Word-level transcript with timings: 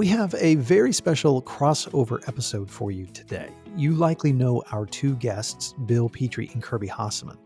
We 0.00 0.06
have 0.06 0.34
a 0.38 0.54
very 0.54 0.94
special 0.94 1.42
crossover 1.42 2.26
episode 2.26 2.70
for 2.70 2.90
you 2.90 3.04
today. 3.04 3.50
You 3.76 3.92
likely 3.92 4.32
know 4.32 4.62
our 4.72 4.86
two 4.86 5.14
guests, 5.16 5.74
Bill 5.84 6.08
Petrie 6.08 6.48
and 6.54 6.62
Kirby 6.62 6.88
Hasseman. 6.88 7.36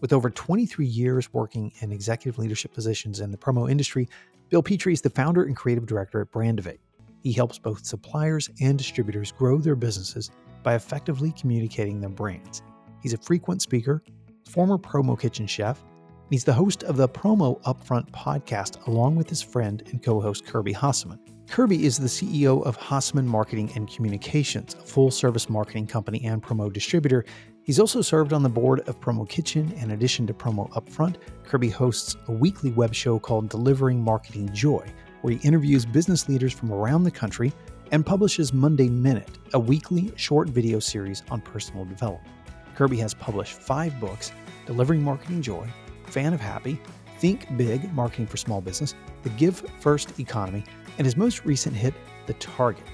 With 0.00 0.12
over 0.12 0.30
23 0.30 0.86
years 0.86 1.34
working 1.34 1.72
in 1.80 1.90
executive 1.90 2.38
leadership 2.38 2.72
positions 2.72 3.18
in 3.18 3.32
the 3.32 3.36
promo 3.36 3.68
industry, 3.68 4.08
Bill 4.50 4.62
Petrie 4.62 4.92
is 4.92 5.00
the 5.00 5.10
founder 5.10 5.42
and 5.42 5.56
creative 5.56 5.84
director 5.84 6.20
at 6.20 6.30
Brandivate. 6.30 6.78
He 7.24 7.32
helps 7.32 7.58
both 7.58 7.84
suppliers 7.84 8.50
and 8.60 8.78
distributors 8.78 9.32
grow 9.32 9.58
their 9.58 9.74
businesses 9.74 10.30
by 10.62 10.76
effectively 10.76 11.32
communicating 11.32 12.00
their 12.00 12.08
brands. 12.08 12.62
He's 13.02 13.14
a 13.14 13.18
frequent 13.18 13.62
speaker, 13.62 14.00
former 14.48 14.78
promo 14.78 15.18
kitchen 15.18 15.48
chef, 15.48 15.82
and 15.82 16.30
he's 16.30 16.44
the 16.44 16.52
host 16.52 16.84
of 16.84 16.98
the 16.98 17.08
Promo 17.08 17.60
Upfront 17.62 18.12
podcast 18.12 18.86
along 18.86 19.16
with 19.16 19.28
his 19.28 19.42
friend 19.42 19.82
and 19.90 20.00
co 20.00 20.20
host 20.20 20.46
Kirby 20.46 20.72
Hasseman. 20.72 21.18
Kirby 21.48 21.84
is 21.84 21.96
the 21.96 22.08
CEO 22.08 22.64
of 22.66 22.76
Hasseman 22.76 23.24
Marketing 23.24 23.70
and 23.76 23.88
Communications, 23.88 24.74
a 24.74 24.78
full 24.78 25.12
service 25.12 25.48
marketing 25.48 25.86
company 25.86 26.24
and 26.24 26.42
promo 26.42 26.72
distributor. 26.72 27.24
He's 27.62 27.78
also 27.78 28.02
served 28.02 28.32
on 28.32 28.42
the 28.42 28.48
board 28.48 28.80
of 28.88 29.00
Promo 29.00 29.28
Kitchen. 29.28 29.72
In 29.80 29.92
addition 29.92 30.26
to 30.26 30.34
Promo 30.34 30.68
Upfront, 30.72 31.16
Kirby 31.44 31.70
hosts 31.70 32.16
a 32.26 32.32
weekly 32.32 32.72
web 32.72 32.92
show 32.92 33.18
called 33.20 33.48
Delivering 33.48 34.02
Marketing 34.02 34.52
Joy, 34.52 34.84
where 35.22 35.34
he 35.34 35.46
interviews 35.46 35.86
business 35.86 36.28
leaders 36.28 36.52
from 36.52 36.72
around 36.72 37.04
the 37.04 37.12
country 37.12 37.52
and 37.92 38.04
publishes 38.04 38.52
Monday 38.52 38.88
Minute, 38.88 39.38
a 39.54 39.58
weekly 39.58 40.12
short 40.16 40.48
video 40.48 40.80
series 40.80 41.22
on 41.30 41.40
personal 41.40 41.84
development. 41.84 42.34
Kirby 42.74 42.98
has 42.98 43.14
published 43.14 43.54
five 43.54 43.98
books 44.00 44.32
Delivering 44.66 45.02
Marketing 45.02 45.40
Joy, 45.40 45.66
Fan 46.06 46.34
of 46.34 46.40
Happy, 46.40 46.80
Think 47.18 47.56
Big 47.56 47.92
Marketing 47.94 48.26
for 48.26 48.36
Small 48.36 48.60
Business, 48.60 48.94
The 49.22 49.30
Give 49.30 49.56
First 49.80 50.18
Economy, 50.20 50.64
and 50.98 51.04
his 51.04 51.16
most 51.16 51.44
recent 51.44 51.74
hit, 51.74 51.94
The 52.26 52.34
Target. 52.34 52.84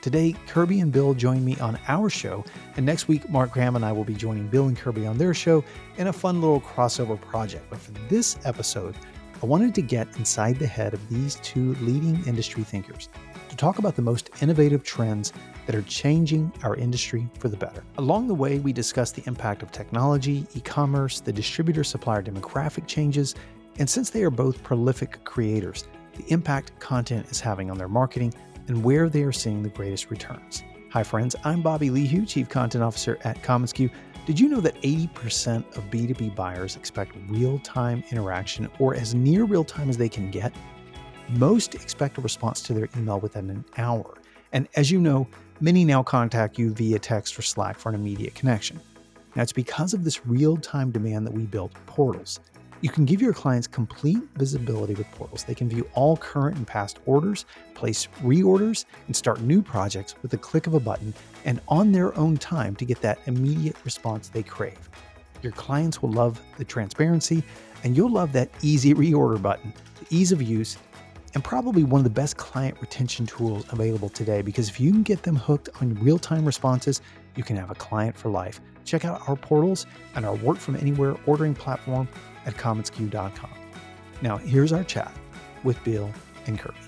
Today, 0.00 0.34
Kirby 0.46 0.80
and 0.80 0.92
Bill 0.92 1.14
join 1.14 1.42
me 1.42 1.58
on 1.60 1.78
our 1.88 2.10
show, 2.10 2.44
and 2.76 2.84
next 2.84 3.08
week, 3.08 3.28
Mark 3.30 3.52
Graham 3.52 3.74
and 3.74 3.84
I 3.84 3.92
will 3.92 4.04
be 4.04 4.14
joining 4.14 4.48
Bill 4.48 4.68
and 4.68 4.76
Kirby 4.76 5.06
on 5.06 5.16
their 5.16 5.32
show 5.32 5.64
in 5.96 6.08
a 6.08 6.12
fun 6.12 6.42
little 6.42 6.60
crossover 6.60 7.18
project. 7.18 7.64
But 7.70 7.78
for 7.78 7.92
this 8.08 8.38
episode, 8.44 8.94
I 9.42 9.46
wanted 9.46 9.74
to 9.76 9.82
get 9.82 10.14
inside 10.18 10.58
the 10.58 10.66
head 10.66 10.92
of 10.92 11.08
these 11.08 11.36
two 11.36 11.74
leading 11.76 12.22
industry 12.26 12.64
thinkers 12.64 13.08
to 13.48 13.56
talk 13.56 13.78
about 13.78 13.94
the 13.94 14.02
most 14.02 14.30
innovative 14.42 14.82
trends 14.82 15.32
that 15.66 15.74
are 15.74 15.82
changing 15.82 16.52
our 16.62 16.76
industry 16.76 17.28
for 17.38 17.48
the 17.48 17.56
better. 17.56 17.84
Along 17.98 18.26
the 18.26 18.34
way, 18.34 18.58
we 18.58 18.72
discuss 18.72 19.12
the 19.12 19.22
impact 19.26 19.62
of 19.62 19.70
technology, 19.70 20.46
e 20.54 20.60
commerce, 20.60 21.20
the 21.20 21.32
distributor 21.32 21.84
supplier 21.84 22.22
demographic 22.22 22.86
changes, 22.86 23.34
and 23.78 23.90
since 23.90 24.10
they 24.10 24.22
are 24.22 24.30
both 24.30 24.62
prolific 24.62 25.24
creators, 25.24 25.84
the 26.16 26.24
impact 26.32 26.78
content 26.78 27.26
is 27.30 27.40
having 27.40 27.70
on 27.70 27.78
their 27.78 27.88
marketing 27.88 28.32
and 28.68 28.84
where 28.84 29.08
they 29.08 29.22
are 29.22 29.32
seeing 29.32 29.62
the 29.62 29.68
greatest 29.68 30.10
returns. 30.10 30.62
Hi, 30.90 31.02
friends. 31.02 31.34
I'm 31.42 31.60
Bobby 31.60 31.90
Lehew, 31.90 32.26
Chief 32.26 32.48
Content 32.48 32.84
Officer 32.84 33.18
at 33.24 33.42
commonsku. 33.42 33.90
Did 34.26 34.38
you 34.38 34.48
know 34.48 34.60
that 34.60 34.80
80% 34.82 35.76
of 35.76 35.84
B2B 35.90 36.36
buyers 36.36 36.76
expect 36.76 37.16
real 37.28 37.58
time 37.58 38.04
interaction 38.10 38.70
or 38.78 38.94
as 38.94 39.14
near 39.14 39.44
real 39.44 39.64
time 39.64 39.90
as 39.90 39.96
they 39.96 40.08
can 40.08 40.30
get? 40.30 40.54
Most 41.30 41.74
expect 41.74 42.16
a 42.18 42.20
response 42.20 42.62
to 42.62 42.74
their 42.74 42.88
email 42.96 43.18
within 43.18 43.50
an 43.50 43.64
hour. 43.76 44.14
And 44.52 44.68
as 44.76 44.90
you 44.90 45.00
know, 45.00 45.26
many 45.60 45.84
now 45.84 46.02
contact 46.04 46.58
you 46.58 46.72
via 46.72 46.98
text 47.00 47.36
or 47.38 47.42
Slack 47.42 47.76
for 47.76 47.88
an 47.88 47.96
immediate 47.96 48.34
connection. 48.36 48.80
Now, 49.34 49.42
it's 49.42 49.52
because 49.52 49.94
of 49.94 50.04
this 50.04 50.24
real 50.26 50.56
time 50.56 50.92
demand 50.92 51.26
that 51.26 51.34
we 51.34 51.42
built 51.42 51.72
portals. 51.86 52.38
You 52.84 52.90
can 52.90 53.06
give 53.06 53.22
your 53.22 53.32
clients 53.32 53.66
complete 53.66 54.18
visibility 54.34 54.92
with 54.92 55.10
portals. 55.12 55.42
They 55.42 55.54
can 55.54 55.70
view 55.70 55.88
all 55.94 56.18
current 56.18 56.58
and 56.58 56.66
past 56.66 56.98
orders, 57.06 57.46
place 57.72 58.08
reorders, 58.20 58.84
and 59.06 59.16
start 59.16 59.40
new 59.40 59.62
projects 59.62 60.14
with 60.20 60.34
a 60.34 60.36
click 60.36 60.66
of 60.66 60.74
a 60.74 60.80
button 60.80 61.14
and 61.46 61.62
on 61.66 61.92
their 61.92 62.14
own 62.18 62.36
time 62.36 62.76
to 62.76 62.84
get 62.84 63.00
that 63.00 63.20
immediate 63.24 63.76
response 63.86 64.28
they 64.28 64.42
crave. 64.42 64.90
Your 65.40 65.52
clients 65.52 66.02
will 66.02 66.10
love 66.10 66.38
the 66.58 66.64
transparency, 66.66 67.42
and 67.84 67.96
you'll 67.96 68.12
love 68.12 68.34
that 68.34 68.50
easy 68.60 68.92
reorder 68.92 69.40
button, 69.40 69.72
the 70.00 70.14
ease 70.14 70.30
of 70.30 70.42
use, 70.42 70.76
and 71.32 71.42
probably 71.42 71.84
one 71.84 72.00
of 72.00 72.04
the 72.04 72.10
best 72.10 72.36
client 72.36 72.76
retention 72.82 73.24
tools 73.24 73.64
available 73.70 74.10
today 74.10 74.42
because 74.42 74.68
if 74.68 74.78
you 74.78 74.92
can 74.92 75.02
get 75.02 75.22
them 75.22 75.36
hooked 75.36 75.70
on 75.80 75.94
real 75.94 76.18
time 76.18 76.44
responses, 76.44 77.00
you 77.36 77.42
can 77.42 77.56
have 77.56 77.70
a 77.70 77.74
client 77.74 78.16
for 78.16 78.28
life. 78.28 78.60
Check 78.84 79.04
out 79.04 79.28
our 79.28 79.36
portals 79.36 79.86
and 80.14 80.24
our 80.26 80.36
work 80.36 80.58
from 80.58 80.76
anywhere 80.76 81.16
ordering 81.26 81.54
platform 81.54 82.08
at 82.46 82.54
commonsku.com. 82.54 83.50
Now, 84.22 84.36
here's 84.36 84.72
our 84.72 84.84
chat 84.84 85.12
with 85.64 85.82
Bill 85.84 86.10
and 86.46 86.58
Kirby. 86.58 86.78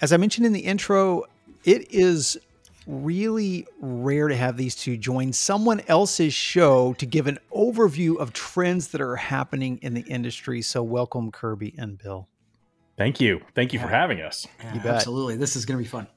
As 0.00 0.12
I 0.12 0.16
mentioned 0.16 0.46
in 0.46 0.52
the 0.52 0.60
intro, 0.60 1.24
it 1.64 1.92
is 1.92 2.38
really 2.86 3.66
rare 3.80 4.28
to 4.28 4.36
have 4.36 4.56
these 4.56 4.76
two 4.76 4.96
join 4.96 5.32
someone 5.32 5.82
else's 5.88 6.32
show 6.32 6.94
to 6.94 7.04
give 7.04 7.26
an 7.26 7.38
overview 7.52 8.16
of 8.16 8.32
trends 8.32 8.88
that 8.88 9.00
are 9.00 9.16
happening 9.16 9.78
in 9.82 9.94
the 9.94 10.02
industry. 10.02 10.62
So, 10.62 10.82
welcome, 10.84 11.32
Kirby 11.32 11.74
and 11.76 11.98
Bill. 11.98 12.28
Thank 12.98 13.20
you. 13.20 13.40
Thank 13.54 13.72
you 13.72 13.78
yeah. 13.78 13.86
for 13.86 13.90
having 13.90 14.20
us. 14.20 14.46
Yeah, 14.62 14.82
absolutely. 14.84 15.36
This 15.36 15.56
is 15.56 15.64
going 15.64 15.78
to 15.78 15.82
be 15.82 15.88
fun 15.88 16.08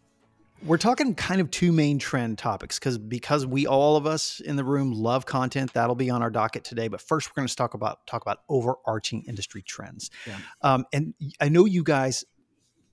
we're 0.64 0.78
talking 0.78 1.16
kind 1.16 1.42
of 1.42 1.50
two 1.50 1.72
main 1.72 1.98
trend 1.98 2.38
topics 2.38 2.78
because 2.78 2.98
because 2.98 3.46
we 3.46 3.66
all 3.66 3.96
of 3.96 4.06
us 4.06 4.40
in 4.40 4.56
the 4.56 4.64
room 4.64 4.92
love 4.92 5.26
content 5.26 5.74
that'll 5.74 5.96
be 5.96 6.10
on 6.10 6.22
our 6.22 6.30
docket 6.30 6.64
today 6.64 6.88
but 6.88 7.02
first 7.02 7.30
we're 7.30 7.42
going 7.42 7.48
to 7.48 7.56
talk 7.56 7.74
about 7.74 8.06
talk 8.06 8.22
about 8.22 8.40
overarching 8.50 9.24
industry 9.28 9.62
trends 9.62 10.10
yeah. 10.28 10.38
um, 10.62 10.86
and 10.94 11.14
i 11.40 11.50
know 11.50 11.66
you 11.66 11.84
guys 11.84 12.24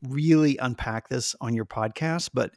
really 0.03 0.57
unpack 0.59 1.09
this 1.09 1.35
on 1.41 1.55
your 1.55 1.67
podcast 1.67 2.31
but 2.33 2.53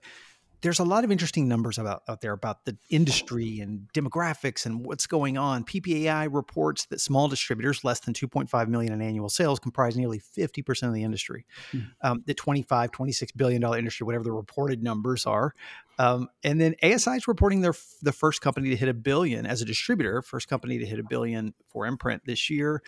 there's 0.62 0.80
a 0.80 0.84
lot 0.84 1.04
of 1.04 1.12
interesting 1.12 1.48
numbers 1.48 1.78
about 1.78 2.04
out 2.08 2.22
there 2.22 2.34
about 2.34 2.66
the 2.66 2.78
industry 2.90 3.60
and 3.60 3.88
demographics 3.94 4.66
and 4.66 4.86
what's 4.86 5.08
going 5.08 5.38
on. 5.38 5.64
PPAI 5.64 6.28
reports 6.32 6.86
that 6.86 7.02
small 7.02 7.28
distributors, 7.28 7.84
less 7.84 8.00
than 8.00 8.14
2.5 8.14 8.68
million 8.68 8.94
in 8.94 9.02
annual 9.02 9.30
sales, 9.30 9.60
comprise 9.60 9.98
nearly 9.98 10.20
50% 10.20 10.88
of 10.88 10.94
the 10.94 11.04
industry. 11.04 11.46
Hmm. 11.72 11.80
Um, 12.02 12.24
the 12.26 12.34
25, 12.34 12.92
26 12.92 13.32
billion 13.34 13.62
dollar 13.62 13.78
industry, 13.78 14.06
whatever 14.06 14.24
the 14.24 14.32
reported 14.32 14.84
numbers 14.84 15.26
are. 15.26 15.56
Um, 15.98 16.30
and 16.44 16.62
then 16.62 16.76
ASI 16.84 17.12
is 17.12 17.28
reporting 17.28 17.62
they're 17.62 17.76
the 18.02 18.12
first 18.12 18.42
company 18.42 18.70
to 18.70 18.76
hit 18.76 18.90
a 18.90 18.94
billion 18.94 19.46
as 19.46 19.62
a 19.62 19.66
distributor, 19.66 20.22
first 20.22 20.48
company 20.48 20.78
to 20.78 20.86
hit 20.86 21.00
a 21.00 21.04
billion 21.04 21.54
for 21.70 21.86
imprint 21.86 22.24
this 22.26 22.50
year. 22.50 22.82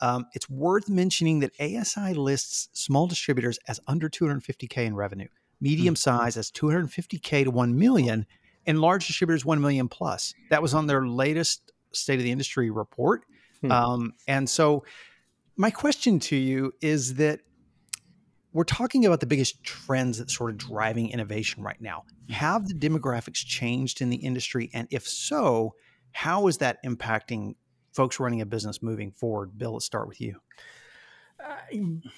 Um, 0.00 0.26
it's 0.32 0.48
worth 0.48 0.88
mentioning 0.88 1.40
that 1.40 1.52
ASI 1.60 2.14
lists 2.14 2.68
small 2.72 3.06
distributors 3.06 3.58
as 3.66 3.80
under 3.86 4.08
250K 4.08 4.86
in 4.86 4.94
revenue 4.94 5.28
medium 5.60 5.94
mm. 5.94 5.98
size 5.98 6.36
as 6.36 6.50
250k 6.50 7.44
to 7.44 7.50
1 7.50 7.78
million 7.78 8.26
and 8.66 8.80
large 8.80 9.06
distributors 9.06 9.44
1 9.44 9.60
million 9.60 9.88
plus 9.88 10.34
that 10.50 10.62
was 10.62 10.74
on 10.74 10.86
their 10.86 11.06
latest 11.06 11.72
state 11.92 12.18
of 12.18 12.24
the 12.24 12.30
industry 12.30 12.70
report 12.70 13.24
hmm. 13.60 13.72
um, 13.72 14.14
and 14.26 14.48
so 14.48 14.84
my 15.56 15.70
question 15.70 16.20
to 16.20 16.36
you 16.36 16.72
is 16.80 17.14
that 17.14 17.40
we're 18.52 18.64
talking 18.64 19.04
about 19.04 19.20
the 19.20 19.26
biggest 19.26 19.62
trends 19.62 20.18
that 20.18 20.30
sort 20.30 20.50
of 20.50 20.58
driving 20.58 21.10
innovation 21.10 21.62
right 21.62 21.80
now 21.80 22.04
mm. 22.28 22.32
have 22.32 22.68
the 22.68 22.74
demographics 22.74 23.44
changed 23.44 24.00
in 24.00 24.10
the 24.10 24.16
industry 24.16 24.70
and 24.74 24.86
if 24.90 25.06
so 25.06 25.74
how 26.12 26.46
is 26.46 26.58
that 26.58 26.82
impacting 26.84 27.54
folks 27.92 28.20
running 28.20 28.40
a 28.40 28.46
business 28.46 28.82
moving 28.82 29.10
forward 29.10 29.56
bill 29.58 29.72
let's 29.72 29.86
start 29.86 30.08
with 30.08 30.20
you 30.20 30.40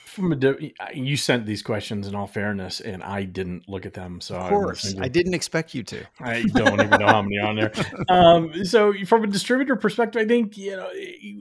from 0.04 0.32
a 0.32 0.72
you 0.94 1.16
sent 1.16 1.44
these 1.44 1.62
questions 1.62 2.06
in 2.06 2.14
all 2.14 2.26
fairness 2.26 2.80
and 2.80 3.02
i 3.02 3.22
didn't 3.22 3.68
look 3.68 3.84
at 3.84 3.94
them 3.94 4.20
so 4.20 4.36
of 4.36 4.48
course. 4.48 4.94
i, 4.98 5.04
I 5.04 5.08
didn't 5.08 5.34
expect 5.34 5.74
you 5.74 5.82
to. 5.84 6.04
I 6.20 6.42
don't 6.42 6.80
even 6.80 7.00
know 7.00 7.06
how 7.06 7.22
many 7.22 7.38
on 7.38 7.56
there. 7.56 7.72
Um, 8.08 8.64
so 8.64 8.92
from 9.04 9.24
a 9.24 9.26
distributor 9.26 9.76
perspective 9.76 10.22
i 10.22 10.26
think 10.26 10.56
you 10.56 10.76
know 10.76 10.90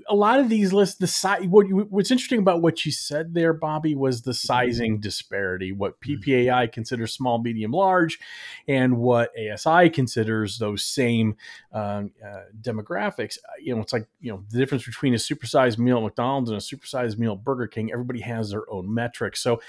a 0.08 0.16
lot 0.16 0.40
of 0.40 0.50
these 0.50 0.74
lists 0.74 0.98
the 0.98 1.08
size 1.08 1.46
what 1.48 1.66
what's 1.90 2.12
interesting 2.12 2.40
about 2.40 2.62
what 2.62 2.86
you 2.86 2.92
said 2.92 3.34
there 3.34 3.54
bobby 3.54 3.96
was 3.96 4.22
the 4.22 4.34
sizing 4.34 5.00
disparity 5.00 5.72
what 5.72 6.00
mm-hmm. 6.02 6.30
ppai 6.30 6.72
considers 6.72 7.14
small 7.14 7.42
medium 7.42 7.72
large 7.72 8.20
and 8.68 8.98
what 8.98 9.32
asi 9.38 9.90
considers 9.90 10.60
those 10.60 10.84
same 10.84 11.36
um, 11.74 12.12
uh, 12.26 12.42
demographics. 12.62 13.38
You 13.62 13.76
know 13.76 13.82
it's 13.82 13.94
like 13.94 14.08
you 14.20 14.32
know 14.32 14.44
the 14.50 14.58
difference 14.58 14.86
between 14.86 15.14
a 15.14 15.18
supersized 15.18 15.78
meal 15.78 15.98
at 15.98 16.04
mcdonald's 16.04 16.50
and 16.50 16.58
a 16.58 16.62
supersized 16.62 17.18
meal 17.18 17.34
at 17.34 17.44
burger 17.44 17.68
King. 17.72 17.92
Everybody 17.92 18.22
has 18.22 18.52
their 18.52 18.70
own 18.72 18.94
metrics. 18.94 19.42
So 19.42 19.62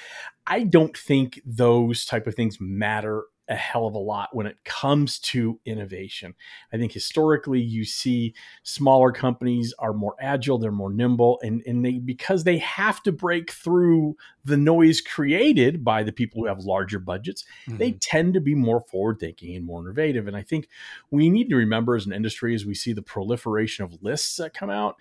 I 0.46 0.64
don't 0.64 0.96
think 0.96 1.40
those 1.44 2.04
type 2.04 2.26
of 2.26 2.34
things 2.34 2.58
matter 2.60 3.24
a 3.50 3.56
hell 3.56 3.86
of 3.86 3.94
a 3.94 3.98
lot 3.98 4.28
when 4.32 4.46
it 4.46 4.62
comes 4.64 5.18
to 5.18 5.58
innovation. 5.66 6.34
I 6.72 6.76
think 6.76 6.92
historically 6.92 7.60
you 7.60 7.84
see 7.84 8.32
smaller 8.62 9.10
companies 9.10 9.74
are 9.80 9.92
more 9.92 10.14
agile, 10.20 10.58
they're 10.58 10.70
more 10.70 10.92
nimble, 10.92 11.40
and, 11.42 11.60
and 11.66 11.84
they 11.84 11.98
because 11.98 12.44
they 12.44 12.58
have 12.58 13.02
to 13.02 13.12
break 13.12 13.50
through 13.50 14.16
the 14.44 14.56
noise 14.56 15.00
created 15.00 15.84
by 15.84 16.04
the 16.04 16.12
people 16.12 16.40
who 16.40 16.46
have 16.46 16.60
larger 16.60 17.00
budgets, 17.00 17.44
mm-hmm. 17.66 17.78
they 17.78 17.92
tend 17.92 18.34
to 18.34 18.40
be 18.40 18.54
more 18.54 18.80
forward 18.82 19.18
thinking 19.18 19.56
and 19.56 19.66
more 19.66 19.80
innovative. 19.82 20.28
And 20.28 20.36
I 20.36 20.42
think 20.42 20.68
we 21.10 21.28
need 21.28 21.50
to 21.50 21.56
remember 21.56 21.96
as 21.96 22.06
an 22.06 22.12
industry, 22.12 22.54
as 22.54 22.64
we 22.64 22.74
see 22.74 22.92
the 22.92 23.02
proliferation 23.02 23.84
of 23.84 24.00
lists 24.00 24.36
that 24.36 24.54
come 24.54 24.70
out, 24.70 24.96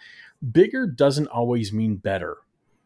bigger 0.52 0.88
doesn't 0.88 1.28
always 1.28 1.72
mean 1.72 1.98
better 1.98 2.38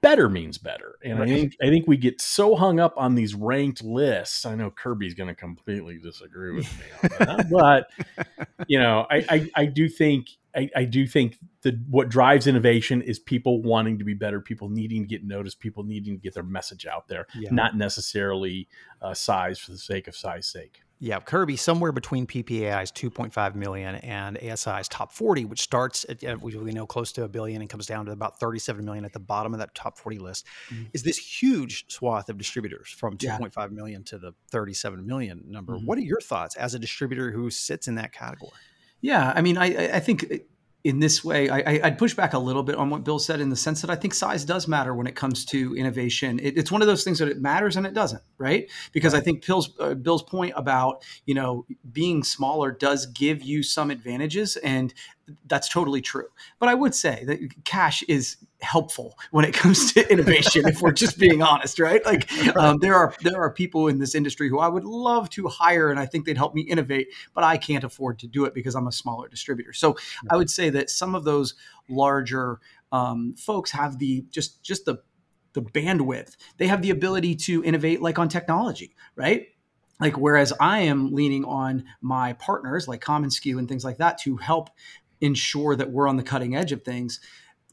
better 0.03 0.29
means 0.29 0.59
better. 0.59 0.99
And 1.03 1.19
right. 1.19 1.27
I 1.27 1.33
think 1.33 1.55
I 1.63 1.69
think 1.69 1.87
we 1.87 1.97
get 1.97 2.21
so 2.21 2.55
hung 2.55 2.79
up 2.79 2.93
on 2.97 3.15
these 3.15 3.33
ranked 3.33 3.83
lists. 3.83 4.45
I 4.45 4.53
know 4.53 4.69
Kirby's 4.69 5.15
going 5.15 5.29
to 5.29 5.35
completely 5.35 5.97
disagree 5.97 6.53
with 6.53 6.69
me 6.77 6.85
on 7.01 7.09
that, 7.19 7.49
but 7.49 7.89
you 8.67 8.77
know, 8.77 9.07
I, 9.09 9.25
I, 9.29 9.51
I 9.55 9.65
do 9.65 9.89
think 9.89 10.27
I, 10.55 10.69
I, 10.75 10.83
do 10.83 11.07
think 11.07 11.37
that 11.63 11.79
what 11.89 12.09
drives 12.09 12.45
innovation 12.45 13.01
is 13.01 13.17
people 13.17 13.63
wanting 13.63 13.97
to 13.97 14.03
be 14.03 14.13
better, 14.13 14.39
people 14.39 14.69
needing 14.69 15.01
to 15.03 15.07
get 15.07 15.23
noticed, 15.23 15.59
people 15.59 15.83
needing 15.83 16.15
to 16.15 16.21
get 16.21 16.35
their 16.35 16.43
message 16.43 16.85
out 16.85 17.07
there, 17.07 17.25
yeah. 17.33 17.49
not 17.51 17.75
necessarily 17.75 18.67
uh, 19.01 19.15
size 19.15 19.57
for 19.57 19.71
the 19.71 19.79
sake 19.79 20.07
of 20.07 20.15
size 20.15 20.45
sake. 20.45 20.83
Yeah, 21.03 21.19
Kirby 21.19 21.57
somewhere 21.57 21.91
between 21.91 22.25
PPAI's 22.25 22.89
2.5 22.89 23.55
million 23.55 23.95
and 23.95 24.37
ASI's 24.37 24.87
top 24.87 25.11
40, 25.11 25.43
which 25.43 25.59
starts 25.59 26.05
at 26.07 26.41
we 26.41 26.53
know 26.71 26.87
close 26.87 27.11
to 27.11 27.25
a 27.25 27.27
billion 27.27 27.59
and 27.59 27.69
comes 27.69 27.85
down 27.85 28.05
to 28.05 28.13
about 28.13 28.39
37 28.39 28.85
million 28.85 29.03
at 29.03 29.11
the 29.11 29.19
bottom 29.19 29.53
of 29.53 29.59
that 29.59 29.75
top 29.75 29.97
40 29.97 30.19
list. 30.19 30.45
Mm-hmm. 30.69 30.83
Is 30.93 31.03
this 31.03 31.17
huge 31.17 31.91
swath 31.91 32.29
of 32.29 32.37
distributors 32.37 32.87
from 32.89 33.17
2.5 33.17 33.51
yeah. 33.53 33.67
million 33.67 34.03
to 34.05 34.17
the 34.17 34.33
37 34.51 35.05
million 35.05 35.43
number? 35.45 35.73
Mm-hmm. 35.73 35.87
What 35.87 35.97
are 35.97 36.03
your 36.03 36.21
thoughts 36.21 36.55
as 36.55 36.73
a 36.73 36.79
distributor 36.79 37.31
who 37.31 37.49
sits 37.49 37.89
in 37.89 37.95
that 37.95 38.13
category? 38.13 38.53
Yeah, 39.01 39.33
I 39.35 39.41
mean, 39.41 39.57
I, 39.57 39.95
I 39.95 39.99
think 39.99 40.31
in 40.83 40.99
this 40.99 41.23
way, 41.23 41.49
I, 41.49 41.79
would 41.83 41.97
push 41.97 42.13
back 42.13 42.33
a 42.33 42.39
little 42.39 42.61
bit 42.61 42.75
on 42.75 42.89
what 42.89 43.05
Bill 43.05 43.17
said 43.17 43.39
in 43.39 43.49
the 43.49 43.55
sense 43.55 43.79
that 43.81 43.89
I 43.89 43.95
think 43.95 44.13
size 44.13 44.43
does 44.43 44.67
matter 44.67 44.93
when 44.93 45.07
it 45.07 45.15
comes 45.15 45.45
to 45.45 45.73
innovation. 45.77 46.39
It, 46.39 46.57
it's 46.57 46.71
one 46.73 46.81
of 46.81 46.87
those 46.87 47.05
things 47.05 47.19
that 47.19 47.29
it 47.29 47.41
matters 47.41 47.77
and 47.77 47.87
it 47.87 47.93
doesn't, 47.93 48.21
right? 48.37 48.69
Because 48.91 49.13
right. 49.13 49.21
I 49.21 49.23
think 49.23 49.45
Bill's, 49.45 49.69
uh, 49.79 49.93
Bill's 49.93 50.23
point 50.23 50.53
about 50.57 51.03
you 51.25 51.35
know 51.35 51.65
being 51.93 52.21
smaller 52.21 52.71
does 52.71 53.05
give 53.05 53.41
you 53.41 53.63
some 53.63 53.91
advantages, 53.91 54.57
and 54.57 54.93
that's 55.45 55.69
totally 55.69 56.01
true. 56.01 56.27
But 56.59 56.69
I 56.69 56.73
would 56.73 56.93
say 56.93 57.23
that 57.25 57.39
cash 57.63 58.03
is 58.03 58.37
helpful 58.61 59.17
when 59.31 59.45
it 59.45 59.53
comes 59.53 59.93
to 59.93 60.11
innovation. 60.11 60.67
if 60.67 60.81
we're 60.81 60.91
just 60.91 61.17
being 61.17 61.41
honest, 61.41 61.79
right? 61.79 62.05
Like 62.05 62.31
um, 62.57 62.79
there 62.79 62.95
are 62.95 63.13
there 63.21 63.41
are 63.41 63.51
people 63.51 63.87
in 63.87 63.99
this 63.99 64.15
industry 64.15 64.49
who 64.49 64.59
I 64.59 64.67
would 64.67 64.83
love 64.83 65.29
to 65.31 65.47
hire, 65.47 65.89
and 65.91 65.99
I 65.99 66.05
think 66.05 66.25
they'd 66.25 66.37
help 66.37 66.53
me 66.53 66.61
innovate, 66.61 67.09
but 67.33 67.43
I 67.43 67.57
can't 67.57 67.83
afford 67.83 68.19
to 68.19 68.27
do 68.27 68.45
it 68.45 68.53
because 68.53 68.75
I'm 68.75 68.87
a 68.87 68.91
smaller 68.91 69.27
distributor. 69.27 69.73
So 69.73 69.95
I 70.29 70.37
would 70.37 70.49
say 70.49 70.69
that 70.71 70.89
some 70.89 71.15
of 71.15 71.23
those 71.23 71.55
larger 71.89 72.59
um, 72.91 73.35
folks 73.37 73.71
have 73.71 73.99
the 73.99 74.25
just 74.29 74.61
just 74.63 74.85
the 74.85 74.97
the 75.53 75.61
bandwidth. 75.61 76.35
They 76.57 76.67
have 76.67 76.81
the 76.81 76.89
ability 76.89 77.35
to 77.35 77.63
innovate, 77.63 78.01
like 78.01 78.17
on 78.17 78.27
technology, 78.27 78.95
right? 79.15 79.47
like 79.99 80.17
whereas 80.17 80.53
i 80.59 80.79
am 80.79 81.13
leaning 81.13 81.45
on 81.45 81.83
my 82.01 82.33
partners 82.33 82.87
like 82.87 83.01
common 83.01 83.29
commonsku 83.29 83.57
and 83.57 83.69
things 83.69 83.85
like 83.85 83.97
that 83.97 84.17
to 84.17 84.37
help 84.37 84.69
ensure 85.23 85.75
that 85.75 85.91
we're 85.91 86.07
on 86.07 86.17
the 86.17 86.23
cutting 86.23 86.55
edge 86.55 86.71
of 86.71 86.83
things 86.83 87.19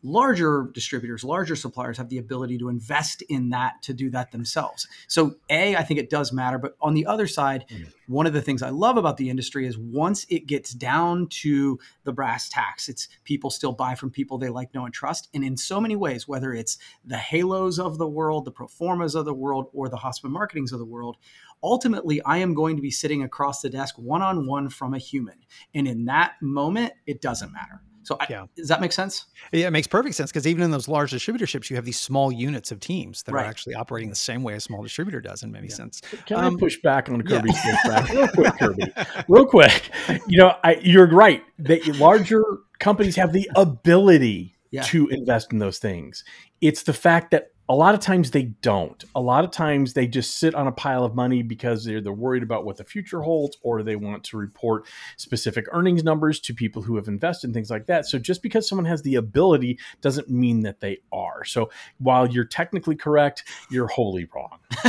larger 0.02 0.70
distributors 0.72 1.24
larger 1.24 1.56
suppliers 1.56 1.98
have 1.98 2.08
the 2.08 2.18
ability 2.18 2.56
to 2.58 2.68
invest 2.68 3.22
in 3.22 3.50
that 3.50 3.80
to 3.82 3.92
do 3.92 4.10
that 4.10 4.30
themselves 4.32 4.86
so 5.08 5.34
a 5.50 5.76
i 5.76 5.82
think 5.82 6.00
it 6.00 6.10
does 6.10 6.32
matter 6.32 6.58
but 6.58 6.76
on 6.80 6.94
the 6.94 7.06
other 7.06 7.26
side 7.26 7.64
mm-hmm. 7.68 7.84
one 8.06 8.26
of 8.26 8.32
the 8.32 8.42
things 8.42 8.62
i 8.62 8.70
love 8.70 8.96
about 8.96 9.16
the 9.16 9.28
industry 9.28 9.66
is 9.66 9.76
once 9.76 10.26
it 10.28 10.46
gets 10.46 10.72
down 10.72 11.26
to 11.28 11.78
the 12.04 12.12
brass 12.12 12.48
tacks 12.48 12.88
it's 12.88 13.08
people 13.24 13.50
still 13.50 13.72
buy 13.72 13.94
from 13.94 14.10
people 14.10 14.38
they 14.38 14.48
like 14.48 14.72
know 14.74 14.84
and 14.84 14.94
trust 14.94 15.28
and 15.34 15.44
in 15.44 15.56
so 15.56 15.80
many 15.80 15.96
ways 15.96 16.26
whether 16.26 16.52
it's 16.52 16.78
the 17.04 17.18
halos 17.18 17.78
of 17.78 17.98
the 17.98 18.08
world 18.08 18.44
the 18.44 18.52
proformas 18.52 19.14
of 19.14 19.24
the 19.24 19.34
world 19.34 19.68
or 19.72 19.88
the 19.88 19.98
Hasseman 19.98 20.30
marketings 20.30 20.72
of 20.72 20.78
the 20.78 20.84
world 20.84 21.16
ultimately 21.62 22.22
I 22.22 22.38
am 22.38 22.54
going 22.54 22.76
to 22.76 22.82
be 22.82 22.90
sitting 22.90 23.22
across 23.22 23.60
the 23.60 23.70
desk 23.70 23.96
one 23.98 24.22
on 24.22 24.46
one 24.46 24.68
from 24.68 24.94
a 24.94 24.98
human. 24.98 25.36
And 25.74 25.86
in 25.86 26.06
that 26.06 26.34
moment, 26.40 26.92
it 27.06 27.20
doesn't 27.20 27.52
matter. 27.52 27.82
So, 28.02 28.16
I, 28.18 28.26
yeah. 28.30 28.46
does 28.56 28.68
that 28.68 28.80
make 28.80 28.92
sense? 28.92 29.26
Yeah, 29.52 29.66
it 29.66 29.70
makes 29.72 29.86
perfect 29.86 30.14
sense 30.14 30.30
because 30.30 30.46
even 30.46 30.62
in 30.62 30.70
those 30.70 30.88
large 30.88 31.12
distributorships, 31.12 31.68
you 31.70 31.76
have 31.76 31.84
these 31.84 32.00
small 32.00 32.32
units 32.32 32.72
of 32.72 32.80
teams 32.80 33.22
that 33.24 33.32
right. 33.32 33.44
are 33.44 33.48
actually 33.48 33.74
operating 33.74 34.08
the 34.08 34.16
same 34.16 34.42
way 34.42 34.54
a 34.54 34.60
small 34.60 34.82
distributor 34.82 35.20
does 35.20 35.42
in 35.42 35.52
many 35.52 35.68
yeah. 35.68 35.74
sense. 35.74 36.00
Can 36.26 36.38
um, 36.38 36.56
I 36.56 36.58
push 36.58 36.80
back 36.82 37.08
on 37.08 37.22
Kirby's 37.22 37.58
yeah. 37.64 38.06
real 38.12 38.28
quick, 38.28 38.58
Kirby? 38.58 38.92
Real 39.28 39.46
quick. 39.46 39.90
You 40.26 40.38
know, 40.38 40.54
I, 40.64 40.76
you're 40.82 41.08
right. 41.08 41.42
That 41.58 41.86
larger 41.98 42.42
companies 42.78 43.16
have 43.16 43.32
the 43.32 43.48
ability 43.54 44.56
yeah. 44.70 44.82
to 44.84 45.08
invest 45.08 45.52
in 45.52 45.58
those 45.58 45.78
things. 45.78 46.24
It's 46.60 46.84
the 46.84 46.92
fact 46.92 47.30
that 47.32 47.50
a 47.70 47.74
lot 47.74 47.94
of 47.94 48.00
times 48.00 48.32
they 48.32 48.42
don't. 48.62 49.04
A 49.14 49.20
lot 49.20 49.44
of 49.44 49.52
times 49.52 49.92
they 49.92 50.08
just 50.08 50.38
sit 50.38 50.56
on 50.56 50.66
a 50.66 50.72
pile 50.72 51.04
of 51.04 51.14
money 51.14 51.40
because 51.40 51.84
they're, 51.84 52.00
they're 52.00 52.12
worried 52.12 52.42
about 52.42 52.64
what 52.64 52.76
the 52.76 52.82
future 52.82 53.22
holds 53.22 53.56
or 53.62 53.84
they 53.84 53.94
want 53.94 54.24
to 54.24 54.36
report 54.36 54.88
specific 55.16 55.66
earnings 55.70 56.02
numbers 56.02 56.40
to 56.40 56.52
people 56.52 56.82
who 56.82 56.96
have 56.96 57.06
invested 57.06 57.46
in 57.46 57.54
things 57.54 57.70
like 57.70 57.86
that. 57.86 58.06
So 58.06 58.18
just 58.18 58.42
because 58.42 58.68
someone 58.68 58.86
has 58.86 59.02
the 59.02 59.14
ability 59.14 59.78
doesn't 60.00 60.28
mean 60.28 60.62
that 60.62 60.80
they 60.80 60.98
are. 61.12 61.44
So 61.44 61.70
while 61.98 62.28
you're 62.28 62.44
technically 62.44 62.96
correct, 62.96 63.44
you're 63.70 63.86
wholly 63.86 64.28
wrong. 64.34 64.58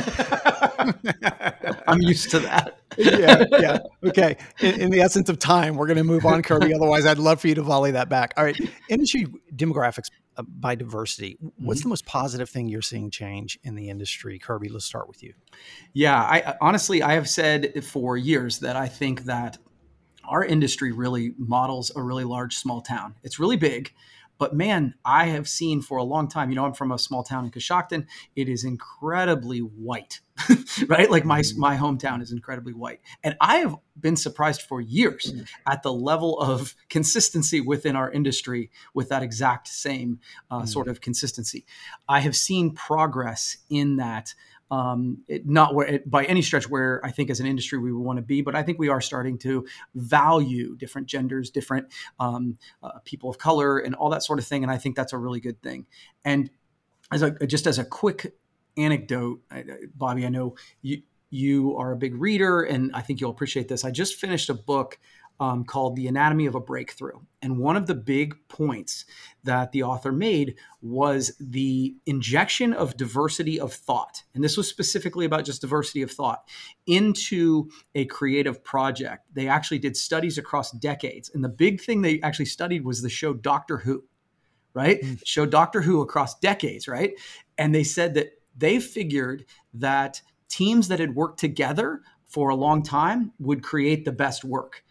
I'm 1.88 2.02
used 2.02 2.32
to 2.32 2.40
that. 2.40 2.80
yeah, 2.98 3.44
yeah. 3.60 3.78
Okay. 4.06 4.38
In, 4.60 4.82
in, 4.82 4.90
the 4.90 5.02
essence 5.02 5.30
of 5.30 5.38
time, 5.38 5.76
we're 5.76 5.86
going 5.86 5.98
to 5.98 6.04
move 6.04 6.26
on, 6.26 6.42
Kirby. 6.42 6.74
Otherwise, 6.76 7.06
I'd 7.06 7.20
love 7.20 7.40
for 7.40 7.48
you 7.48 7.56
to 7.56 7.62
volley 7.62 7.92
that 7.92 8.10
back. 8.10 8.34
All 8.38 8.44
right. 8.44 8.60
Industry 8.90 9.28
demographics 9.56 10.10
uh, 10.38 10.44
by 10.44 10.76
diversity. 10.76 11.38
What's 11.40 11.82
mm-hmm. 11.82 11.88
the 11.88 11.90
most 11.90 12.06
positive 12.06 12.50
thing 12.50 12.68
you're 12.68 12.82
seeing 12.82 13.10
change 13.10 13.60
in 13.64 13.76
the 13.76 13.90
industry? 13.90 14.40
Kirby, 14.40 14.70
let's 14.70 14.86
start 14.86 15.08
with 15.08 15.22
you. 15.24 15.34
Yeah, 15.94 16.20
I 16.22 16.56
honestly 16.62 17.04
I 17.04 17.14
have 17.14 17.30
said 17.30 17.84
for 17.84 18.18
years 18.18 18.60
that 18.60 18.76
I 18.76 18.88
think 18.88 19.24
that 19.26 19.58
our 20.26 20.46
industry 20.46 20.92
really 20.92 21.34
models 21.38 21.92
a 21.96 22.02
really 22.02 22.24
large 22.24 22.56
small 22.56 22.82
town. 22.82 23.16
It's 23.24 23.40
really 23.40 23.58
big, 23.58 23.94
but 24.42 24.56
man, 24.56 24.96
I 25.06 25.28
have 25.28 25.48
seen 25.48 25.84
for 25.84 26.00
a 26.00 26.04
long 26.04 26.28
time, 26.28 26.50
you 26.50 26.56
know, 26.56 26.66
I'm 26.66 26.74
from 26.74 26.92
a 26.92 26.98
small 26.98 27.22
town 27.22 27.46
in 27.46 27.52
Coshocton. 27.52 28.08
It 28.36 28.50
is 28.50 28.64
incredibly 28.64 29.60
white, 29.60 30.20
right? 30.88 31.12
Like 31.12 31.26
my, 31.26 31.42
mm. 31.42 31.58
my 31.58 31.78
hometown 31.78 32.24
is 32.24 32.32
incredibly 32.32 32.74
white. 32.74 33.02
And 33.24 33.38
I 33.40 33.58
have 33.58 33.76
been 34.00 34.16
surprised 34.16 34.64
for 34.64 34.82
years 34.82 35.32
mm. 35.32 35.48
at 35.68 35.84
the 35.84 35.94
level 35.94 36.40
of 36.40 36.76
consistency 36.90 37.62
within 37.62 37.96
our 37.96 38.12
industry 38.12 38.72
with 38.96 39.10
that 39.10 39.22
exact 39.22 39.68
same 39.68 40.20
uh, 40.50 40.64
mm. 40.64 40.68
sort 40.68 40.88
of 40.88 41.02
consistency. 41.02 41.64
I 42.10 42.22
have 42.22 42.36
seen 42.36 42.74
progress 42.74 43.58
in 43.70 43.98
that 43.98 44.34
um, 44.72 45.18
it, 45.28 45.46
not 45.46 45.76
where 45.76 45.86
it, 45.86 46.10
by 46.10 46.24
any 46.24 46.42
stretch 46.42 46.70
where 46.70 47.06
I 47.06 47.12
think 47.12 47.30
as 47.30 47.42
an 47.42 47.46
industry 47.46 47.78
we 47.78 47.92
want 47.92 48.18
to 48.18 48.24
be, 48.24 48.42
but 48.42 48.56
I 48.56 48.64
think 48.64 48.80
we 48.80 48.88
are 48.88 49.02
starting 49.02 49.38
to 49.40 49.68
value 49.94 50.78
different 50.78 51.08
genders, 51.08 51.50
different 51.50 51.88
um, 52.20 52.58
uh, 52.82 53.00
people 53.04 53.30
of 53.30 53.38
color, 53.38 53.78
and 53.78 53.94
all 53.94 54.10
that 54.10 54.24
sort 54.24 54.40
of 54.40 54.46
thing. 54.46 54.64
And 54.64 54.72
I 54.72 54.78
think 54.78 54.96
that's 54.96 55.12
a 55.14 55.18
really 55.18 55.42
good 55.42 55.62
thing. 55.62 55.86
And 56.24 56.50
as 57.12 57.22
a 57.22 57.32
just 57.46 57.68
as 57.68 57.78
a 57.78 57.84
quick 57.84 58.34
anecdote, 58.78 59.42
Bobby, 59.94 60.26
I 60.26 60.30
know 60.30 60.56
you 60.82 61.02
you 61.30 61.78
are 61.78 61.92
a 61.92 61.98
big 61.98 62.16
reader, 62.16 62.62
and 62.62 62.92
I 62.94 63.02
think 63.02 63.20
you'll 63.20 63.32
appreciate 63.32 63.68
this. 63.68 63.84
I 63.84 63.92
just 63.92 64.16
finished 64.16 64.50
a 64.50 64.54
book 64.54 65.00
um, 65.42 65.64
called 65.64 65.96
The 65.96 66.08
Anatomy 66.08 66.46
of 66.46 66.54
a 66.54 66.60
Breakthrough. 66.60 67.20
And 67.42 67.58
one 67.58 67.76
of 67.76 67.88
the 67.88 67.96
big 67.96 68.36
points 68.48 69.06
that 69.44 69.72
the 69.72 69.82
author 69.82 70.12
made 70.12 70.56
was 70.84 71.36
the 71.40 71.96
injection 72.06 72.74
of 72.74 72.96
diversity 72.96 73.60
of 73.60 73.74
thought. 73.74 74.22
And 74.36 74.44
this 74.44 74.56
was 74.56 74.70
specifically 74.70 75.26
about 75.26 75.44
just 75.44 75.62
diversity 75.62 76.04
of 76.04 76.12
thought 76.12 76.48
into 76.86 77.72
a 77.96 78.06
creative 78.06 78.64
project. 78.64 79.26
They 79.34 79.48
actually 79.48 79.80
did 79.80 79.98
studies 79.98 80.38
across 80.38 80.72
decades. 80.74 81.32
And 81.34 81.44
the 81.44 81.50
big 81.50 81.82
thing 81.82 82.04
they 82.04 82.22
actually 82.22 82.46
studied 82.46 82.86
was 82.86 83.02
the 83.02 83.10
show 83.10 83.34
Doctor 83.34 83.80
Who, 83.80 84.04
right? 84.76 85.02
Mm. 85.02 85.22
Show 85.26 85.48
Doctor 85.48 85.82
Who 85.82 86.02
across 86.02 86.38
decades, 86.38 86.88
right? 86.88 87.14
And 87.58 87.74
they 87.74 87.84
said 87.84 88.14
that 88.14 88.34
they 88.56 88.80
figured 88.80 89.46
that 89.74 90.22
teams 90.50 90.88
that 90.90 91.00
had 91.00 91.16
worked 91.16 91.40
together 91.40 92.02
for 92.28 92.50
a 92.50 92.56
long 92.56 92.84
time 92.84 93.32
would 93.40 93.64
create 93.64 94.06
the 94.06 94.12
best 94.12 94.44
work 94.44 94.84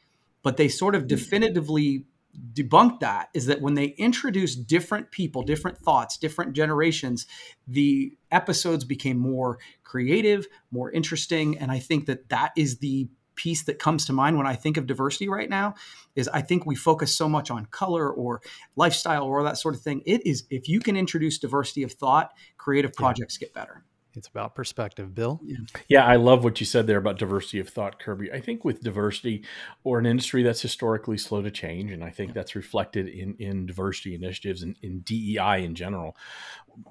but 0.42 0.56
they 0.56 0.68
sort 0.68 0.94
of 0.94 1.02
hmm. 1.02 1.09
definitively 1.09 2.04
debunk 2.52 3.00
that 3.00 3.28
is 3.35 3.47
that 3.47 3.61
when 3.61 3.75
they 3.75 3.87
introduce 3.87 4.54
different 4.54 5.11
people, 5.11 5.42
different 5.42 5.78
thoughts, 5.78 6.16
different 6.16 6.52
generations, 6.52 7.26
the 7.66 8.16
episodes 8.30 8.85
became 8.85 9.18
more 9.18 9.59
creative, 9.82 10.47
more 10.70 10.90
interesting. 10.92 11.59
And 11.59 11.70
I 11.70 11.78
think 11.78 12.06
that 12.06 12.28
that 12.28 12.52
is 12.56 12.78
the 12.78 13.09
piece 13.35 13.64
that 13.64 13.78
comes 13.78 14.04
to 14.04 14.12
mind 14.12 14.37
when 14.37 14.47
I 14.47 14.54
think 14.54 14.76
of 14.76 14.87
diversity 14.87 15.28
right 15.28 15.49
now 15.49 15.75
is 16.14 16.28
I 16.28 16.42
think 16.42 16.66
we 16.66 16.76
focus 16.76 17.16
so 17.16 17.28
much 17.28 17.50
on 17.50 17.66
color 17.66 18.11
or 18.11 18.42
lifestyle 18.76 19.25
or 19.25 19.42
that 19.42 19.56
sort 19.56 19.75
of 19.75 19.80
thing. 19.80 20.02
It 20.04 20.26
is 20.26 20.44
if 20.50 20.68
you 20.68 20.78
can 20.78 20.97
introduce 20.97 21.38
diversity 21.38 21.82
of 21.82 21.92
thought, 21.92 22.32
creative 22.59 22.92
projects 22.92 23.38
yeah. 23.40 23.47
get 23.47 23.54
better. 23.54 23.85
It's 24.14 24.29
about 24.29 24.55
perspective, 24.55 25.14
Bill. 25.14 25.40
Yeah. 25.45 25.57
yeah, 25.88 26.07
I 26.07 26.17
love 26.17 26.43
what 26.43 26.61
you 26.61 26.67
said 26.67 26.87
there 26.87 26.99
about 26.99 27.19
diversity 27.19 27.61
of 27.61 27.69
thought, 27.69 28.00
Kirby. 28.00 28.33
I 28.33 28.40
think 28.40 28.64
with 28.64 28.83
diversity 28.83 29.45
or 29.85 29.99
an 29.99 30.07
industry 30.07 30.43
that's 30.43 30.61
historically 30.61 31.19
slow 31.19 31.43
to 31.43 31.50
change, 31.50 31.93
and 31.93 32.02
I 32.02 32.11
think 32.11 32.33
that's 32.33 32.55
reflected 32.55 33.09
in 33.09 33.35
in 33.38 33.67
diversity 33.67 34.14
initiatives 34.14 34.62
and 34.62 34.76
in 34.83 35.00
DEI 35.00 35.64
in 35.64 35.75
general. 35.75 36.17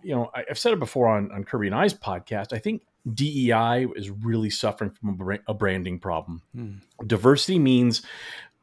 You 0.04 0.16
know, 0.16 0.32
I, 0.36 0.44
have 0.48 0.60
said 0.60 0.74
it 0.74 0.80
before 0.80 1.08
on, 1.08 1.32
on 1.32 1.44
Kirby 1.44 1.68
and 1.68 1.76
I's 1.76 1.94
podcast. 1.94 2.54
I 2.54 2.60
think 2.60 2.84
DEI 3.14 3.88
is 3.96 4.10
really 4.10 4.50
suffering 4.50 4.92
from 4.92 5.20
a, 5.20 5.52
a 5.52 5.54
branding 5.54 6.00
problem. 6.00 6.42
Mm. 6.56 6.80
Diversity 7.06 7.60
means 7.60 8.02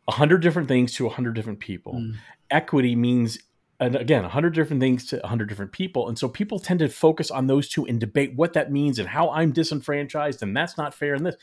a 0.08 0.12
hundred 0.12 0.42
different 0.42 0.68
things 0.68 0.94
to 0.94 1.06
a 1.06 1.10
hundred 1.10 1.34
different 1.34 1.60
people. 1.60 1.94
Mm. 1.94 2.14
Equity 2.50 2.94
means 2.94 3.38
and 3.78 3.94
again, 3.96 4.24
a 4.24 4.28
hundred 4.28 4.54
different 4.54 4.80
things 4.80 5.06
to 5.06 5.22
a 5.22 5.28
hundred 5.28 5.48
different 5.48 5.72
people. 5.72 6.08
And 6.08 6.18
so 6.18 6.28
people 6.28 6.58
tend 6.58 6.80
to 6.80 6.88
focus 6.88 7.30
on 7.30 7.46
those 7.46 7.68
two 7.68 7.86
and 7.86 8.00
debate 8.00 8.34
what 8.34 8.54
that 8.54 8.72
means 8.72 8.98
and 8.98 9.08
how 9.08 9.30
I'm 9.30 9.52
disenfranchised 9.52 10.42
and 10.42 10.56
that's 10.56 10.78
not 10.78 10.94
fair 10.94 11.14
and 11.14 11.26
this. 11.26 11.36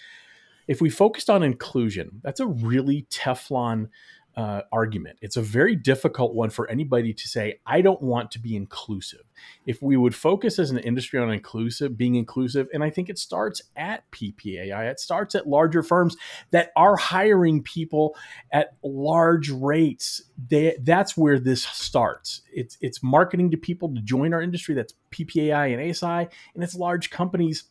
If 0.67 0.81
we 0.81 0.89
focused 0.89 1.29
on 1.29 1.43
inclusion, 1.43 2.21
that's 2.23 2.39
a 2.39 2.47
really 2.47 3.05
Teflon 3.09 3.89
uh, 4.35 4.61
argument. 4.71 5.17
It's 5.21 5.37
a 5.37 5.41
very 5.41 5.75
difficult 5.75 6.33
one 6.33 6.49
for 6.49 6.69
anybody 6.69 7.13
to 7.13 7.27
say, 7.27 7.59
I 7.65 7.81
don't 7.81 8.01
want 8.01 8.31
to 8.31 8.39
be 8.39 8.55
inclusive. 8.55 9.21
If 9.65 9.81
we 9.81 9.95
would 9.95 10.15
focus 10.15 10.57
as 10.57 10.71
an 10.71 10.79
industry 10.79 11.19
on 11.19 11.31
inclusive, 11.31 11.97
being 11.97 12.15
inclusive, 12.15 12.67
and 12.73 12.83
I 12.83 12.89
think 12.89 13.09
it 13.09 13.19
starts 13.19 13.61
at 13.75 14.09
PPAI, 14.11 14.89
it 14.89 14.99
starts 14.99 15.35
at 15.35 15.47
larger 15.47 15.83
firms 15.83 16.15
that 16.51 16.71
are 16.75 16.95
hiring 16.95 17.61
people 17.61 18.15
at 18.51 18.75
large 18.83 19.49
rates. 19.49 20.23
They, 20.49 20.77
that's 20.81 21.15
where 21.15 21.39
this 21.39 21.63
starts. 21.63 22.41
It's, 22.51 22.77
it's 22.81 23.03
marketing 23.03 23.51
to 23.51 23.57
people 23.57 23.93
to 23.93 24.01
join 24.01 24.33
our 24.33 24.41
industry. 24.41 24.73
That's 24.73 24.93
PPAI 25.11 25.73
and 25.73 25.91
ASI, 25.91 26.29
and 26.55 26.63
it's 26.63 26.75
large 26.75 27.11
companies 27.11 27.65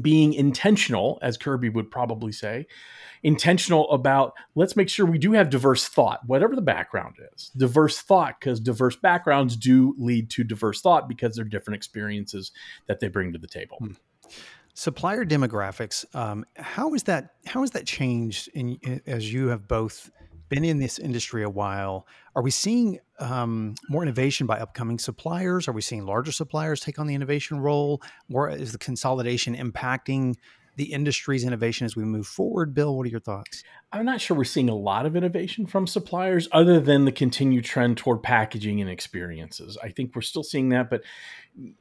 being 0.00 0.34
intentional, 0.34 1.18
as 1.22 1.36
Kirby 1.36 1.68
would 1.68 1.90
probably 1.90 2.32
say, 2.32 2.66
intentional 3.22 3.90
about 3.90 4.34
let's 4.54 4.76
make 4.76 4.88
sure 4.88 5.06
we 5.06 5.18
do 5.18 5.32
have 5.32 5.50
diverse 5.50 5.88
thought, 5.88 6.20
whatever 6.26 6.54
the 6.54 6.62
background 6.62 7.16
is. 7.34 7.50
Diverse 7.56 8.00
thought, 8.00 8.38
because 8.40 8.60
diverse 8.60 8.96
backgrounds 8.96 9.56
do 9.56 9.94
lead 9.98 10.30
to 10.30 10.44
diverse 10.44 10.80
thought 10.80 11.08
because 11.08 11.36
they're 11.36 11.44
different 11.44 11.76
experiences 11.76 12.52
that 12.86 13.00
they 13.00 13.08
bring 13.08 13.32
to 13.32 13.38
the 13.38 13.46
table. 13.46 13.78
Hmm. 13.78 13.92
Supplier 14.74 15.24
demographics, 15.24 16.04
um, 16.16 16.44
how 16.56 16.94
is 16.94 17.04
that? 17.04 17.36
How 17.46 17.60
has 17.60 17.70
that 17.72 17.86
changed 17.86 18.48
in, 18.54 19.00
as 19.06 19.32
you 19.32 19.46
have 19.48 19.68
both 19.68 20.10
been 20.48 20.64
in 20.64 20.78
this 20.78 20.98
industry 20.98 21.42
a 21.42 21.50
while. 21.50 22.06
Are 22.34 22.42
we 22.42 22.50
seeing 22.50 22.98
um, 23.18 23.74
more 23.88 24.02
innovation 24.02 24.46
by 24.46 24.58
upcoming 24.58 24.98
suppliers? 24.98 25.68
Are 25.68 25.72
we 25.72 25.82
seeing 25.82 26.04
larger 26.04 26.32
suppliers 26.32 26.80
take 26.80 26.98
on 26.98 27.06
the 27.06 27.14
innovation 27.14 27.60
role? 27.60 28.02
Or 28.32 28.48
is 28.48 28.72
the 28.72 28.78
consolidation 28.78 29.56
impacting 29.56 30.36
the 30.76 30.92
industry's 30.92 31.44
innovation 31.44 31.84
as 31.84 31.96
we 31.96 32.04
move 32.04 32.26
forward? 32.26 32.74
Bill, 32.74 32.96
what 32.96 33.06
are 33.06 33.10
your 33.10 33.20
thoughts? 33.20 33.62
I'm 33.92 34.04
not 34.04 34.20
sure 34.20 34.36
we're 34.36 34.44
seeing 34.44 34.68
a 34.68 34.74
lot 34.74 35.06
of 35.06 35.14
innovation 35.14 35.66
from 35.66 35.86
suppliers 35.86 36.48
other 36.50 36.80
than 36.80 37.04
the 37.04 37.12
continued 37.12 37.64
trend 37.64 37.96
toward 37.96 38.22
packaging 38.22 38.80
and 38.80 38.90
experiences. 38.90 39.78
I 39.82 39.90
think 39.90 40.14
we're 40.14 40.22
still 40.22 40.42
seeing 40.42 40.70
that, 40.70 40.90
but 40.90 41.02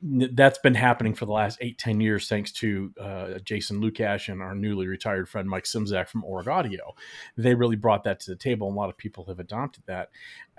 that's 0.02 0.60
been 0.60 0.76
happening 0.76 1.16
for 1.16 1.26
the 1.26 1.32
last 1.32 1.58
eight, 1.60 1.80
10 1.80 2.00
years, 2.00 2.28
thanks 2.28 2.52
to 2.52 2.94
uh, 3.00 3.40
Jason 3.44 3.82
Lucash 3.82 4.32
and 4.32 4.42
our 4.42 4.54
newly 4.54 4.86
retired 4.86 5.28
friend 5.28 5.50
Mike 5.50 5.64
Szymczak 5.64 6.08
from 6.08 6.24
OrigAudio. 6.24 6.94
They 7.38 7.56
really 7.56 7.76
brought 7.76 8.04
that 8.04 8.20
to 8.22 8.32
the 8.32 8.36
table, 8.36 8.68
and 8.68 8.78
a 8.78 8.80
lot 8.80 8.90
of 8.90 8.98
people 8.98 9.26
have 9.26 9.40
adopted 9.40 9.84
that. 9.88 10.10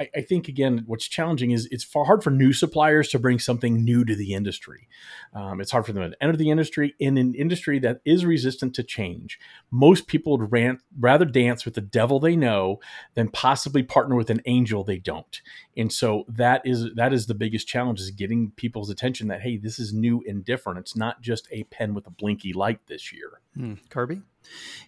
I, 0.01 0.11
I, 0.17 0.21
think, 0.23 0.49
again, 0.49 0.83
what's 0.87 1.07
challenging 1.07 1.53
is 1.53 1.69
it's 1.71 1.85
far 1.85 2.07
hard 2.07 2.25
for 2.25 2.31
new 2.31 2.53
suppliers 2.53 3.09
to 3.11 3.21
bring 3.21 3.39
something 3.39 3.85
new 3.85 4.05
to 4.05 4.17
the 4.17 4.35
industry. 4.35 4.89
Um, 5.33 5.61
it's 5.61 5.71
hard 5.71 5.87
for 5.87 5.93
them 5.93 6.11
to 6.11 6.17
enter 6.23 6.37
the 6.37 6.51
industry 6.51 6.95
in 6.99 7.17
an 7.17 7.35
industry 7.35 7.79
that 7.81 8.01
is 8.05 8.27
resistant 8.27 8.75
to 8.75 8.83
change. 8.83 9.39
Most 9.71 10.09
people 10.09 10.37
would 10.37 10.51
rant, 10.51 10.81
rather 10.99 11.25
dance 11.25 11.65
with 11.65 11.75
the 11.75 11.81
devil 11.81 12.19
they 12.19 12.35
know 12.35 12.81
than 13.15 13.29
possibly 13.29 13.85
partner 13.85 14.17
with 14.17 14.31
an 14.31 14.43
angel 14.47 14.83
they 14.83 14.99
don't. 14.99 15.41
And 15.77 15.93
so 15.93 16.25
that 16.29 16.63
is 16.65 16.89
that 16.97 17.13
is 17.13 17.27
the 17.27 17.35
biggest 17.35 17.69
challenge 17.69 18.01
is 18.01 18.11
getting 18.11 18.53
people's 18.57 18.91
attention 18.91 19.04
attention 19.05 19.29
that 19.29 19.43
hey, 19.43 19.59
this 19.59 19.79
is 19.79 19.93
new 19.93 20.25
and 20.27 20.45
different. 20.45 20.79
It's 20.79 20.97
not 20.97 21.21
just 21.21 21.47
a 21.51 21.65
pen 21.65 21.93
with 21.93 22.07
a 22.07 22.11
blinky 22.11 22.55
light 22.55 22.81
this 22.87 23.13
year. 23.13 23.41
Hmm. 23.55 23.75
Kirby. 23.91 24.23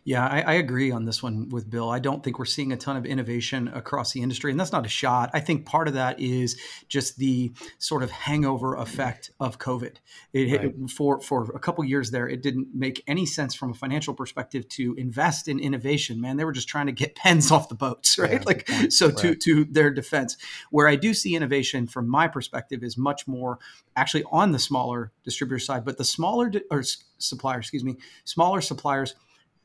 Yeah, 0.04 0.24
I, 0.24 0.40
I, 0.42 0.52
agree 0.54 0.92
on 0.92 1.04
this 1.04 1.20
one 1.20 1.48
with 1.48 1.68
Bill. 1.68 1.90
I 1.90 1.98
don't 1.98 2.22
think 2.22 2.38
we're 2.38 2.44
seeing 2.44 2.70
a 2.72 2.76
ton 2.76 2.96
of 2.96 3.04
innovation 3.04 3.66
across 3.68 4.12
the 4.12 4.22
industry, 4.22 4.52
and 4.52 4.60
that's 4.60 4.70
not 4.70 4.86
a 4.86 4.88
shot. 4.88 5.30
I 5.34 5.40
think 5.40 5.66
part 5.66 5.88
of 5.88 5.94
that 5.94 6.20
is 6.20 6.56
just 6.86 7.18
the 7.18 7.52
sort 7.78 8.04
of 8.04 8.12
hangover 8.12 8.76
effect 8.76 9.32
of 9.40 9.58
COVID. 9.58 9.96
It, 10.32 10.52
right. 10.52 10.64
it, 10.66 10.90
for 10.90 11.20
for 11.20 11.50
a 11.56 11.58
couple 11.58 11.84
years 11.84 12.12
there, 12.12 12.28
it 12.28 12.40
didn't 12.40 12.68
make 12.72 13.02
any 13.08 13.26
sense 13.26 13.52
from 13.54 13.72
a 13.72 13.74
financial 13.74 14.14
perspective 14.14 14.68
to 14.70 14.94
invest 14.94 15.48
in 15.48 15.58
innovation. 15.58 16.20
Man, 16.20 16.36
they 16.36 16.44
were 16.44 16.52
just 16.52 16.68
trying 16.68 16.86
to 16.86 16.92
get 16.92 17.14
pens 17.16 17.50
off 17.50 17.68
the 17.68 17.74
boats, 17.74 18.16
right? 18.16 18.34
Yeah, 18.34 18.42
like 18.46 18.68
so. 18.90 19.08
Right. 19.08 19.16
To 19.16 19.34
to 19.34 19.64
their 19.64 19.90
defense, 19.90 20.36
where 20.70 20.86
I 20.86 20.94
do 20.94 21.14
see 21.14 21.34
innovation 21.34 21.88
from 21.88 22.08
my 22.08 22.28
perspective 22.28 22.84
is 22.84 22.96
much 22.96 23.26
more 23.26 23.58
actually 23.96 24.24
on 24.30 24.52
the 24.52 24.58
smaller 24.60 25.10
distributor 25.24 25.58
side, 25.58 25.84
but 25.84 25.96
the 25.96 26.04
smaller 26.04 26.50
di- 26.50 26.62
or 26.70 26.84
suppliers, 27.18 27.64
excuse 27.64 27.84
me, 27.84 27.96
smaller 28.24 28.60
suppliers 28.60 29.16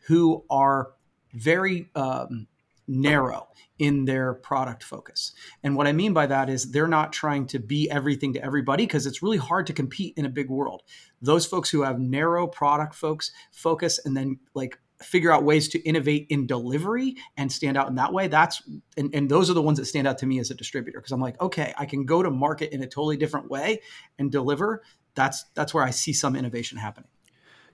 who 0.07 0.43
are 0.49 0.91
very 1.33 1.89
um, 1.95 2.47
narrow 2.87 3.47
in 3.79 4.05
their 4.05 4.35
product 4.35 4.83
focus. 4.83 5.31
And 5.63 5.75
what 5.75 5.87
I 5.87 5.91
mean 5.91 6.13
by 6.13 6.27
that 6.27 6.49
is 6.49 6.71
they're 6.71 6.87
not 6.87 7.13
trying 7.13 7.47
to 7.47 7.59
be 7.59 7.89
everything 7.89 8.33
to 8.33 8.43
everybody 8.43 8.85
because 8.85 9.07
it's 9.07 9.23
really 9.23 9.37
hard 9.37 9.65
to 9.67 9.73
compete 9.73 10.13
in 10.17 10.25
a 10.25 10.29
big 10.29 10.49
world. 10.49 10.83
Those 11.21 11.45
folks 11.45 11.69
who 11.69 11.81
have 11.81 11.99
narrow 11.99 12.47
product 12.47 12.93
folks 12.93 13.31
focus 13.51 13.99
and 14.05 14.15
then 14.15 14.39
like 14.53 14.77
figure 15.01 15.31
out 15.31 15.43
ways 15.43 15.67
to 15.69 15.79
innovate 15.79 16.27
in 16.29 16.45
delivery 16.45 17.15
and 17.37 17.51
stand 17.51 17.75
out 17.75 17.87
in 17.87 17.95
that 17.95 18.13
way 18.13 18.27
that's 18.27 18.61
and, 18.97 19.13
and 19.15 19.29
those 19.29 19.49
are 19.49 19.53
the 19.53 19.61
ones 19.61 19.79
that 19.79 19.85
stand 19.85 20.07
out 20.07 20.19
to 20.19 20.27
me 20.27 20.39
as 20.39 20.51
a 20.51 20.53
distributor 20.53 20.99
because 20.99 21.11
i'm 21.11 21.19
like 21.19 21.41
okay 21.41 21.73
i 21.77 21.87
can 21.87 22.05
go 22.05 22.21
to 22.21 22.29
market 22.29 22.71
in 22.71 22.83
a 22.83 22.85
totally 22.85 23.17
different 23.17 23.49
way 23.49 23.81
and 24.19 24.31
deliver 24.31 24.83
that's 25.15 25.45
that's 25.55 25.73
where 25.73 25.83
i 25.83 25.89
see 25.89 26.13
some 26.13 26.35
innovation 26.35 26.77
happening 26.77 27.09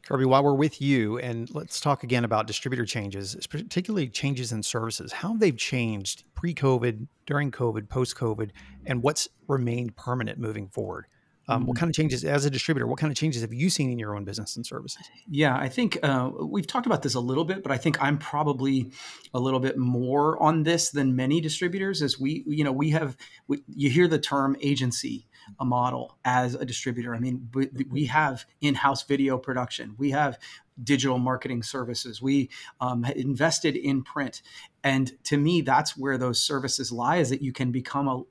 Kirby, 0.08 0.24
while 0.24 0.42
we're 0.42 0.54
with 0.54 0.82
you, 0.82 1.18
and 1.18 1.54
let's 1.54 1.82
talk 1.82 2.02
again 2.02 2.24
about 2.24 2.48
distributor 2.48 2.86
changes, 2.86 3.36
particularly 3.50 4.08
changes 4.08 4.54
in 4.54 4.64
services, 4.64 5.12
how 5.12 5.36
they've 5.36 5.58
changed 5.58 6.24
pre 6.34 6.54
COVID, 6.54 7.08
during 7.26 7.52
COVID, 7.52 7.90
post 7.90 8.16
COVID, 8.16 8.52
and 8.86 9.04
what's 9.04 9.28
remained 9.50 9.98
permanent 9.98 10.40
moving 10.40 10.70
forward. 10.70 11.08
Um, 11.50 11.60
mm-hmm. 11.60 11.68
What 11.68 11.78
kind 11.78 11.90
of 11.90 11.96
changes, 11.96 12.24
as 12.24 12.46
a 12.46 12.50
distributor, 12.50 12.88
what 12.88 13.00
kind 13.00 13.12
of 13.12 13.18
changes 13.18 13.42
have 13.42 13.52
you 13.52 13.70
seen 13.70 13.92
in 13.92 14.00
your 14.00 14.16
own 14.16 14.24
business 14.24 14.56
and 14.56 14.66
services? 14.66 15.04
Yeah, 15.30 15.58
I 15.58 15.68
think 15.68 15.98
uh, 16.02 16.32
we've 16.40 16.68
talked 16.68 16.86
about 16.86 17.02
this 17.02 17.16
a 17.16 17.20
little 17.20 17.44
bit, 17.44 17.62
but 17.62 17.74
I 17.74 17.78
think 17.78 18.02
I'm 18.02 18.18
probably 18.18 18.92
a 19.34 19.40
little 19.42 19.60
bit 19.60 19.78
more 19.78 20.42
on 20.42 20.64
this 20.64 20.90
than 20.90 21.18
many 21.18 21.42
distributors. 21.42 22.02
As 22.02 22.18
we, 22.18 22.46
you 22.48 22.64
know, 22.64 22.72
we 22.72 22.92
have, 22.92 23.18
we, 23.50 23.62
you 23.68 23.90
hear 23.90 24.08
the 24.08 24.20
term 24.20 24.56
agency 24.62 25.28
a 25.60 25.66
model 25.66 26.18
as 26.26 26.56
a 26.56 26.66
distributor. 26.66 27.16
I 27.16 27.20
mean, 27.20 27.50
we, 27.90 28.06
have 28.06 28.46
in-house 28.62 29.04
video 29.04 29.38
production. 29.38 29.96
We 29.98 30.12
have 30.12 30.38
digital 30.84 31.18
marketing 31.18 31.64
services. 31.64 32.22
We 32.22 32.50
um, 32.80 33.06
invested 33.06 33.76
in 33.76 34.04
print, 34.04 34.42
and 34.84 35.12
to 35.26 35.38
me, 35.38 35.62
that's 35.62 35.98
where 35.98 36.18
those 36.18 36.40
services 36.40 36.92
lie. 36.92 37.18
Is 37.18 37.30
that 37.30 37.42
you 37.42 37.52
can 37.52 37.72
become 37.72 38.08
a, 38.08 38.24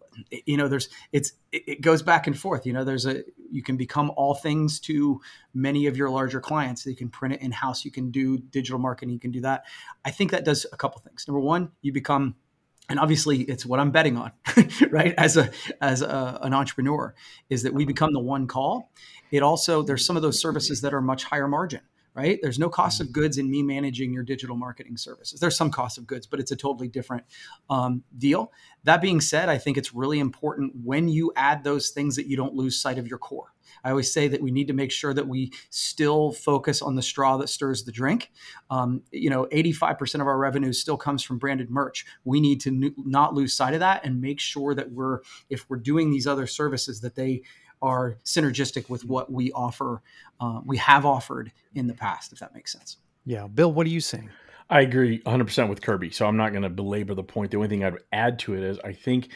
you 0.46 0.56
know, 0.56 0.68
there's 0.68 0.88
it's 1.12 1.32
it 1.52 1.80
goes 1.80 2.02
back 2.02 2.26
and 2.26 2.38
forth. 2.38 2.66
You 2.66 2.73
know, 2.73 2.85
there's 2.85 3.06
a 3.06 3.25
you 3.50 3.62
can 3.62 3.76
become 3.76 4.12
all 4.16 4.35
things 4.35 4.80
to 4.80 5.20
many 5.54 5.87
of 5.87 5.96
your 5.96 6.11
larger 6.11 6.40
clients. 6.40 6.87
You 6.87 6.96
can 6.96 7.08
print 7.08 7.35
it 7.35 7.40
in 7.40 7.52
house. 7.52 7.85
You 7.85 7.90
can 7.90 8.11
do 8.11 8.38
digital 8.38 8.78
marketing. 8.78 9.14
You 9.14 9.20
can 9.20 9.30
do 9.32 9.40
that. 9.42 9.64
I 10.04 10.11
think 10.11 10.30
that 10.30 10.44
does 10.44 10.66
a 10.73 10.76
couple 10.76 11.00
things. 11.00 11.26
Number 11.26 11.40
one, 11.40 11.70
you 11.82 11.92
become 11.92 12.37
and 12.88 12.99
obviously 12.99 13.43
it's 13.43 13.66
what 13.66 13.81
i'm 13.81 13.90
betting 13.90 14.16
on 14.16 14.33
right? 14.90 15.14
As 15.16 15.37
a 15.37 15.50
as 15.81 16.02
a, 16.02 16.38
an 16.43 16.55
entrepreneur 16.55 17.14
is 17.50 17.62
that 17.62 17.75
we 17.75 17.85
become 17.85 18.12
the 18.12 18.21
one 18.21 18.47
call. 18.47 18.90
It 19.31 19.43
also 19.43 19.83
there's 19.83 20.05
some 20.07 20.16
of 20.16 20.23
those 20.23 20.40
services 20.40 20.81
that 20.83 20.95
are 20.95 21.00
much 21.00 21.25
higher 21.25 21.49
margin 21.49 21.81
right? 22.14 22.38
There's 22.40 22.59
no 22.59 22.71
cost 22.71 23.02
of 23.02 23.12
goods 23.12 23.37
in 23.37 23.50
me 23.50 23.62
managing 23.62 24.11
your 24.11 24.23
digital 24.23 24.57
marketing 24.57 24.97
services. 24.97 25.38
There's 25.38 25.55
some 25.55 25.71
cost 25.71 25.99
of 25.99 26.07
goods 26.07 26.26
but 26.26 26.40
it's 26.40 26.50
a 26.50 26.57
totally 26.57 26.88
different 26.88 27.25
um, 27.69 28.05
deal. 28.16 28.52
That 28.85 29.02
being 29.02 29.21
said 29.21 29.49
i 29.49 29.59
think 29.59 29.76
it's 29.76 29.95
really 29.95 30.19
important 30.19 30.73
when 30.85 31.09
you 31.09 31.33
add 31.37 31.64
those 31.64 31.90
things 31.90 32.16
that 32.16 32.26
you 32.26 32.37
don't 32.37 32.55
lose 32.55 32.81
sight 32.81 32.99
of 32.99 33.09
your 33.09 33.19
core 33.19 33.52
I 33.85 33.90
always 33.90 34.12
say 34.12 34.28
that 34.28 34.40
we 34.40 34.50
need 34.50 34.68
to 34.68 34.73
make 34.73 34.90
sure 34.90 35.14
that 35.14 35.26
we 35.26 35.52
still 35.71 36.33
focus 36.33 36.83
on 36.83 36.95
the 36.95 37.02
straw 37.02 37.37
that 37.38 37.49
stirs 37.49 37.85
the 37.85 37.92
drink. 37.92 38.30
Um, 38.71 39.02
you 39.11 39.30
know, 39.30 39.47
85% 39.47 40.21
of 40.21 40.26
our 40.26 40.38
revenue 40.38 40.73
still 40.73 40.97
comes 40.97 41.23
from 41.23 41.38
branded 41.38 41.71
merch. 41.71 42.06
We 42.25 42.40
need 42.40 42.61
to 42.62 42.71
n- 42.71 42.95
not 42.99 43.35
lose 43.35 43.54
sight 43.54 43.75
of 43.75 43.80
that 43.80 44.04
and 44.04 44.21
make 44.21 44.40
sure 44.40 44.75
that 44.75 44.90
we're, 44.90 45.21
if 45.50 45.68
we're 45.68 45.76
doing 45.78 46.11
these 46.11 46.26
other 46.26 46.47
services, 46.47 47.00
that 47.00 47.14
they 47.14 47.42
are 47.83 48.18
synergistic 48.25 48.88
with 48.88 49.04
what 49.04 49.30
we 49.30 49.52
offer, 49.52 50.02
uh, 50.40 50.61
we 50.64 50.76
have 50.78 51.04
offered 51.04 51.52
in 51.75 51.87
the 51.87 51.95
past, 51.95 52.33
if 52.33 52.38
that 52.38 52.54
makes 52.54 52.73
sense. 52.73 52.97
Yeah. 53.25 53.47
Bill, 53.47 53.73
what 53.73 53.87
are 53.87 53.90
you 53.90 54.00
saying? 54.00 54.30
I 54.68 54.80
agree 54.80 55.21
100% 55.21 55.68
with 55.68 55.80
Kirby. 55.80 56.11
So 56.11 56.26
I'm 56.26 56.37
not 56.37 56.50
going 56.50 56.62
to 56.62 56.71
belabor 56.71 57.14
the 57.14 57.23
point. 57.23 57.52
The 57.52 57.56
only 57.56 57.68
thing 57.68 57.85
I'd 57.85 57.99
add 58.12 58.38
to 58.40 58.54
it 58.54 58.64
is 58.64 58.78
I 58.80 58.92
think 58.92 59.28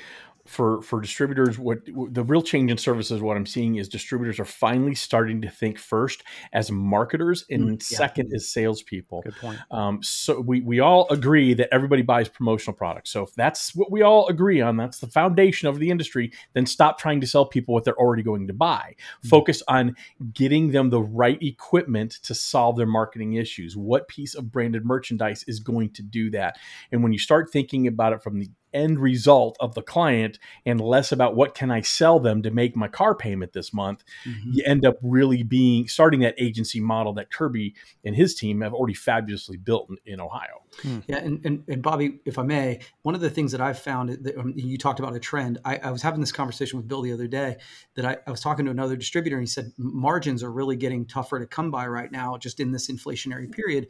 for 0.51 0.83
for 0.83 1.01
distributors 1.01 1.59
what 1.59 1.79
the 1.87 2.25
real 2.25 2.43
change 2.43 2.71
in 2.71 2.79
services 2.79 3.21
what 3.21 3.37
i'm 3.37 3.47
seeing 3.47 3.77
is 3.77 3.89
distributors 3.89 4.41
are 4.41 4.45
finally 4.45 4.95
starting 4.95 5.41
to 5.41 5.49
think 5.49 5.79
first 5.79 6.23
as 6.53 6.71
marketers 6.71 7.45
and 7.51 7.79
mm, 7.79 7.83
second 7.83 8.33
as 8.35 8.49
salespeople. 8.49 9.23
Good 9.23 9.37
point. 9.37 9.59
Um, 9.71 10.03
so 10.03 10.41
we, 10.41 10.61
we 10.61 10.81
all 10.81 11.07
agree 11.11 11.55
that 11.55 11.69
everybody 11.73 12.03
buys 12.03 12.29
promotional 12.29 12.77
products. 12.77 13.11
So 13.11 13.23
if 13.23 13.35
that's 13.35 13.75
what 13.75 13.91
we 13.91 14.03
all 14.03 14.27
agree 14.29 14.61
on 14.61 14.77
that's 14.77 14.99
the 14.99 15.07
foundation 15.07 15.69
of 15.69 15.79
the 15.79 15.91
industry 15.91 16.33
then 16.55 16.67
stop 16.67 16.99
trying 16.99 17.21
to 17.21 17.27
sell 17.27 17.47
people 17.47 17.75
what 17.75 17.85
they're 17.85 17.99
already 17.99 18.23
going 18.23 18.47
to 18.47 18.53
buy. 18.53 18.95
Mm. 19.25 19.29
focus 19.29 19.63
on 19.69 19.97
getting 20.33 20.71
them 20.71 20.91
the 20.91 21.03
right 21.03 21.43
equipment 21.43 22.13
to 22.23 22.35
solve 22.35 22.77
their 22.77 22.87
marketing 22.87 23.35
issues. 23.35 23.77
What 23.77 24.09
piece 24.09 24.35
of 24.35 24.51
branded 24.51 24.85
merchandise 24.85 25.45
is 25.47 25.61
going 25.61 25.91
to 25.91 26.03
do 26.03 26.31
that? 26.31 26.59
And 26.93 27.03
when 27.03 27.13
you 27.13 27.19
start 27.19 27.51
thinking 27.51 27.87
about 27.87 28.13
it 28.13 28.23
from 28.23 28.39
the 28.39 28.49
end 28.73 28.99
result 28.99 29.57
of 29.61 29.75
the 29.75 29.83
client 29.83 30.39
and 30.67 30.81
less 30.81 31.13
about 31.13 31.37
what 31.37 31.55
can 31.55 31.71
I 31.71 31.81
sell 31.81 32.21
them 32.21 32.43
to 32.43 32.51
make 32.51 32.77
my 32.77 32.89
car 32.89 33.15
payment 33.15 33.53
this 33.53 33.73
month, 33.73 34.05
mm-hmm. 34.25 34.51
you 34.53 34.65
end 34.67 34.85
up 34.85 34.97
really 35.03 35.43
being 35.43 35.89
starting 35.89 36.21
that 36.21 36.35
agency 36.39 36.81
model 36.81 37.13
that 37.15 37.31
Kirby 37.31 37.75
and 38.05 38.15
his 38.15 38.35
team 38.35 38.61
have 38.61 38.75
already 38.75 38.95
fabulously 38.95 39.57
built 39.57 39.91
in, 39.91 40.15
in 40.15 40.21
Ohio. 40.21 40.63
Hmm. 40.83 40.99
Yeah, 41.09 41.19
and, 41.19 41.45
and, 41.45 41.65
and 41.69 41.83
Bobby, 41.83 42.21
if 42.25 42.39
I 42.39 42.43
may, 42.43 42.81
one 43.03 43.15
of 43.15 43.21
the 43.21 43.31
things 43.31 43.53
that 43.53 43.61
I've 43.61 43.79
found 43.79 44.11
that 44.11 44.37
um, 44.39 44.53
you 44.57 44.79
talked 44.79 45.01
about 45.01 45.15
a 45.15 45.21
trend. 45.21 45.59
I, 45.65 45.77
I, 45.79 45.91
was 45.91 46.01
having 46.01 46.21
this 46.21 46.33
conversation 46.33 46.79
with 46.79 46.87
Bill 46.87 47.03
the 47.03 47.13
other 47.13 47.27
day 47.27 47.57
that 47.97 48.05
I, 48.05 48.19
I 48.27 48.31
was 48.31 48.41
talking 48.41 48.65
to 48.67 48.71
another 48.71 48.97
distributor 48.97 49.37
and 49.37 49.43
he 49.43 49.51
said 49.51 49.73
margins 49.77 50.43
are 50.43 50.51
really 50.51 50.77
getting 50.77 51.07
tougher 51.07 51.39
to 51.39 51.47
come 51.47 51.71
by 51.71 51.87
right 51.87 52.11
now, 52.11 52.37
just 52.39 52.61
in 52.61 52.71
this 52.71 52.89
inflationary 52.89 53.51
period. 53.51 53.89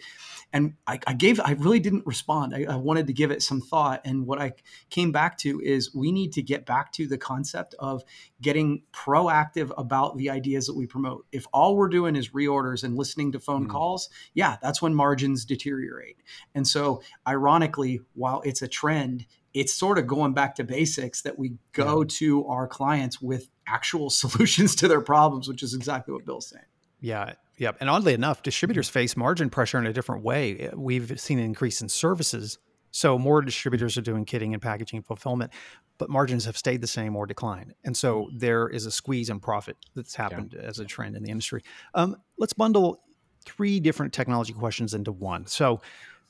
And 0.52 0.74
I, 0.86 0.98
I 1.06 1.12
gave, 1.12 1.38
I 1.40 1.52
really 1.52 1.80
didn't 1.80 2.06
respond. 2.06 2.54
I, 2.54 2.64
I 2.68 2.76
wanted 2.76 3.06
to 3.08 3.12
give 3.12 3.30
it 3.30 3.42
some 3.42 3.60
thought, 3.60 4.00
and 4.04 4.26
what 4.26 4.40
I 4.40 4.52
came 4.88 5.12
back 5.12 5.38
to 5.38 5.60
is 5.60 5.94
we 5.94 6.10
need 6.10 6.32
to 6.32 6.42
get 6.42 6.66
back 6.66 6.92
to 6.92 7.06
the 7.06 7.18
concept 7.18 7.74
of 7.78 8.02
getting 8.40 8.82
proactive 8.92 9.70
about 9.76 10.16
the 10.16 10.30
ideas 10.30 10.66
that 10.66 10.74
we 10.74 10.86
promote. 10.86 11.26
If 11.30 11.46
all 11.52 11.76
we're 11.76 11.88
doing 11.88 12.16
is 12.16 12.30
reorders 12.30 12.84
and 12.84 12.96
listening 12.96 13.32
to 13.32 13.38
phone 13.38 13.62
mm-hmm. 13.62 13.72
calls, 13.72 14.08
yeah, 14.34 14.56
that's 14.62 14.80
when 14.80 14.94
margins 14.94 15.44
deteriorate. 15.44 16.16
And 16.54 16.66
so, 16.70 17.02
ironically, 17.26 18.00
while 18.14 18.42
it's 18.44 18.62
a 18.62 18.68
trend, 18.68 19.26
it's 19.52 19.74
sort 19.74 19.98
of 19.98 20.06
going 20.06 20.32
back 20.32 20.54
to 20.56 20.64
basics 20.64 21.22
that 21.22 21.38
we 21.38 21.54
go 21.72 22.02
yeah. 22.02 22.06
to 22.08 22.46
our 22.46 22.68
clients 22.68 23.20
with 23.20 23.48
actual 23.66 24.10
solutions 24.10 24.74
to 24.76 24.88
their 24.88 25.00
problems, 25.00 25.48
which 25.48 25.62
is 25.62 25.74
exactly 25.74 26.14
what 26.14 26.24
Bill's 26.24 26.48
saying. 26.48 26.64
Yeah. 27.00 27.34
Yep. 27.58 27.78
And 27.80 27.90
oddly 27.90 28.14
enough, 28.14 28.42
distributors 28.42 28.88
face 28.88 29.16
margin 29.16 29.50
pressure 29.50 29.78
in 29.78 29.86
a 29.86 29.92
different 29.92 30.22
way. 30.24 30.70
We've 30.74 31.20
seen 31.20 31.38
an 31.38 31.44
increase 31.44 31.82
in 31.82 31.90
services 31.90 32.58
so 32.90 33.18
more 33.18 33.42
distributors 33.42 33.96
are 33.96 34.02
doing 34.02 34.24
kitting 34.24 34.52
and 34.52 34.60
packaging 34.60 34.98
and 34.98 35.06
fulfillment, 35.06 35.52
but 35.98 36.10
margins 36.10 36.44
have 36.44 36.56
stayed 36.56 36.80
the 36.80 36.86
same 36.86 37.16
or 37.16 37.26
declined. 37.26 37.74
And 37.84 37.96
so 37.96 38.24
mm. 38.24 38.38
there 38.38 38.68
is 38.68 38.86
a 38.86 38.90
squeeze 38.90 39.30
in 39.30 39.40
profit 39.40 39.76
that's 39.94 40.14
happened 40.14 40.54
yeah. 40.56 40.66
as 40.66 40.78
a 40.78 40.84
trend 40.84 41.16
in 41.16 41.22
the 41.22 41.30
industry. 41.30 41.62
Um, 41.94 42.16
let's 42.38 42.52
bundle 42.52 43.02
three 43.44 43.80
different 43.80 44.12
technology 44.12 44.52
questions 44.52 44.94
into 44.94 45.12
one. 45.12 45.46
So, 45.46 45.80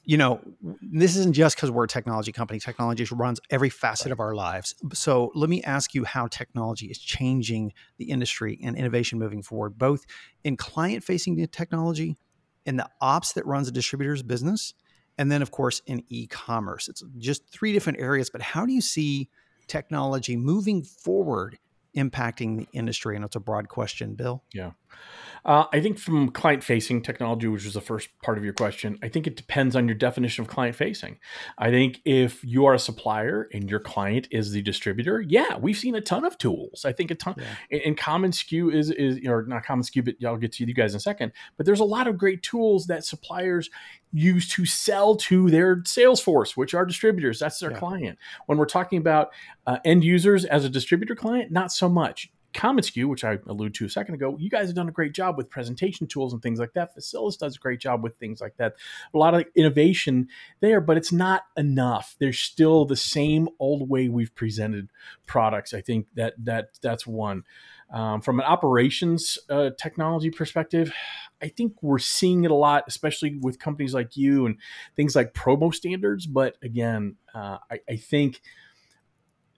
you 0.05 0.17
know, 0.17 0.41
this 0.81 1.17
isn't 1.17 1.35
just 1.35 1.57
because 1.57 1.71
we're 1.71 1.85
a 1.85 1.89
technology 1.89 2.33
company. 2.33 2.59
Technology 2.59 3.07
runs 3.13 3.39
every 3.51 3.69
facet 3.69 4.11
of 4.11 4.21
our 4.21 4.35
lives. 4.35 4.75
So 4.95 5.31
let 5.35 5.51
me 5.51 5.63
ask 5.63 5.95
you 5.95 6.05
how 6.05 6.27
technology 6.27 6.87
is 6.87 6.99
changing 6.99 7.73
the 7.99 8.11
industry 8.11 8.59
and 8.63 8.77
innovation 8.77 9.19
moving 9.19 9.43
forward, 9.43 9.79
both 9.79 10.07
in 10.43 10.57
client-facing 10.57 11.47
technology 11.49 12.17
and 12.67 12.79
the 12.79 12.89
ops 13.01 13.33
that 13.35 13.47
runs 13.47 13.69
a 13.69 13.73
distributor's 13.73 14.23
business 14.23 14.75
and 15.19 15.31
then 15.31 15.43
of 15.43 15.51
course 15.51 15.83
in 15.87 16.03
e-commerce. 16.09 16.89
It's 16.89 17.03
just 17.19 17.47
three 17.49 17.73
different 17.73 18.01
areas 18.01 18.31
but 18.31 18.41
how 18.43 18.67
do 18.67 18.73
you 18.73 18.81
see 18.81 19.29
technology 19.67 20.37
moving 20.37 20.83
forward 20.83 21.59
impacting 21.97 22.59
the 22.59 22.69
industry? 22.73 23.17
And 23.17 23.25
it's 23.25 23.37
a 23.37 23.41
broad 23.41 23.69
question 23.69 24.15
bill. 24.15 24.45
Yeah 24.53 24.73
uh, 25.45 25.65
I 25.73 25.81
think 25.81 25.99
from 25.99 26.31
client 26.31 26.63
facing 26.63 27.03
technology, 27.03 27.49
which 27.49 27.65
was 27.65 27.75
the 27.75 27.81
first 27.81 28.09
part 28.23 28.37
of 28.39 28.45
your 28.45 28.53
question, 28.53 28.99
I 29.03 29.09
think 29.09 29.27
it 29.27 29.37
depends 29.37 29.75
on 29.75 29.89
your 29.89 29.95
definition 29.95 30.43
of 30.43 30.49
client 30.49 30.77
facing. 30.77 31.19
I 31.59 31.71
think 31.71 32.01
if 32.05 32.45
you 32.45 32.67
are 32.67 32.75
a 32.75 32.79
supplier 32.79 33.49
and 33.53 33.71
your 33.71 33.81
client 33.81 34.29
is 34.31 34.53
the 34.53 34.63
distributor, 34.63 35.21
yeah, 35.21 35.57
we've 35.57 35.77
seen 35.77 35.95
a 35.95 36.01
ton 36.01 36.25
of 36.25 36.37
tools. 36.39 36.85
I 36.85 36.93
think 36.93 37.11
a 37.11 37.15
ton, 37.15 37.37
yeah. 37.39 37.79
and, 37.85 37.97
commonsku 37.97 38.73
is 38.73 38.91
is 38.91 39.21
or 39.27 39.45
not 39.47 39.65
commonsku, 39.65 40.05
but 40.05 40.15
I'll 40.27 40.37
get 40.37 40.53
to 40.53 40.65
you 40.65 40.75
guys 40.75 40.93
in 40.95 40.99
a 40.99 41.01
second. 41.01 41.33
But 41.57 41.67
there's 41.67 41.81
a 41.81 41.85
lot 41.85 42.07
of 42.07 42.19
great 42.19 42.43
tools 42.43 42.87
that 42.87 43.05
suppliers 43.05 43.71
use 44.13 44.49
to 44.49 44.67
sell 44.67 45.17
to 45.17 45.51
their 45.51 45.83
sales 45.87 46.21
force, 46.21 46.57
which 46.57 46.75
are 46.75 46.85
distributors. 46.85 47.39
That's 47.39 47.59
their 47.59 47.73
yeah. 47.73 47.79
client. 47.79 48.19
When 48.47 48.59
we're 48.59 48.67
talking 48.67 48.99
about 48.99 49.31
uh, 49.67 49.79
end 49.85 50.05
users 50.05 50.45
as 50.45 50.65
a 50.65 50.69
distributor 50.69 51.15
client, 51.15 51.51
not 51.51 51.73
so 51.73 51.89
much 51.89 52.31
commonsku, 52.53 53.07
which 53.07 53.25
I 53.25 53.39
alluded 53.47 53.75
to 53.75 53.87
a 53.87 53.89
second 53.89 54.15
ago, 54.15 54.37
you 54.39 54.51
guys 54.51 54.67
have 54.67 54.75
done 54.75 54.89
a 54.89 54.93
great 54.93 55.13
job 55.13 55.37
with 55.37 55.51
presentation 55.51 56.07
tools 56.07 56.33
and 56.33 56.43
things 56.43 56.59
like 56.59 56.73
that. 56.75 56.97
Facilis 56.97 57.39
does 57.39 57.57
a 57.57 57.59
great 57.59 57.81
job 57.81 58.03
with 58.03 58.17
things 58.17 58.41
like 58.41 58.57
that. 58.57 58.75
A 59.15 59.19
lot 59.19 59.35
of 59.35 59.45
innovation 59.55 60.29
there, 60.61 60.81
but 60.81 60.97
it's 60.97 61.13
not 61.13 61.45
enough. 61.57 62.17
There's 62.19 62.39
still 62.39 62.85
the 62.85 62.97
same 62.97 63.49
old 63.59 63.89
way 63.89 64.09
we've 64.09 64.35
presented 64.35 64.89
products. 65.27 65.73
I 65.75 65.81
think 65.81 66.07
that 66.15 66.35
that 66.45 66.79
that's 66.83 67.07
one. 67.07 67.45
Um, 67.93 68.21
from 68.21 68.39
an 68.39 68.47
operations 68.47 69.37
uh, 69.49 69.71
technology 69.77 70.31
perspective, 70.31 70.93
I 71.43 71.49
think 71.49 71.83
we're 71.83 71.99
seeing 71.99 72.45
it 72.45 72.51
a 72.51 72.55
lot, 72.55 72.85
especially 72.87 73.39
with 73.41 73.59
companies 73.59 73.95
like 73.95 74.17
you 74.17 74.47
and 74.47 74.57
things 74.95 75.17
like 75.17 75.35
promo 75.35 75.75
standards. 75.75 76.27
But 76.27 76.57
again, 76.63 77.17
uh, 77.35 77.59
I, 77.71 77.81
I 77.89 77.97
think 77.97 78.43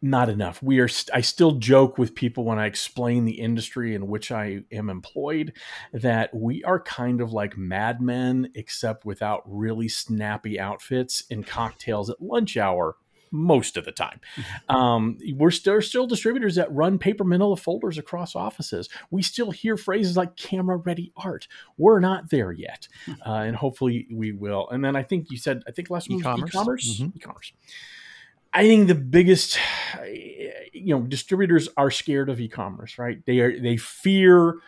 not 0.03 0.29
enough. 0.29 0.61
We 0.63 0.81
are. 0.81 0.89
St- 0.89 1.17
I 1.17 1.21
still 1.21 1.53
joke 1.53 1.97
with 1.97 2.15
people 2.15 2.45
when 2.45 2.59
I 2.59 2.67
explain 2.67 3.25
the 3.25 3.41
industry 3.41 3.95
in 3.95 4.09
which 4.09 4.33
I 4.33 4.63
am 4.73 4.91
employed 4.91 5.53
that 5.93 6.35
we 6.35 6.65
are 6.65 6.81
kind 6.81 7.21
of 7.21 7.33
like 7.33 7.57
madmen, 7.57 8.51
except 8.57 9.05
without 9.05 9.43
really 9.47 9.89
snappy 9.89 10.59
outfits 10.59 11.23
and 11.31 11.47
cocktails 11.47 12.11
at 12.11 12.21
lunch 12.21 12.57
hour 12.57 12.97
most 13.31 13.77
of 13.77 13.85
the 13.85 13.93
time. 13.93 14.21
Mm-hmm. 14.37 14.77
Um, 14.77 15.19
we're 15.37 15.51
still, 15.51 15.81
still 15.81 16.07
distributors 16.07 16.57
that 16.57 16.71
run 16.71 16.99
paper 16.99 17.25
manila 17.25 17.57
folders 17.57 17.97
across 17.97 18.37
offices. 18.37 18.89
We 19.11 19.23
still 19.23 19.51
hear 19.51 19.77
phrases 19.77 20.17
like 20.17 20.37
camera 20.37 20.77
ready 20.77 21.13
art. 21.17 21.49
We're 21.79 22.01
not 22.01 22.29
there 22.31 22.53
yet. 22.53 22.89
Hmm. 23.07 23.13
Uh, 23.25 23.43
and 23.45 23.57
hopefully 23.57 24.07
we 24.13 24.33
will. 24.33 24.69
And 24.69 24.85
then 24.85 24.97
I 24.97 25.03
think 25.03 25.31
you 25.31 25.39
said, 25.39 25.63
I 25.67 25.71
think 25.71 25.89
last 25.89 26.11
one 26.11 26.19
e-commerce. 26.19 26.51
e-commerce. 26.51 27.01
Mm-hmm. 27.01 27.17
E-commerce. 27.17 27.53
I 28.55 28.67
think 28.67 28.89
the 28.89 28.95
biggest, 28.95 29.59
you 30.73 30.95
know, 30.95 31.03
distributors 31.03 31.69
are 31.77 31.91
scared 31.91 32.29
of 32.29 32.41
e-commerce, 32.41 32.99
right? 32.99 33.25
They 33.27 33.41
are 33.41 33.59
they 33.59 33.77
fear 33.77 34.59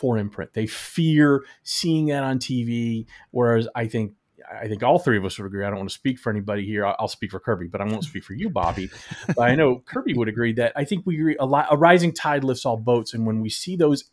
4imprint. 0.00 0.52
They 0.52 0.66
fear 0.66 1.44
seeing 1.62 2.06
that 2.06 2.22
on 2.22 2.38
TV. 2.38 3.06
Whereas 3.30 3.68
I 3.74 3.86
think 3.86 4.12
I 4.50 4.68
think 4.68 4.82
all 4.82 4.98
three 4.98 5.16
of 5.16 5.24
us 5.24 5.38
would 5.38 5.46
agree. 5.46 5.64
I 5.64 5.68
don't 5.68 5.78
want 5.78 5.88
to 5.88 5.94
speak 5.94 6.18
for 6.18 6.30
anybody 6.30 6.66
here. 6.66 6.84
I'll 6.86 7.08
speak 7.08 7.30
for 7.30 7.40
Kirby, 7.40 7.68
but 7.68 7.80
I 7.80 7.84
won't 7.84 8.04
speak 8.04 8.24
for 8.24 8.34
you, 8.34 8.50
Bobby. 8.50 8.90
but 9.28 9.42
I 9.48 9.54
know 9.54 9.78
Kirby 9.86 10.14
would 10.14 10.28
agree 10.28 10.52
that 10.54 10.72
I 10.76 10.84
think 10.84 11.06
we 11.06 11.16
agree 11.16 11.36
a, 11.38 11.46
lot, 11.46 11.66
a 11.70 11.76
rising 11.76 12.12
tide 12.12 12.44
lifts 12.44 12.66
all 12.66 12.76
boats, 12.76 13.14
and 13.14 13.26
when 13.26 13.40
we 13.40 13.48
see 13.48 13.76
those 13.76 14.04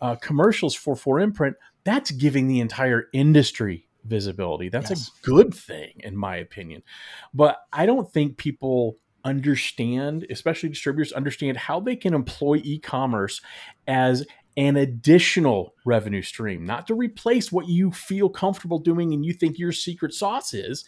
uh, 0.00 0.16
commercials 0.16 0.74
for 0.74 0.94
4imprint, 0.94 1.54
that's 1.84 2.10
giving 2.10 2.48
the 2.48 2.60
entire 2.60 3.08
industry 3.12 3.85
visibility. 4.06 4.68
That's 4.68 4.90
yes. 4.90 5.08
a 5.08 5.26
good 5.26 5.54
thing, 5.54 6.00
in 6.00 6.16
my 6.16 6.36
opinion. 6.36 6.82
But 7.34 7.58
I 7.72 7.86
don't 7.86 8.10
think 8.10 8.36
people 8.36 8.96
understand, 9.24 10.26
especially 10.30 10.68
distributors, 10.68 11.12
understand 11.12 11.56
how 11.56 11.80
they 11.80 11.96
can 11.96 12.14
employ 12.14 12.60
e 12.62 12.78
commerce 12.78 13.40
as 13.86 14.24
an 14.56 14.76
additional 14.76 15.74
revenue 15.84 16.22
stream, 16.22 16.64
not 16.64 16.86
to 16.86 16.94
replace 16.94 17.52
what 17.52 17.68
you 17.68 17.90
feel 17.90 18.28
comfortable 18.28 18.78
doing 18.78 19.12
and 19.12 19.24
you 19.24 19.34
think 19.34 19.58
your 19.58 19.72
secret 19.72 20.14
sauce 20.14 20.54
is, 20.54 20.84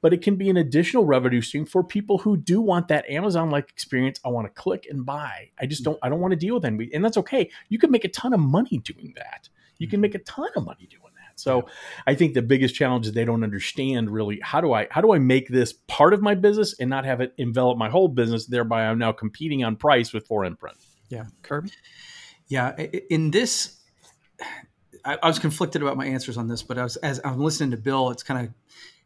but 0.00 0.14
it 0.14 0.22
can 0.22 0.36
be 0.36 0.48
an 0.48 0.56
additional 0.56 1.04
revenue 1.04 1.42
stream 1.42 1.66
for 1.66 1.84
people 1.84 2.16
who 2.16 2.36
do 2.36 2.62
want 2.62 2.88
that 2.88 3.08
Amazon 3.10 3.50
like 3.50 3.68
experience. 3.68 4.18
I 4.24 4.30
want 4.30 4.46
to 4.46 4.60
click 4.60 4.86
and 4.88 5.04
buy. 5.04 5.50
I 5.60 5.66
just 5.66 5.84
don't, 5.84 5.98
I 6.02 6.08
don't 6.08 6.20
want 6.20 6.32
to 6.32 6.36
deal 6.36 6.54
with 6.54 6.62
them. 6.62 6.80
And 6.94 7.04
that's 7.04 7.18
okay. 7.18 7.50
You 7.68 7.78
can 7.78 7.90
make 7.90 8.06
a 8.06 8.08
ton 8.08 8.32
of 8.32 8.40
money 8.40 8.78
doing 8.78 9.12
that. 9.16 9.50
You 9.76 9.86
can 9.86 9.96
mm-hmm. 9.96 10.02
make 10.02 10.14
a 10.14 10.20
ton 10.20 10.48
of 10.56 10.64
money 10.64 10.86
doing 10.88 11.09
so 11.40 11.66
I 12.06 12.14
think 12.14 12.34
the 12.34 12.42
biggest 12.42 12.74
challenge 12.74 13.06
is 13.06 13.12
they 13.12 13.24
don't 13.24 13.42
understand 13.42 14.10
really 14.10 14.40
how 14.42 14.60
do 14.60 14.72
I 14.72 14.86
how 14.90 15.00
do 15.00 15.12
I 15.12 15.18
make 15.18 15.48
this 15.48 15.72
part 15.72 16.12
of 16.12 16.22
my 16.22 16.34
business 16.34 16.74
and 16.78 16.90
not 16.90 17.04
have 17.04 17.20
it 17.20 17.34
envelop 17.38 17.78
my 17.78 17.88
whole 17.88 18.08
business. 18.08 18.46
Thereby, 18.46 18.86
I'm 18.86 18.98
now 18.98 19.12
competing 19.12 19.64
on 19.64 19.76
price 19.76 20.12
with 20.12 20.28
4imprint. 20.28 20.76
Yeah, 21.08 21.26
Kirby. 21.42 21.70
Yeah, 22.48 22.76
in 23.10 23.30
this, 23.30 23.80
I, 25.04 25.18
I 25.22 25.28
was 25.28 25.38
conflicted 25.38 25.82
about 25.82 25.96
my 25.96 26.06
answers 26.06 26.36
on 26.36 26.48
this, 26.48 26.62
but 26.62 26.78
I 26.78 26.82
was 26.82 26.96
as 26.96 27.20
I'm 27.24 27.40
listening 27.40 27.70
to 27.72 27.76
Bill, 27.76 28.10
it's 28.10 28.22
kind 28.22 28.46
of 28.46 28.52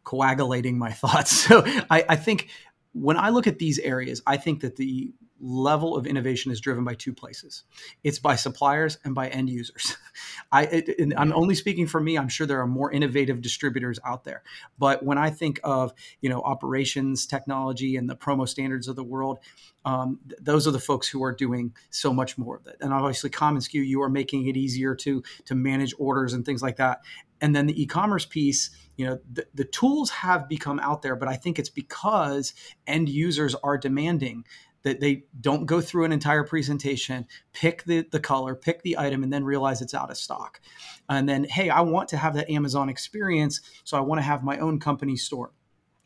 coagulating 0.04 0.78
my 0.78 0.92
thoughts. 0.92 1.30
So 1.30 1.62
I, 1.90 2.04
I 2.08 2.16
think 2.16 2.48
when 2.92 3.16
I 3.16 3.30
look 3.30 3.46
at 3.46 3.58
these 3.58 3.78
areas, 3.78 4.22
I 4.26 4.36
think 4.36 4.60
that 4.60 4.76
the 4.76 5.12
level 5.44 5.94
of 5.94 6.06
innovation 6.06 6.50
is 6.50 6.58
driven 6.58 6.84
by 6.84 6.94
two 6.94 7.12
places. 7.12 7.64
It's 8.02 8.18
by 8.18 8.34
suppliers 8.34 8.98
and 9.04 9.14
by 9.14 9.28
end 9.28 9.50
users. 9.50 9.96
I 10.52 10.62
it, 10.64 11.12
i'm 11.18 11.32
only 11.34 11.54
speaking 11.54 11.86
for 11.86 12.00
me 12.00 12.16
i'm 12.16 12.28
sure 12.28 12.46
there 12.46 12.60
are 12.60 12.66
more 12.66 12.90
innovative 12.90 13.42
distributors 13.42 14.00
out 14.06 14.24
there. 14.24 14.42
But 14.78 15.04
when 15.04 15.18
i 15.18 15.28
think 15.28 15.60
of 15.62 15.92
you 16.22 16.30
know 16.30 16.40
operations 16.40 17.26
technology 17.26 17.96
and 17.96 18.08
the 18.08 18.16
promo 18.16 18.48
standards 18.48 18.88
of 18.88 18.96
the 18.96 19.04
world 19.04 19.38
um, 19.84 20.18
th- 20.26 20.40
those 20.42 20.66
are 20.66 20.70
the 20.70 20.80
folks 20.80 21.06
who 21.06 21.22
are 21.22 21.34
doing 21.34 21.74
so 21.90 22.10
much 22.14 22.38
more 22.38 22.56
of 22.56 22.66
it. 22.66 22.76
And 22.80 22.94
obviously 22.94 23.28
commonsku 23.28 23.86
you 23.86 24.00
are 24.00 24.08
making 24.08 24.46
it 24.46 24.56
easier 24.56 24.94
to 24.96 25.22
to 25.44 25.54
manage 25.54 25.94
orders 25.98 26.32
and 26.32 26.44
things 26.46 26.62
like 26.62 26.76
that. 26.76 27.00
And 27.42 27.54
then 27.54 27.66
the 27.66 27.82
e-commerce 27.82 28.24
piece 28.24 28.70
you 28.96 29.04
know 29.04 29.18
the, 29.30 29.46
the 29.54 29.64
tools 29.64 30.08
have 30.08 30.48
become 30.48 30.78
out 30.78 31.02
there 31.02 31.16
but 31.16 31.26
i 31.26 31.34
think 31.34 31.58
it's 31.58 31.68
because 31.68 32.54
end 32.86 33.08
users 33.08 33.56
are 33.56 33.76
demanding 33.76 34.44
that 34.84 35.00
they 35.00 35.24
don't 35.40 35.66
go 35.66 35.80
through 35.80 36.04
an 36.04 36.12
entire 36.12 36.44
presentation, 36.44 37.26
pick 37.52 37.84
the, 37.84 38.06
the 38.12 38.20
color, 38.20 38.54
pick 38.54 38.82
the 38.82 38.96
item, 38.98 39.22
and 39.22 39.32
then 39.32 39.42
realize 39.42 39.82
it's 39.82 39.94
out 39.94 40.10
of 40.10 40.16
stock. 40.16 40.60
And 41.08 41.28
then, 41.28 41.44
hey, 41.44 41.70
I 41.70 41.80
want 41.80 42.08
to 42.10 42.16
have 42.16 42.34
that 42.34 42.50
Amazon 42.50 42.88
experience, 42.88 43.60
so 43.82 43.96
I 43.96 44.00
want 44.00 44.18
to 44.20 44.22
have 44.22 44.44
my 44.44 44.58
own 44.58 44.78
company 44.78 45.16
store. 45.16 45.50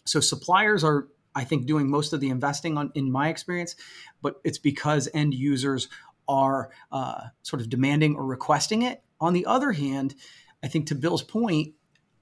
So 0.07 0.21
suppliers 0.21 0.83
are, 0.83 1.09
I 1.35 1.45
think, 1.45 1.67
doing 1.67 1.91
most 1.91 2.13
of 2.13 2.21
the 2.21 2.31
investing 2.31 2.79
on 2.79 2.91
in 2.95 3.13
my 3.13 3.29
experience, 3.29 3.77
but 4.23 4.41
it's 4.45 4.59
because 4.59 5.09
end 5.13 5.35
users 5.35 5.89
are 6.29 6.71
uh, 6.93 7.23
sort 7.43 7.61
of 7.61 7.69
demanding 7.69 8.17
or 8.17 8.25
requesting 8.25 8.83
it. 8.83 9.03
On 9.21 9.33
the 9.33 9.47
other 9.47 9.73
hand, 9.73 10.15
I 10.63 10.69
think 10.69 10.87
to 10.89 10.95
Bill's 10.95 11.23
point, 11.23 11.75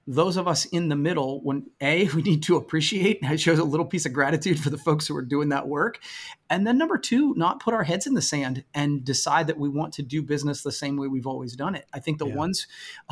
those 0.07 0.37
of 0.37 0.47
us 0.47 0.63
in 0.65 0.87
the 0.87 0.95
middle, 0.95 1.41
when 1.43 1.69
A, 1.81 2.07
we 2.15 2.21
need 2.21 2.41
to 2.43 2.55
appreciate, 2.55 3.19
and 3.21 3.31
it 3.31 3.39
shows 3.39 3.59
a 3.59 3.63
little 3.63 3.85
piece 3.85 4.05
of 4.05 4.13
gratitude 4.13 4.59
for 4.59 4.69
the 4.69 4.77
folks 4.77 5.05
who 5.05 5.15
are 5.15 5.21
doing 5.21 5.49
that 5.49 5.67
work. 5.67 5.99
And 6.49 6.65
then 6.65 6.77
number 6.77 6.97
two, 6.97 7.33
not 7.35 7.59
put 7.59 7.73
our 7.73 7.83
heads 7.83 8.07
in 8.07 8.13
the 8.13 8.21
sand 8.21 8.63
and 8.73 9.03
decide 9.03 9.47
that 9.47 9.59
we 9.59 9.67
want 9.67 9.93
to 9.95 10.01
do 10.03 10.23
business 10.23 10.63
the 10.63 10.71
same 10.71 10.95
way 10.95 11.07
we've 11.07 11.27
always 11.27 11.55
done 11.55 11.75
it. 11.75 11.85
I 11.93 11.99
think 11.99 12.19
the 12.19 12.27
yeah. 12.27 12.35
ones 12.35 12.67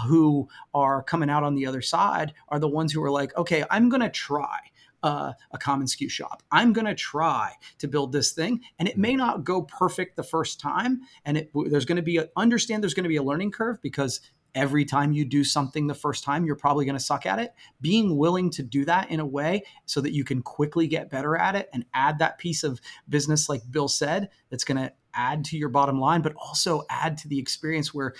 who 0.07 0.47
are 0.73 1.03
coming 1.03 1.29
out 1.29 1.43
on 1.43 1.55
the 1.55 1.67
other 1.67 1.81
side 1.81 2.33
are 2.47 2.59
the 2.59 2.69
ones 2.69 2.93
who 2.93 3.03
are 3.03 3.11
like, 3.11 3.35
okay, 3.37 3.65
I'm 3.69 3.89
going 3.89 4.01
to 4.01 4.09
try. 4.09 4.57
Uh, 5.03 5.33
a 5.51 5.59
commonsku 5.59 6.09
shop. 6.09 6.41
I'm 6.51 6.73
going 6.73 6.87
to 6.87 6.95
try 6.95 7.51
to 7.77 7.87
build 7.87 8.11
this 8.11 8.31
thing, 8.31 8.61
and 8.79 8.87
it 8.87 8.97
may 8.97 9.15
not 9.15 9.43
go 9.43 9.61
perfect 9.61 10.15
the 10.15 10.23
first 10.23 10.59
time. 10.59 11.01
And 11.23 11.37
it, 11.37 11.51
there's 11.53 11.85
going 11.85 11.97
to 11.97 12.01
be 12.01 12.17
a, 12.17 12.29
understand 12.35 12.81
there's 12.81 12.95
going 12.95 13.03
to 13.03 13.09
be 13.09 13.17
a 13.17 13.21
learning 13.21 13.51
curve 13.51 13.79
because 13.83 14.19
every 14.55 14.85
time 14.85 15.11
you 15.11 15.25
do 15.25 15.43
something 15.43 15.85
the 15.85 15.93
first 15.93 16.23
time, 16.23 16.45
you're 16.45 16.55
probably 16.55 16.85
going 16.85 16.97
to 16.97 17.03
suck 17.03 17.25
at 17.25 17.37
it. 17.37 17.53
Being 17.81 18.17
willing 18.17 18.49
to 18.51 18.63
do 18.63 18.85
that 18.85 19.11
in 19.11 19.19
a 19.19 19.25
way 19.25 19.63
so 19.85 20.01
that 20.01 20.13
you 20.13 20.23
can 20.23 20.41
quickly 20.41 20.87
get 20.87 21.11
better 21.11 21.37
at 21.37 21.55
it 21.55 21.69
and 21.73 21.85
add 21.93 22.19
that 22.19 22.39
piece 22.39 22.63
of 22.63 22.79
business, 23.09 23.49
like 23.49 23.61
Bill 23.69 23.87
said, 23.87 24.29
that's 24.49 24.63
going 24.63 24.77
to 24.77 24.91
add 25.13 25.45
to 25.45 25.57
your 25.57 25.69
bottom 25.69 25.99
line, 25.99 26.21
but 26.21 26.33
also 26.35 26.83
add 26.89 27.17
to 27.19 27.27
the 27.27 27.37
experience 27.37 27.93
where 27.93 28.13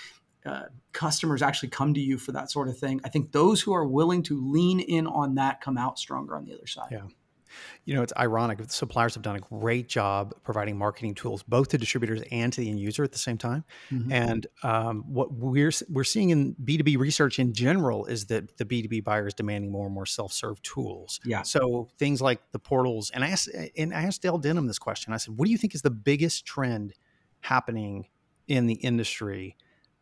uh, 0.44 0.66
customers 0.92 1.42
actually 1.42 1.70
come 1.70 1.92
to 1.94 2.00
you 2.00 2.18
for 2.18 2.32
that 2.32 2.50
sort 2.50 2.68
of 2.68 2.78
thing. 2.78 3.00
I 3.04 3.08
think 3.08 3.32
those 3.32 3.60
who 3.60 3.74
are 3.74 3.84
willing 3.84 4.22
to 4.24 4.52
lean 4.52 4.80
in 4.80 5.06
on 5.06 5.34
that 5.34 5.60
come 5.60 5.76
out 5.76 5.98
stronger 5.98 6.36
on 6.36 6.44
the 6.44 6.54
other 6.54 6.66
side. 6.66 6.88
Yeah. 6.92 7.02
You 7.84 7.94
know, 7.94 8.02
it's 8.02 8.12
ironic. 8.16 8.58
Suppliers 8.70 9.14
have 9.14 9.22
done 9.22 9.36
a 9.36 9.40
great 9.40 9.88
job 9.88 10.34
providing 10.42 10.76
marketing 10.76 11.14
tools 11.14 11.42
both 11.42 11.68
to 11.68 11.78
distributors 11.78 12.22
and 12.30 12.52
to 12.52 12.60
the 12.60 12.70
end 12.70 12.80
user 12.80 13.04
at 13.04 13.12
the 13.12 13.18
same 13.18 13.38
time. 13.38 13.64
Mm-hmm. 13.90 14.12
And 14.12 14.46
um, 14.62 15.04
what 15.06 15.32
we're 15.32 15.70
we're 15.88 16.04
seeing 16.04 16.30
in 16.30 16.56
B 16.62 16.76
two 16.76 16.84
B 16.84 16.96
research 16.96 17.38
in 17.38 17.52
general 17.52 18.06
is 18.06 18.26
that 18.26 18.58
the 18.58 18.64
B 18.64 18.82
two 18.82 18.88
B 18.88 19.00
buyer 19.00 19.26
is 19.26 19.34
demanding 19.34 19.70
more 19.70 19.86
and 19.86 19.94
more 19.94 20.06
self 20.06 20.32
serve 20.32 20.60
tools. 20.62 21.20
Yeah. 21.24 21.42
So 21.42 21.88
things 21.98 22.20
like 22.20 22.40
the 22.52 22.58
portals, 22.58 23.10
and 23.10 23.24
I 23.24 23.28
asked 23.28 23.48
and 23.76 23.94
I 23.94 24.02
asked 24.02 24.22
Dale 24.22 24.38
Denham 24.38 24.66
this 24.66 24.78
question. 24.78 25.12
I 25.12 25.16
said, 25.16 25.36
"What 25.36 25.46
do 25.46 25.52
you 25.52 25.58
think 25.58 25.74
is 25.74 25.82
the 25.82 25.90
biggest 25.90 26.46
trend 26.46 26.94
happening 27.40 28.06
in 28.48 28.66
the 28.66 28.74
industry?" 28.74 29.56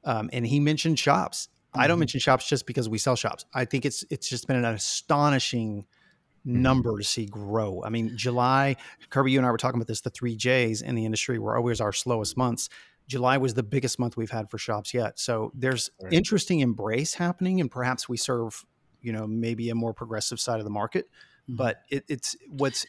Um, 0.04 0.30
and 0.32 0.46
he 0.46 0.60
mentioned 0.60 0.98
shops. 0.98 1.48
I 1.74 1.86
don't 1.86 1.94
mm-hmm. 1.94 2.00
mention 2.00 2.20
shops 2.20 2.48
just 2.48 2.66
because 2.66 2.88
we 2.88 2.98
sell 2.98 3.16
shops. 3.16 3.46
I 3.52 3.64
think 3.64 3.84
it's 3.84 4.04
it's 4.10 4.28
just 4.28 4.46
been 4.46 4.56
an 4.56 4.64
astonishing 4.64 5.86
Mm-hmm. 6.46 6.60
number 6.60 6.98
to 6.98 7.04
see 7.04 7.24
grow. 7.24 7.82
I 7.82 7.88
mean, 7.88 8.18
July, 8.18 8.76
Kirby, 9.08 9.32
you 9.32 9.38
and 9.38 9.46
I 9.46 9.50
were 9.50 9.56
talking 9.56 9.78
about 9.80 9.86
this. 9.86 10.02
The 10.02 10.10
three 10.10 10.36
J's 10.36 10.82
in 10.82 10.94
the 10.94 11.06
industry 11.06 11.38
were 11.38 11.56
always 11.56 11.80
our 11.80 11.92
slowest 11.92 12.36
months. 12.36 12.68
July 13.08 13.38
was 13.38 13.54
the 13.54 13.62
biggest 13.62 13.98
month 13.98 14.18
we've 14.18 14.30
had 14.30 14.50
for 14.50 14.58
shops 14.58 14.92
yet. 14.92 15.18
So 15.18 15.52
there's 15.54 15.90
right. 16.02 16.12
interesting 16.12 16.60
embrace 16.60 17.14
happening, 17.14 17.62
and 17.62 17.70
perhaps 17.70 18.10
we 18.10 18.18
serve, 18.18 18.62
you 19.00 19.10
know, 19.10 19.26
maybe 19.26 19.70
a 19.70 19.74
more 19.74 19.94
progressive 19.94 20.38
side 20.38 20.58
of 20.58 20.64
the 20.64 20.70
market. 20.70 21.06
Mm-hmm. 21.48 21.56
But 21.56 21.80
it, 21.88 22.04
it's 22.08 22.36
what's 22.50 22.84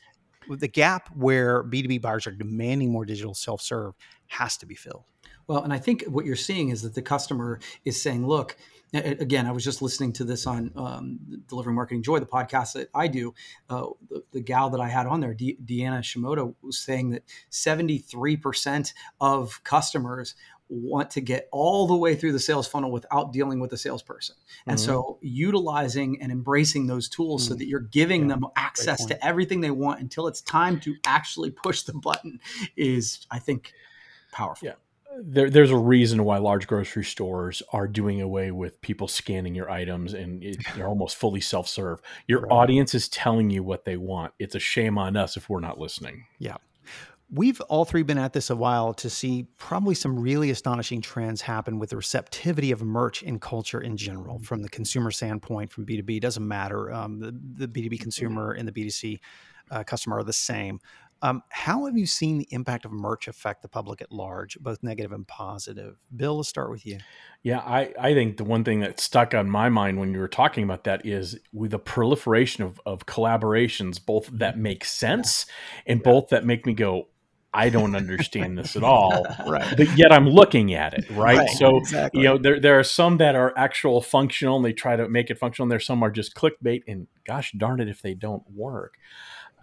the 0.49 0.67
gap 0.67 1.09
where 1.15 1.63
B2B 1.63 2.01
buyers 2.01 2.27
are 2.27 2.31
demanding 2.31 2.91
more 2.91 3.05
digital 3.05 3.33
self 3.33 3.61
serve 3.61 3.93
has 4.27 4.57
to 4.57 4.65
be 4.65 4.75
filled. 4.75 5.05
Well, 5.47 5.63
and 5.63 5.73
I 5.73 5.79
think 5.79 6.03
what 6.07 6.25
you're 6.25 6.35
seeing 6.35 6.69
is 6.69 6.81
that 6.81 6.95
the 6.95 7.01
customer 7.01 7.59
is 7.83 8.01
saying, 8.01 8.25
look, 8.25 8.57
again, 8.93 9.45
I 9.45 9.51
was 9.51 9.63
just 9.63 9.81
listening 9.81 10.13
to 10.13 10.23
this 10.23 10.47
on 10.47 10.71
um, 10.75 11.19
Delivering 11.47 11.75
Marketing 11.75 12.03
Joy, 12.03 12.19
the 12.19 12.25
podcast 12.25 12.73
that 12.73 12.89
I 12.93 13.07
do. 13.07 13.33
Uh, 13.69 13.87
the, 14.09 14.23
the, 14.31 14.41
gal 14.41 14.69
that 14.69 14.79
I 14.79 14.87
had 14.87 15.07
on 15.07 15.19
there, 15.19 15.33
De- 15.33 15.57
Deanna 15.63 15.99
Shimoda, 15.99 16.53
was 16.61 16.79
saying 16.79 17.11
that 17.11 17.23
73% 17.51 18.93
of 19.19 19.63
customers 19.63 20.35
want 20.67 21.11
to 21.11 21.21
get 21.21 21.47
all 21.51 21.85
the 21.85 21.95
way 21.95 22.15
through 22.15 22.31
the 22.31 22.39
sales 22.39 22.67
funnel 22.67 22.91
without 22.91 23.31
dealing 23.31 23.59
with 23.59 23.71
a 23.73 23.77
salesperson. 23.77 24.35
And 24.65 24.77
mm-hmm. 24.77 24.85
so 24.85 25.19
utilizing 25.21 26.21
and 26.21 26.31
embracing 26.31 26.87
those 26.87 27.07
tools 27.07 27.43
mm-hmm. 27.43 27.53
so 27.53 27.57
that 27.57 27.67
you're 27.67 27.81
giving 27.81 28.23
yeah, 28.23 28.35
them 28.35 28.47
access 28.55 29.05
to 29.05 29.25
everything 29.25 29.61
they 29.61 29.71
want 29.71 29.99
until 29.99 30.27
it's 30.27 30.41
time 30.41 30.79
to 30.81 30.95
actually 31.05 31.51
push 31.51 31.83
the 31.83 31.93
button 31.93 32.39
is, 32.75 33.27
I 33.29 33.39
think, 33.39 33.73
powerful. 34.31 34.67
Yeah 34.67 34.75
there, 35.23 35.49
there's 35.49 35.71
a 35.71 35.77
reason 35.77 36.23
why 36.23 36.37
large 36.37 36.67
grocery 36.67 37.03
stores 37.03 37.61
are 37.71 37.87
doing 37.87 38.21
away 38.21 38.51
with 38.51 38.81
people 38.81 39.07
scanning 39.07 39.55
your 39.55 39.69
items 39.69 40.13
and 40.13 40.43
it, 40.43 40.57
they're 40.75 40.87
almost 40.87 41.15
fully 41.15 41.41
self-serve. 41.41 42.01
Your 42.27 42.41
right. 42.41 42.51
audience 42.51 42.93
is 42.93 43.07
telling 43.09 43.49
you 43.49 43.63
what 43.63 43.85
they 43.85 43.97
want. 43.97 44.33
It's 44.39 44.55
a 44.55 44.59
shame 44.59 44.97
on 44.97 45.15
us 45.15 45.37
if 45.37 45.49
we're 45.49 45.59
not 45.59 45.79
listening. 45.79 46.25
Yeah. 46.39 46.57
We've 47.31 47.59
all 47.61 47.85
three 47.85 48.03
been 48.03 48.19
at 48.19 48.33
this 48.33 48.51
a 48.51 48.55
while 48.55 48.93
to 48.95 49.09
see 49.09 49.47
probably 49.57 49.95
some 49.95 50.19
really 50.19 50.51
astonishing 50.51 51.01
trends 51.01 51.41
happen 51.41 51.79
with 51.79 51.89
the 51.89 51.97
receptivity 51.97 52.71
of 52.71 52.83
merch 52.83 53.23
in 53.23 53.39
culture 53.39 53.81
in 53.81 53.97
general, 53.97 54.37
from 54.39 54.61
the 54.61 54.69
consumer 54.69 55.09
standpoint, 55.09 55.71
from 55.71 55.87
B2B, 55.87 56.21
doesn't 56.21 56.47
matter. 56.47 56.93
Um, 56.93 57.19
the, 57.19 57.65
the 57.65 57.67
B2B 57.67 57.99
consumer 57.99 58.51
and 58.51 58.67
the 58.67 58.71
B2C 58.71 59.19
uh, 59.71 59.83
customer 59.83 60.19
are 60.19 60.23
the 60.23 60.33
same. 60.33 60.79
Um, 61.21 61.43
how 61.49 61.85
have 61.85 61.97
you 61.97 62.05
seen 62.05 62.37
the 62.37 62.47
impact 62.51 62.85
of 62.85 62.91
merch 62.91 63.27
affect 63.27 63.61
the 63.61 63.67
public 63.67 64.01
at 64.01 64.11
large, 64.11 64.59
both 64.59 64.83
negative 64.83 65.11
and 65.11 65.27
positive? 65.27 65.97
Bill, 66.15 66.37
let's 66.37 66.49
start 66.49 66.69
with 66.69 66.85
you. 66.85 66.99
Yeah, 67.41 67.59
I, 67.59 67.93
I 67.99 68.13
think 68.13 68.37
the 68.37 68.43
one 68.43 68.63
thing 68.63 68.81
that 68.81 68.99
stuck 68.99 69.33
on 69.33 69.49
my 69.49 69.69
mind 69.69 69.99
when 69.99 70.13
you 70.13 70.19
were 70.19 70.27
talking 70.27 70.63
about 70.63 70.83
that 70.83 71.05
is 71.05 71.39
with 71.53 71.71
the 71.71 71.79
proliferation 71.79 72.63
of, 72.63 72.81
of 72.85 73.05
collaborations, 73.05 74.03
both 74.03 74.27
that 74.33 74.57
make 74.57 74.83
sense 74.83 75.45
and 75.85 76.03
both 76.03 76.29
that 76.29 76.45
make 76.45 76.65
me 76.65 76.73
go, 76.73 77.07
I 77.55 77.69
don't 77.69 77.95
understand 77.95 78.57
this 78.57 78.75
at 78.75 78.83
all. 78.83 79.25
right. 79.47 79.77
But 79.77 79.97
yet 79.97 80.11
I'm 80.11 80.27
looking 80.27 80.73
at 80.73 80.93
it, 80.93 81.09
right? 81.11 81.37
right 81.37 81.49
so 81.51 81.77
exactly. 81.77 82.21
you 82.21 82.27
know, 82.27 82.37
there 82.37 82.59
there 82.59 82.77
are 82.77 82.83
some 82.83 83.17
that 83.17 83.35
are 83.35 83.53
actual 83.57 84.01
functional 84.01 84.57
and 84.57 84.65
they 84.65 84.73
try 84.73 84.97
to 84.97 85.07
make 85.07 85.29
it 85.29 85.37
functional. 85.37 85.63
And 85.63 85.71
there's 85.71 85.85
some 85.85 86.03
are 86.03 86.11
just 86.11 86.35
clickbait 86.35 86.81
and 86.87 87.07
gosh 87.25 87.53
darn 87.57 87.79
it 87.79 87.87
if 87.87 88.01
they 88.01 88.13
don't 88.13 88.43
work. 88.53 88.95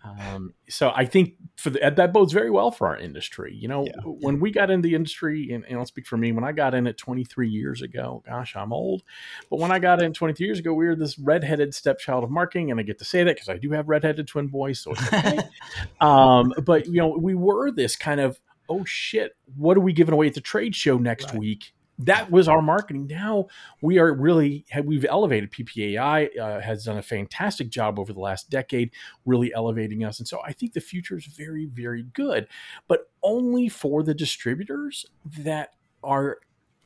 Um, 0.05 0.55
so 0.69 0.91
I 0.95 1.05
think 1.05 1.35
for 1.57 1.71
the, 1.71 1.93
that 1.95 2.13
bodes 2.13 2.33
very 2.33 2.51
well 2.51 2.71
for 2.71 2.89
our 2.89 2.97
industry. 2.97 3.55
You 3.55 3.69
know, 3.69 3.85
yeah. 3.85 3.93
when 4.05 4.41
we 4.41 4.51
got 4.51 4.71
in 4.71 4.83
the 4.83 4.95
industry, 4.95 5.53
and, 5.53 5.65
and, 5.65 5.79
I'll 5.79 5.87
speak 5.87 6.07
for 6.07 6.17
me, 6.17 6.33
when 6.33 6.45
I 6.45 6.53
got 6.53 6.75
in 6.75 6.87
it 6.87 6.99
23 6.99 7.49
years 7.49 7.83
ago, 7.83 8.23
gosh, 8.27 8.57
I'm 8.57 8.73
old, 8.73 9.03
but 9.49 9.61
when 9.61 9.71
I 9.71 9.79
got 9.79 10.03
in 10.03 10.13
23 10.13 10.45
years 10.45 10.59
ago, 10.59 10.75
we 10.75 10.87
were 10.87 10.97
this 10.97 11.19
redheaded 11.19 11.75
stepchild 11.75 12.25
of 12.25 12.31
marketing, 12.31 12.71
and 12.71 12.81
I 12.81 12.83
get 12.83 12.99
to 12.99 13.05
say 13.05 13.23
that 13.23 13.37
because 13.37 13.49
I 13.49 13.59
do 13.59 13.71
have 13.71 13.89
redheaded 13.89 14.27
twin 14.27 14.49
boys, 14.49 14.81
so 14.81 14.91
okay. 14.91 15.39
um, 16.01 16.53
but 16.65 16.87
you 16.87 16.99
know, 16.99 17.17
we 17.17 17.35
were 17.35 17.71
this 17.71 17.95
kind 17.95 18.21
of 18.21 18.41
oh 18.69 18.85
shit, 18.85 19.37
what 19.57 19.77
are 19.77 19.81
we 19.81 19.93
giving 19.93 20.15
away 20.15 20.29
at 20.29 20.35
the 20.35 20.41
trade 20.41 20.75
show 20.75 20.97
next 20.99 21.27
right. 21.31 21.39
week? 21.39 21.73
That 21.99 22.31
was 22.31 22.49
our 22.49 22.63
marketing. 22.63 23.07
Now 23.07 23.47
we 23.81 23.99
are 23.99 24.13
really 24.13 24.65
we've 24.85 25.05
elevated 25.05 25.51
PPAI 25.53 26.39
uh, 26.39 26.61
has 26.61 26.85
done 26.85 26.99
a 26.99 27.03
fantastic 27.03 27.71
job 27.71 27.99
over 27.99 28.13
the 28.13 28.21
last 28.21 28.51
decade, 28.51 28.91
really 29.25 29.53
elevating 29.55 30.05
us, 30.05 30.19
and 30.19 30.27
so 30.27 30.41
I 30.45 30.53
think 30.53 30.73
the 30.73 30.81
future 30.81 31.17
is 31.17 31.27
very 31.27 31.67
very 31.67 32.03
good, 32.03 32.49
but 32.89 33.11
only 33.23 33.69
for 33.69 34.03
the 34.03 34.15
distributors 34.15 35.07
that 35.25 35.75
are 36.03 36.39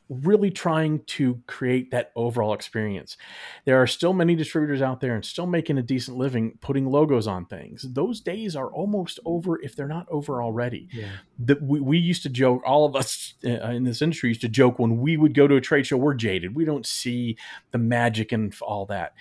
really 0.09 0.49
trying 0.49 1.03
to 1.05 1.41
create 1.47 1.91
that 1.91 2.11
overall 2.15 2.53
experience. 2.53 3.17
There 3.65 3.81
are 3.81 3.87
still 3.87 4.13
many 4.13 4.35
distributors 4.35 4.81
out 4.81 5.01
there 5.01 5.15
and 5.15 5.25
still 5.25 5.45
making 5.45 5.77
a 5.77 5.83
decent 5.83 6.17
living 6.17 6.57
putting 6.61 6.85
logos 6.85 7.27
on 7.27 7.45
things. 7.45 7.85
Those 7.93 8.21
days 8.21 8.55
are 8.55 8.71
almost 8.71 9.19
over 9.25 9.61
if 9.61 9.75
they're 9.75 9.87
not 9.87 10.07
over 10.09 10.41
already. 10.41 10.87
Yeah. 10.91 11.09
The, 11.39 11.57
we, 11.61 11.79
we 11.79 11.97
used 11.97 12.23
to 12.23 12.29
joke, 12.29 12.61
all 12.65 12.85
of 12.85 12.95
us 12.95 13.33
uh, 13.45 13.49
in 13.49 13.83
this 13.83 14.01
industry 14.01 14.29
used 14.29 14.41
to 14.41 14.49
joke 14.49 14.79
when 14.79 14.97
we 14.97 15.17
would 15.17 15.33
go 15.33 15.47
to 15.47 15.55
a 15.55 15.61
trade 15.61 15.85
show, 15.85 15.97
we're 15.97 16.13
jaded. 16.13 16.55
We 16.55 16.65
don't 16.65 16.85
see 16.85 17.37
the 17.71 17.77
magic 17.77 18.31
and 18.31 18.55
all 18.61 18.85
that. 18.87 19.13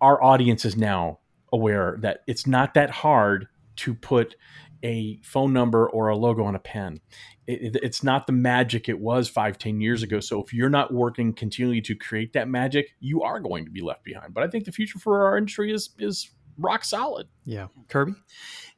Our 0.00 0.22
audience 0.22 0.64
is 0.64 0.76
now 0.76 1.20
aware 1.52 1.96
that 2.00 2.22
it's 2.26 2.46
not 2.46 2.74
that 2.74 2.90
hard 2.90 3.48
to 3.76 3.94
put 3.94 4.36
a 4.82 5.18
phone 5.22 5.52
number 5.52 5.88
or 5.88 6.08
a 6.08 6.16
logo 6.16 6.44
on 6.44 6.54
a 6.54 6.58
pen. 6.60 7.00
It, 7.46 7.76
it, 7.76 7.80
it's 7.82 8.02
not 8.02 8.26
the 8.26 8.32
magic 8.32 8.88
it 8.88 8.98
was 8.98 9.28
five, 9.28 9.58
ten 9.58 9.80
years 9.80 10.02
ago. 10.02 10.20
So 10.20 10.42
if 10.42 10.52
you're 10.52 10.70
not 10.70 10.92
working 10.92 11.32
continually 11.32 11.80
to 11.82 11.94
create 11.94 12.32
that 12.32 12.48
magic, 12.48 12.94
you 13.00 13.22
are 13.22 13.40
going 13.40 13.64
to 13.64 13.70
be 13.70 13.80
left 13.80 14.04
behind. 14.04 14.34
But 14.34 14.44
I 14.44 14.48
think 14.48 14.64
the 14.64 14.72
future 14.72 14.98
for 14.98 15.26
our 15.26 15.36
industry 15.38 15.72
is 15.72 15.90
is 15.98 16.30
rock 16.58 16.84
solid. 16.84 17.28
Yeah, 17.44 17.68
Kirby. 17.88 18.14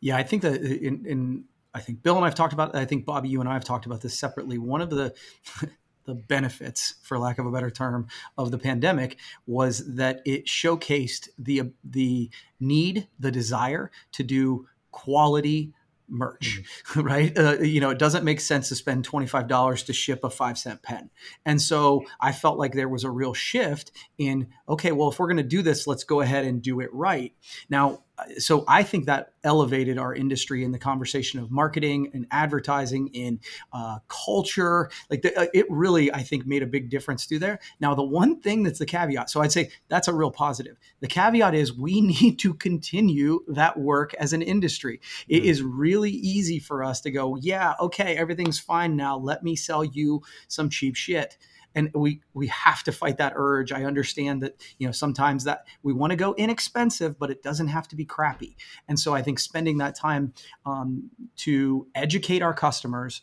Yeah, 0.00 0.16
I 0.16 0.22
think 0.22 0.42
that 0.42 0.60
in, 0.60 1.06
in 1.06 1.44
I 1.74 1.80
think 1.80 2.02
Bill 2.02 2.16
and 2.16 2.24
I've 2.24 2.34
talked 2.34 2.52
about. 2.52 2.74
I 2.74 2.84
think 2.84 3.04
Bobby, 3.04 3.28
you 3.28 3.40
and 3.40 3.48
I 3.48 3.52
have 3.52 3.64
talked 3.64 3.86
about 3.86 4.00
this 4.00 4.18
separately. 4.18 4.58
One 4.58 4.80
of 4.80 4.90
the 4.90 5.14
the 6.04 6.14
benefits, 6.14 6.94
for 7.02 7.18
lack 7.18 7.38
of 7.38 7.46
a 7.46 7.50
better 7.50 7.70
term, 7.70 8.08
of 8.38 8.50
the 8.50 8.58
pandemic 8.58 9.18
was 9.46 9.94
that 9.96 10.22
it 10.24 10.46
showcased 10.46 11.28
the 11.38 11.72
the 11.84 12.30
need, 12.60 13.08
the 13.18 13.30
desire 13.30 13.90
to 14.12 14.22
do 14.22 14.66
quality 14.90 15.72
merch, 16.08 16.62
mm-hmm. 16.62 17.00
right? 17.06 17.36
Uh, 17.36 17.58
you 17.60 17.80
know, 17.80 17.90
it 17.90 17.98
doesn't 17.98 18.24
make 18.24 18.40
sense 18.40 18.68
to 18.68 18.74
spend 18.74 19.08
$25 19.08 19.86
to 19.86 19.92
ship 19.92 20.24
a 20.24 20.30
five 20.30 20.58
cent 20.58 20.82
pen. 20.82 21.10
And 21.44 21.60
so 21.60 22.04
I 22.20 22.32
felt 22.32 22.58
like 22.58 22.72
there 22.72 22.88
was 22.88 23.04
a 23.04 23.10
real 23.10 23.34
shift 23.34 23.92
in, 24.18 24.48
okay, 24.68 24.92
well, 24.92 25.10
if 25.10 25.18
we're 25.18 25.26
going 25.26 25.36
to 25.38 25.42
do 25.42 25.62
this, 25.62 25.86
let's 25.86 26.04
go 26.04 26.20
ahead 26.20 26.44
and 26.44 26.62
do 26.62 26.80
it 26.80 26.92
right. 26.92 27.32
Now, 27.68 28.02
so 28.38 28.64
I 28.66 28.82
think 28.82 29.06
that 29.06 29.32
elevated 29.44 29.98
our 29.98 30.14
industry 30.14 30.64
in 30.64 30.72
the 30.72 30.78
conversation 30.78 31.40
of 31.40 31.50
marketing 31.50 32.10
and 32.12 32.26
advertising 32.30 33.08
in 33.08 33.40
uh, 33.72 33.98
culture. 34.08 34.90
Like 35.10 35.22
the, 35.22 35.38
uh, 35.38 35.46
it 35.54 35.66
really, 35.70 36.12
I 36.12 36.22
think, 36.22 36.46
made 36.46 36.62
a 36.62 36.66
big 36.66 36.90
difference 36.90 37.24
through 37.24 37.38
there. 37.40 37.58
Now, 37.80 37.94
the 37.94 38.02
one 38.02 38.40
thing 38.40 38.62
that's 38.62 38.78
the 38.78 38.86
caveat, 38.86 39.30
so 39.30 39.40
I'd 39.40 39.52
say 39.52 39.70
that's 39.88 40.08
a 40.08 40.14
real 40.14 40.30
positive. 40.30 40.76
The 41.00 41.06
caveat 41.06 41.54
is 41.54 41.72
we 41.72 42.00
need 42.00 42.38
to 42.40 42.54
continue 42.54 43.44
that 43.48 43.78
work 43.78 44.14
as 44.14 44.32
an 44.32 44.42
industry. 44.42 45.00
It 45.28 45.38
mm-hmm. 45.40 45.48
is 45.48 45.62
really 45.62 46.10
easy 46.10 46.58
for 46.58 46.84
us 46.84 47.00
to 47.02 47.10
go, 47.10 47.36
yeah, 47.36 47.74
okay, 47.80 48.16
everything's 48.16 48.58
fine 48.58 48.96
now. 48.96 49.16
Let 49.16 49.42
me 49.42 49.56
sell 49.56 49.84
you 49.84 50.22
some 50.48 50.68
cheap 50.68 50.96
shit 50.96 51.38
and 51.74 51.90
we 51.94 52.20
we 52.34 52.46
have 52.48 52.82
to 52.84 52.92
fight 52.92 53.18
that 53.18 53.32
urge. 53.36 53.72
I 53.72 53.84
understand 53.84 54.42
that 54.42 54.60
you 54.78 54.86
know 54.86 54.92
sometimes 54.92 55.44
that 55.44 55.66
we 55.82 55.92
want 55.92 56.10
to 56.10 56.16
go 56.16 56.34
inexpensive 56.34 57.18
but 57.18 57.30
it 57.30 57.42
doesn't 57.42 57.68
have 57.68 57.88
to 57.88 57.96
be 57.96 58.04
crappy. 58.04 58.56
And 58.88 58.98
so 58.98 59.14
i 59.14 59.22
think 59.22 59.38
spending 59.38 59.78
that 59.78 59.94
time 59.94 60.32
um, 60.66 61.10
to 61.36 61.86
educate 61.94 62.42
our 62.42 62.54
customers 62.54 63.22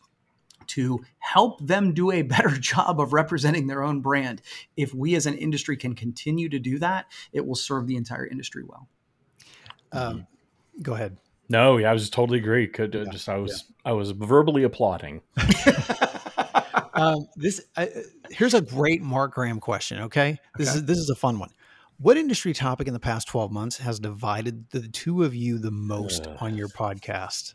to 0.68 1.04
help 1.20 1.66
them 1.66 1.94
do 1.94 2.12
a 2.12 2.22
better 2.22 2.50
job 2.60 3.00
of 3.00 3.14
representing 3.14 3.68
their 3.68 3.84
own 3.84 4.02
brand 4.02 4.42
if 4.76 4.94
we 4.94 5.16
as 5.16 5.26
an 5.26 5.38
industry 5.38 5.78
can 5.78 5.94
continue 5.94 6.50
to 6.50 6.60
do 6.60 6.80
that 6.80 7.06
it 7.32 7.46
will 7.46 7.56
serve 7.56 7.88
the 7.88 7.96
entire 7.96 8.26
industry 8.26 8.64
well. 8.64 8.88
Um, 9.92 10.28
go 10.82 10.94
ahead. 10.94 11.18
No 11.50 11.78
yeah 11.78 11.90
i 11.90 11.94
was 11.94 12.10
totally 12.10 12.40
agree. 12.40 12.68
Could 12.68 12.96
uh, 12.96 13.00
yeah, 13.00 13.12
just 13.12 13.30
i 13.30 13.38
was 13.38 13.66
yeah. 13.68 13.92
i 13.92 13.94
was 13.94 14.12
verbally 14.12 14.64
applauding 14.64 15.22
um, 16.96 17.28
this 17.36 17.62
uh, 17.76 17.88
here's 18.30 18.54
a 18.54 18.62
great 18.62 19.02
Mark 19.02 19.34
Graham 19.34 19.60
question. 19.60 20.02
Okay, 20.04 20.40
this 20.58 20.70
okay. 20.70 20.78
is 20.78 20.86
this 20.86 20.98
is 20.98 21.10
a 21.10 21.16
fun 21.16 21.40
one. 21.40 21.52
What 21.98 22.18
industry 22.18 22.54
topic 22.54 22.88
in 22.88 22.94
the 22.94 23.00
past 23.00 23.28
12 23.30 23.52
months 23.52 23.78
has 23.78 24.00
divided 24.00 24.70
the 24.72 24.88
two 24.90 25.24
of 25.24 25.34
you 25.34 25.58
the 25.58 25.72
most 25.72 26.28
uh. 26.28 26.36
on 26.42 26.58
your 26.58 26.68
podcast? 26.68 27.54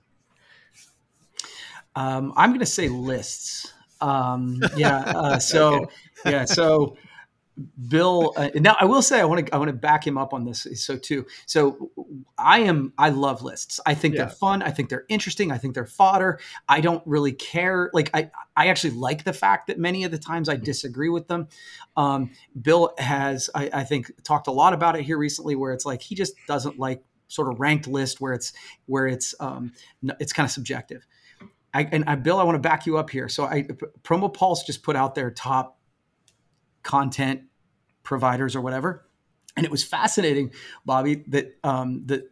Um, 1.94 2.32
I'm 2.36 2.50
going 2.50 2.60
to 2.60 2.66
say 2.66 2.88
lists. 2.88 3.72
Um, 4.00 4.62
yeah. 4.76 5.00
Uh, 5.00 5.38
so, 5.40 5.74
okay. 5.74 5.90
yeah. 6.26 6.44
So, 6.46 6.96
Bill. 7.88 8.32
Uh, 8.36 8.50
now, 8.54 8.76
I 8.78 8.84
will 8.84 9.02
say 9.02 9.20
I 9.20 9.24
want 9.24 9.46
to 9.46 9.54
I 9.54 9.58
want 9.58 9.68
to 9.68 9.76
back 9.76 10.06
him 10.06 10.18
up 10.18 10.32
on 10.32 10.44
this. 10.44 10.66
So 10.74 10.96
too. 10.96 11.26
So 11.46 11.90
I 12.38 12.60
am 12.60 12.92
I 12.98 13.10
love 13.10 13.42
lists. 13.42 13.80
I 13.86 13.94
think 13.94 14.14
yeah. 14.14 14.22
they're 14.22 14.30
fun. 14.30 14.62
I 14.62 14.70
think 14.70 14.88
they're 14.88 15.06
interesting. 15.08 15.52
I 15.52 15.58
think 15.58 15.74
they're 15.74 15.86
fodder. 15.86 16.40
I 16.68 16.80
don't 16.80 17.02
really 17.06 17.32
care. 17.32 17.90
Like 17.92 18.10
I 18.14 18.30
I 18.56 18.68
actually 18.68 18.94
like 18.94 19.24
the 19.24 19.32
fact 19.32 19.66
that 19.68 19.78
many 19.78 20.04
of 20.04 20.10
the 20.10 20.18
times 20.18 20.48
I 20.48 20.56
disagree 20.56 21.08
with 21.08 21.28
them. 21.28 21.48
Um, 21.96 22.30
Bill 22.60 22.94
has 22.98 23.50
I, 23.54 23.70
I 23.72 23.84
think 23.84 24.10
talked 24.24 24.46
a 24.46 24.52
lot 24.52 24.72
about 24.72 24.96
it 24.96 25.02
here 25.02 25.18
recently, 25.18 25.56
where 25.56 25.72
it's 25.72 25.86
like 25.86 26.02
he 26.02 26.14
just 26.14 26.34
doesn't 26.46 26.78
like 26.78 27.02
sort 27.28 27.48
of 27.48 27.60
ranked 27.60 27.86
list 27.86 28.20
where 28.20 28.32
it's 28.32 28.52
where 28.86 29.06
it's 29.06 29.34
um, 29.40 29.72
it's 30.18 30.32
kind 30.32 30.44
of 30.44 30.50
subjective. 30.50 31.06
I, 31.72 31.84
and 31.84 32.04
I, 32.06 32.16
Bill, 32.16 32.38
I 32.38 32.42
want 32.42 32.56
to 32.56 32.60
back 32.60 32.86
you 32.86 32.98
up 32.98 33.10
here. 33.10 33.28
So 33.28 33.44
I 33.44 33.62
Promo 34.02 34.32
Pulse 34.32 34.64
just 34.64 34.82
put 34.82 34.96
out 34.96 35.14
their 35.14 35.30
top 35.30 35.78
content 36.82 37.42
providers 38.10 38.56
or 38.56 38.60
whatever. 38.60 39.06
And 39.56 39.64
it 39.64 39.70
was 39.70 39.84
fascinating, 39.84 40.52
Bobby, 40.84 41.22
that 41.28 41.56
um, 41.62 42.06
that 42.06 42.28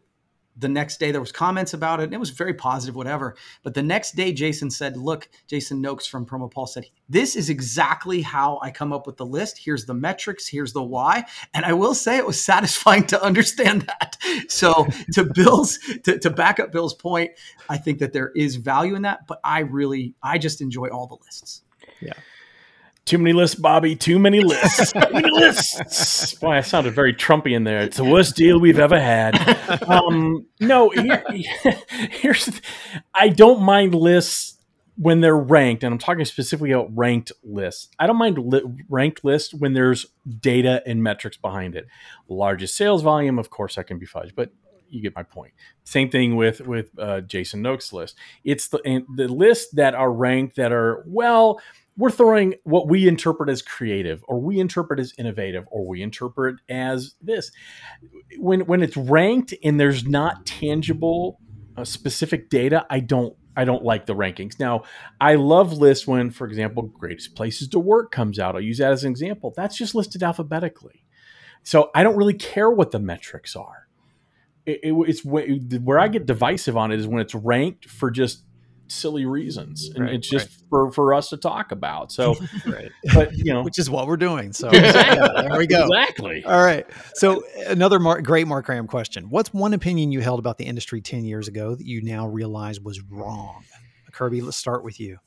the 0.57 0.69
next 0.69 0.99
day 0.99 1.13
there 1.13 1.21
was 1.21 1.31
comments 1.31 1.73
about 1.73 2.01
it 2.01 2.03
and 2.03 2.13
it 2.13 2.19
was 2.19 2.31
very 2.31 2.53
positive 2.53 2.97
whatever. 2.97 3.37
But 3.63 3.75
the 3.75 3.83
next 3.83 4.17
day 4.17 4.33
jason 4.33 4.71
said 4.73 4.97
look 4.97 5.29
jason 5.47 5.81
noakes 5.81 6.05
from 6.05 6.27
promo 6.27 6.51
paul 6.51 6.67
said 6.67 6.87
this 7.09 7.37
is 7.37 7.49
exactly 7.49 8.23
how 8.23 8.59
i 8.61 8.73
come 8.73 8.93
up 8.93 9.07
with 9.07 9.19
the 9.19 9.25
list. 9.25 9.57
Here's 9.57 9.85
the 9.85 9.95
metrics. 9.95 10.49
Here's 10.49 10.73
the 10.73 10.83
why. 10.83 11.27
And 11.55 11.65
i 11.65 11.73
will 11.73 11.95
say 11.95 12.17
it 12.17 12.27
was 12.27 12.43
satisfying 12.43 13.07
to 13.07 13.23
understand 13.23 13.83
that. 13.83 14.17
So 14.49 14.89
to 15.13 15.23
bill's 15.23 15.79
to, 16.03 16.19
to 16.19 16.31
back 16.31 16.59
up 16.59 16.73
bill's 16.73 16.95
point 16.95 17.31
i 17.69 17.77
think 17.77 18.01
that 18.01 18.13
there 18.13 18.33
is 18.35 18.57
value 18.57 18.97
in 18.97 19.03
that 19.03 19.29
but 19.29 19.39
i 19.45 19.61
really 19.61 20.15
i 20.25 20.39
just 20.39 20.61
enjoy 20.61 20.89
all 20.89 21.07
the 21.07 21.19
lists. 21.25 21.63
Yeah 22.01 22.19
too 23.09 23.17
many 23.19 23.33
lists, 23.33 23.57
Bobby. 23.57 23.97
Too 23.97 24.19
many 24.19 24.41
lists. 24.41 24.93
Too 24.99 25.01
many 25.11 25.31
lists. 25.31 26.35
Boy, 26.35 26.53
I 26.53 26.61
sounded 26.61 26.95
very 26.95 27.15
Trumpy 27.15 27.57
in 27.57 27.65
there. 27.65 27.81
It's 27.81 27.97
the 27.97 28.05
worst 28.05 28.37
deal 28.37 28.61
we've 28.61 28.79
ever 28.79 29.01
had. 29.01 29.35
Um, 29.89 30.47
no, 30.61 30.91
here, 30.91 31.25
here's. 32.11 32.61
I 33.15 33.31
don't 33.31 33.63
mind 33.63 33.95
lists 33.95 34.59
when 34.97 35.23
they're 35.23 35.37
ranked, 35.37 35.85
and 35.85 35.93
I'm 35.93 35.99
talking 35.99 36.27
specifically 36.27 36.73
about 36.73 36.95
ranked 36.95 37.33
lists. 37.43 37.89
I 37.99 38.07
don't 38.07 38.19
mind 38.19 38.37
li- 38.39 38.85
ranked 38.91 39.25
lists 39.25 39.55
when 39.55 39.73
there's 39.73 40.05
data 40.41 40.83
and 40.85 41.03
metrics 41.03 41.39
behind 41.39 41.77
it. 41.77 41.87
Largest 42.29 42.77
sales 42.77 43.03
volume, 43.03 43.39
of 43.39 43.49
course, 43.49 43.77
that 43.77 43.87
can 43.87 43.99
be 43.99 44.07
fudged, 44.07 44.35
but 44.35 44.51
you 44.91 45.01
get 45.01 45.17
my 45.17 45.23
point. 45.23 45.53
Same 45.85 46.11
thing 46.11 46.37
with 46.37 46.61
with 46.61 46.91
uh, 46.99 47.23
Jason 47.23 47.63
Noakes' 47.63 47.93
list. 47.93 48.17
It's 48.45 48.69
the 48.69 49.05
the 49.17 49.29
lists 49.29 49.73
that 49.75 49.95
are 49.95 50.13
ranked 50.13 50.57
that 50.57 50.73
are 50.73 51.05
well 51.07 51.61
we're 51.99 52.11
throwing 52.11 52.55
what 52.63 52.89
we 52.89 53.09
interpret 53.09 53.51
as 53.51 53.61
creative 53.61 54.25
or 54.29 54.41
we 54.41 54.61
interpret 54.61 55.01
as 55.01 55.13
innovative 55.19 55.65
or 55.71 55.85
we 55.85 56.01
interpret 56.01 56.57
as 56.69 57.17
this. 57.21 57.51
When 58.39 58.61
when 58.61 58.83
it's 58.83 58.97
ranked 58.97 59.53
and 59.65 59.79
there's 59.79 60.07
not 60.07 60.47
tangible 60.47 61.41
uh, 61.77 61.85
specific 61.85 62.51
data 62.51 62.87
i 62.91 62.99
don't 62.99 63.37
i 63.57 63.65
don't 63.65 63.85
like 63.85 64.07
the 64.07 64.15
rankings. 64.15 64.59
Now 64.61 64.85
i 65.21 65.35
love 65.35 65.73
lists 65.73 66.07
when 66.07 66.31
for 66.31 66.47
example 66.47 66.85
greatest 66.85 67.35
places 67.35 67.69
to 67.69 67.81
work 67.81 68.13
comes 68.13 68.39
out. 68.39 68.55
I'll 68.55 68.61
use 68.61 68.79
that 68.79 68.93
as 68.93 69.03
an 69.03 69.11
example. 69.11 69.53
That's 69.57 69.77
just 69.77 69.95
listed 69.95 70.23
alphabetically. 70.23 71.05
So 71.65 71.91
i 71.97 72.05
don't 72.05 72.17
really 72.17 72.35
care 72.35 72.71
what 72.71 72.93
the 72.93 73.01
metrics 73.01 73.57
are. 73.57 73.89
It, 74.67 74.81
it, 74.85 74.95
it's 75.09 75.25
where 75.25 75.99
i 75.99 76.07
get 76.07 76.27
divisive 76.27 76.77
on 76.77 76.93
it 76.93 77.01
is 77.01 77.09
when 77.09 77.21
it's 77.21 77.35
ranked 77.35 77.87
for 77.87 78.11
just 78.11 78.45
silly 78.89 79.27
reasons 79.27 79.91
and 79.95 80.05
right, 80.05 80.15
it's 80.15 80.29
just 80.29 80.47
right. 80.47 80.69
for 80.71 80.93
for 80.93 81.15
us 81.15 81.29
to 81.31 81.37
talk 81.37 81.73
about. 81.73 82.11
So 82.13 82.35
right. 82.67 82.91
but 83.15 83.33
you 83.37 83.53
know. 83.53 83.63
Which 83.63 83.79
is 83.79 83.91
what 83.91 84.07
we're 84.07 84.17
doing 84.17 84.53
so. 84.53 84.69
Exactly. 84.69 85.17
yeah, 85.17 85.43
there 85.43 85.59
we 85.59 85.67
go. 85.67 85.87
Exactly. 85.87 86.45
All 86.45 86.63
right. 86.63 86.87
So 87.15 87.43
another 87.67 87.99
mar- 87.99 88.23
great 88.23 88.47
mark 88.47 88.67
graham 88.67 88.87
question. 88.87 89.31
What's 89.31 89.53
one 89.53 89.75
opinion 89.75 90.13
you 90.13 90.21
held 90.21 90.39
about 90.39 90.59
the 90.59 90.65
industry 90.65 91.01
10 91.01 91.25
years 91.25 91.49
ago 91.49 91.75
that 91.75 91.87
you 91.87 92.03
now 92.03 92.27
realize 92.27 92.81
was 92.81 93.01
wrong? 93.03 93.65
Kirby 94.13 94.41
let's 94.41 94.57
start 94.57 94.85
with 94.85 94.99
you. 95.01 95.19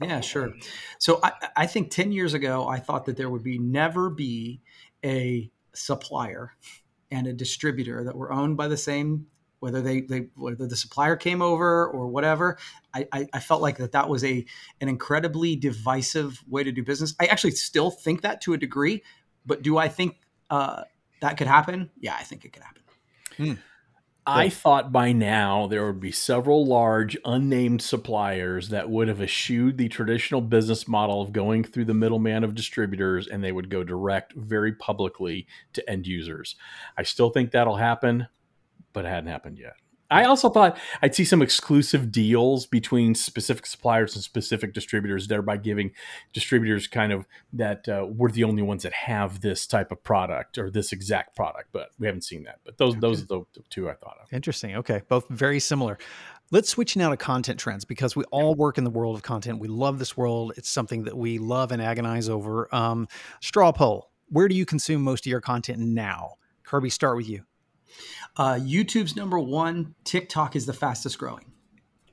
Yeah 0.00 0.20
sure. 0.20 0.52
So 0.98 1.20
i, 1.22 1.32
I 1.56 1.66
think 1.66 1.90
10 1.90 2.12
years 2.12 2.34
ago 2.34 2.68
i 2.68 2.78
thought 2.78 3.06
that 3.06 3.16
there 3.16 3.30
would 3.30 3.42
be 3.42 3.58
never 3.58 4.10
be 4.10 4.60
a 5.04 5.50
supplier 5.74 6.52
and 7.10 7.26
a 7.26 7.32
distributor 7.32 8.04
that 8.04 8.16
were 8.16 8.32
owned 8.32 8.56
by 8.56 8.68
the 8.68 8.76
same 8.76 9.26
whether 9.66 9.82
they, 9.82 10.02
they 10.02 10.28
whether 10.36 10.64
the 10.64 10.76
supplier 10.76 11.16
came 11.16 11.42
over 11.42 11.88
or 11.88 12.06
whatever 12.06 12.56
I, 12.94 13.08
I, 13.10 13.26
I 13.32 13.40
felt 13.40 13.62
like 13.62 13.78
that 13.78 13.90
that 13.90 14.08
was 14.08 14.22
a 14.22 14.46
an 14.80 14.88
incredibly 14.88 15.56
divisive 15.56 16.40
way 16.48 16.62
to 16.62 16.70
do 16.70 16.84
business 16.84 17.16
i 17.18 17.26
actually 17.26 17.50
still 17.50 17.90
think 17.90 18.22
that 18.22 18.40
to 18.42 18.52
a 18.52 18.56
degree 18.56 19.02
but 19.44 19.62
do 19.62 19.76
i 19.76 19.88
think 19.88 20.20
uh, 20.50 20.84
that 21.20 21.36
could 21.36 21.48
happen 21.48 21.90
yeah 21.98 22.14
i 22.16 22.22
think 22.22 22.44
it 22.44 22.52
could 22.52 22.62
happen 22.62 22.82
hmm. 23.36 23.52
I 24.28 24.48
thought 24.48 24.90
by 24.90 25.12
now 25.12 25.68
there 25.68 25.86
would 25.86 26.00
be 26.00 26.10
several 26.10 26.66
large 26.66 27.16
unnamed 27.24 27.80
suppliers 27.80 28.70
that 28.70 28.90
would 28.90 29.06
have 29.06 29.20
eschewed 29.22 29.78
the 29.78 29.88
traditional 29.88 30.40
business 30.40 30.88
model 30.88 31.22
of 31.22 31.32
going 31.32 31.62
through 31.62 31.84
the 31.84 31.94
middleman 31.94 32.42
of 32.42 32.56
distributors 32.56 33.28
and 33.28 33.44
they 33.44 33.52
would 33.52 33.70
go 33.70 33.84
direct 33.84 34.32
very 34.32 34.72
publicly 34.72 35.46
to 35.74 35.88
end 35.88 36.08
users. 36.08 36.56
I 36.98 37.04
still 37.04 37.30
think 37.30 37.52
that'll 37.52 37.76
happen 37.76 38.26
but 38.96 39.04
it 39.04 39.08
hadn't 39.08 39.28
happened 39.30 39.58
yet. 39.58 39.74
I 40.10 40.24
also 40.24 40.48
thought 40.48 40.78
I'd 41.02 41.14
see 41.14 41.26
some 41.26 41.42
exclusive 41.42 42.10
deals 42.10 42.64
between 42.64 43.14
specific 43.14 43.66
suppliers 43.66 44.14
and 44.14 44.24
specific 44.24 44.72
distributors, 44.72 45.28
thereby 45.28 45.58
giving 45.58 45.90
distributors 46.32 46.86
kind 46.86 47.12
of 47.12 47.26
that 47.52 47.86
uh, 47.88 48.06
we're 48.08 48.30
the 48.30 48.44
only 48.44 48.62
ones 48.62 48.84
that 48.84 48.94
have 48.94 49.42
this 49.42 49.66
type 49.66 49.92
of 49.92 50.02
product 50.02 50.56
or 50.56 50.70
this 50.70 50.92
exact 50.92 51.36
product. 51.36 51.68
But 51.72 51.90
we 51.98 52.06
haven't 52.06 52.22
seen 52.22 52.44
that. 52.44 52.60
But 52.64 52.78
those 52.78 52.92
okay. 52.92 53.00
those 53.00 53.22
are 53.24 53.26
the 53.26 53.44
two 53.68 53.90
I 53.90 53.94
thought 53.94 54.16
of. 54.22 54.32
Interesting. 54.32 54.76
Okay, 54.76 55.02
both 55.10 55.28
very 55.28 55.60
similar. 55.60 55.98
Let's 56.50 56.70
switch 56.70 56.96
now 56.96 57.10
to 57.10 57.18
content 57.18 57.60
trends 57.60 57.84
because 57.84 58.16
we 58.16 58.24
all 58.30 58.54
work 58.54 58.78
in 58.78 58.84
the 58.84 58.90
world 58.90 59.14
of 59.14 59.22
content. 59.22 59.58
We 59.58 59.68
love 59.68 59.98
this 59.98 60.16
world. 60.16 60.54
It's 60.56 60.70
something 60.70 61.04
that 61.04 61.18
we 61.18 61.36
love 61.36 61.70
and 61.70 61.82
agonize 61.82 62.30
over. 62.30 62.74
Um, 62.74 63.08
straw 63.42 63.72
poll: 63.72 64.10
Where 64.30 64.48
do 64.48 64.54
you 64.54 64.64
consume 64.64 65.02
most 65.02 65.26
of 65.26 65.30
your 65.30 65.42
content 65.42 65.80
now? 65.80 66.36
Kirby, 66.62 66.88
start 66.88 67.18
with 67.18 67.28
you. 67.28 67.44
Uh, 68.36 68.54
YouTube's 68.54 69.16
number 69.16 69.38
one. 69.38 69.94
TikTok 70.04 70.56
is 70.56 70.66
the 70.66 70.72
fastest 70.72 71.18
growing 71.18 71.52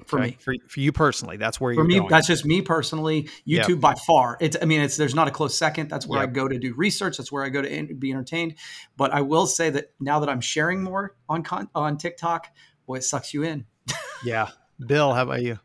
for 0.06 0.20
Okay, 0.20 0.32
me. 0.32 0.38
For, 0.40 0.54
for 0.68 0.80
you 0.80 0.92
personally, 0.92 1.38
that's 1.38 1.60
where 1.60 1.74
For 1.74 1.82
you're 1.82 1.86
me, 1.86 1.98
going. 2.00 2.10
that's 2.10 2.28
just 2.28 2.46
me 2.46 2.62
personally. 2.62 3.30
Yeah. 3.46 3.64
YouTube 3.64 3.80
by 3.82 3.94
far. 4.08 4.38
It's. 4.40 4.58
I 4.62 4.66
mean, 4.66 4.82
it's. 4.82 4.98
There's 4.98 5.16
not 5.16 5.28
a 5.28 5.32
close 5.32 5.58
second. 5.58 5.90
That's 5.90 6.08
where 6.08 6.22
I 6.22 6.26
go 6.26 6.48
to 6.48 6.58
do 6.58 6.74
research. 6.76 7.18
That's 7.18 7.32
where 7.32 7.44
I 7.44 7.50
go 7.50 7.62
to 7.62 7.70
en- 7.72 7.98
be 8.00 8.12
entertained. 8.12 8.56
But 8.98 9.12
I 9.14 9.22
will 9.22 9.48
say 9.48 9.70
that 9.72 9.92
now 10.00 10.20
that 10.20 10.30
I'm 10.30 10.42
sharing 10.42 10.84
more 10.84 11.16
on 11.30 11.44
con- 11.44 11.70
on 11.76 11.98
TikTok, 11.98 12.48
boy, 12.86 12.96
it 12.96 13.04
sucks 13.04 13.34
you 13.34 13.44
in. 13.44 13.66
yeah. 14.24 14.50
Bill, 14.86 15.14
how 15.14 15.24
about 15.24 15.42
you? 15.42 15.60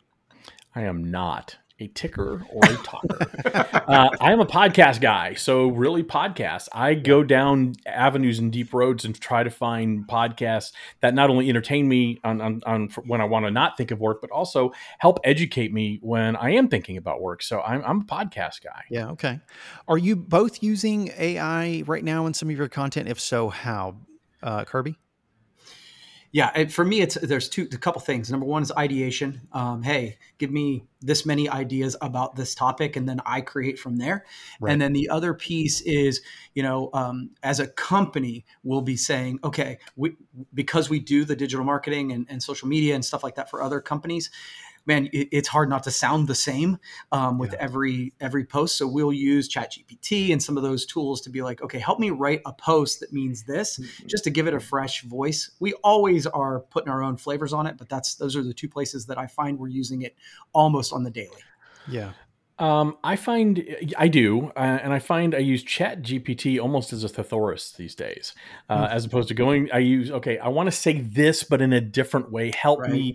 I 0.75 0.83
am 0.83 1.11
not 1.11 1.57
a 1.81 1.89
ticker 1.89 2.45
or 2.51 2.65
a 2.65 2.77
talker. 2.79 3.19
uh, 3.89 4.11
I 4.21 4.33
am 4.33 4.41
a 4.41 4.47
podcast 4.47 5.01
guy. 5.01 5.35
So, 5.35 5.69
really, 5.69 6.03
podcasts. 6.03 6.69
I 6.73 6.95
go 6.95 7.23
down 7.23 7.75
avenues 7.87 8.39
and 8.39 8.53
deep 8.53 8.73
roads 8.73 9.05
and 9.05 9.19
try 9.19 9.43
to 9.43 9.51
find 9.51 10.07
podcasts 10.07 10.73
that 11.01 11.15
not 11.15 11.31
only 11.31 11.49
entertain 11.49 11.89
me 11.89 12.21
on, 12.25 12.41
on, 12.41 12.63
on 12.67 12.89
when 13.07 13.21
I 13.21 13.25
want 13.25 13.47
to 13.47 13.51
not 13.51 13.77
think 13.77 13.91
of 13.91 14.01
work, 14.01 14.21
but 14.21 14.31
also 14.31 14.73
help 14.99 15.21
educate 15.25 15.73
me 15.73 15.99
when 16.03 16.37
I 16.37 16.51
am 16.51 16.69
thinking 16.69 16.97
about 16.97 17.21
work. 17.21 17.43
So, 17.43 17.61
I'm, 17.61 17.83
I'm 17.85 18.01
a 18.01 18.05
podcast 18.05 18.63
guy. 18.65 18.85
Yeah. 18.91 19.11
Okay. 19.11 19.41
Are 19.87 19.99
you 19.99 20.17
both 20.17 20.63
using 20.63 21.13
AI 21.17 21.85
right 21.87 22.05
now 22.05 22.27
in 22.27 22.35
some 22.35 22.51
of 22.51 22.57
your 22.57 22.69
content? 22.69 23.09
If 23.09 23.21
so, 23.21 23.49
how? 23.49 23.97
Uh, 24.43 24.65
Kirby? 24.65 24.97
Yeah, 26.31 26.51
and 26.55 26.73
for 26.73 26.85
me, 26.85 27.01
it's 27.01 27.15
there's 27.15 27.49
two 27.49 27.69
a 27.73 27.79
couple 27.79 28.01
things. 28.03 28.31
Number 28.31 28.45
one 28.45 28.63
is 28.63 28.71
ideation. 28.73 29.41
Um, 29.53 29.83
hey, 29.83 30.19
give 30.37 30.51
me 30.51 30.85
this 31.01 31.25
many 31.25 31.49
ideas 31.49 31.97
about 32.03 32.37
this 32.37 32.55
topic, 32.55 32.97
and 32.97 33.09
then 33.09 33.21
I 33.25 33.41
create 33.41 33.79
from 33.79 33.97
there. 33.97 34.27
Right. 34.61 34.73
And 34.73 34.83
then 34.83 34.93
the 34.93 35.09
other 35.09 35.33
piece 35.33 35.81
is, 35.83 36.21
you 36.55 36.63
know, 36.63 36.91
um, 36.93 37.31
as 37.43 37.61
a 37.61 37.67
company, 37.67 38.45
we'll 38.63 38.83
be 38.83 38.97
saying, 38.97 39.41
okay, 39.43 39.79
we 39.97 40.17
because 40.53 40.91
we 40.91 40.99
do 41.01 41.25
the 41.25 41.37
digital 41.37 41.65
marketing 41.65 42.13
and, 42.13 42.27
and 42.29 42.43
social 42.43 42.69
media 42.69 42.95
and 42.95 43.05
stuff 43.05 43.23
like 43.23 43.37
that 43.37 43.49
for 43.49 43.63
other 43.63 43.81
companies. 43.81 44.31
Man, 44.89 45.07
it, 45.13 45.29
it's 45.31 45.47
hard 45.47 45.69
not 45.69 45.85
to 45.85 45.93
sound 45.93 46.27
the 46.27 46.35
same 46.35 46.79
um, 47.13 47.39
with 47.39 47.53
Yeah. 47.53 47.59
every 47.61 48.15
every 48.21 48.45
post. 48.45 48.77
So 48.77 48.89
we'll 48.89 49.13
use 49.13 49.49
ChatGPT 49.49 50.33
and 50.33 50.43
some 50.43 50.57
of 50.57 50.65
those 50.65 50.85
tools 50.85 51.21
to 51.21 51.31
be 51.31 51.43
like, 51.43 51.63
okay, 51.63 51.79
help 51.79 52.01
me 52.01 52.11
write 52.11 52.41
a 52.47 52.53
post 52.53 52.99
that 53.01 53.13
means 53.13 53.45
this, 53.45 53.79
just 54.07 54.25
to 54.25 54.31
give 54.31 54.49
it 54.49 54.55
a 54.55 54.61
fresh 54.61 55.03
voice. 55.03 55.51
We 55.61 55.75
always 55.85 56.27
are 56.27 56.61
putting 56.61 56.89
our 56.89 57.03
own 57.03 57.17
flavors 57.17 57.53
on 57.53 57.67
it, 57.67 57.77
but 57.79 57.89
that's 57.89 58.17
those 58.17 58.35
are 58.35 58.43
the 58.43 58.55
two 58.55 58.69
places 58.69 59.07
that 59.07 59.19
I 59.19 59.27
find 59.29 59.59
we're 59.59 59.69
using 59.69 60.03
it 60.03 60.17
almost 60.53 60.93
on 60.93 61.05
the 61.05 61.11
daily. 61.11 61.43
Yeah. 61.87 62.13
Um, 62.59 62.97
I 63.05 63.15
find 63.17 63.65
I 63.97 64.09
do, 64.09 64.51
uh, 64.57 64.79
and 64.83 64.93
I 64.93 64.99
find 64.99 65.35
I 65.35 65.39
use 65.39 65.63
Chat 65.63 66.03
GPT 66.03 66.61
almost 66.61 66.93
as 66.93 67.05
a 67.05 67.09
thesaurus 67.09 67.73
these 67.73 67.95
days, 67.95 68.35
uh, 68.69 68.89
Hmm. 68.89 68.95
as 68.95 69.05
opposed 69.05 69.29
to 69.29 69.35
going. 69.35 69.71
I 69.73 69.79
use 69.79 70.11
okay, 70.11 70.39
I 70.39 70.49
want 70.49 70.67
to 70.67 70.73
say 70.73 71.01
this, 71.01 71.45
but 71.45 71.63
in 71.63 71.73
a 71.73 71.81
different 71.81 72.33
way. 72.33 72.51
Help 72.51 72.81
Right. 72.81 72.91
me, 72.91 73.15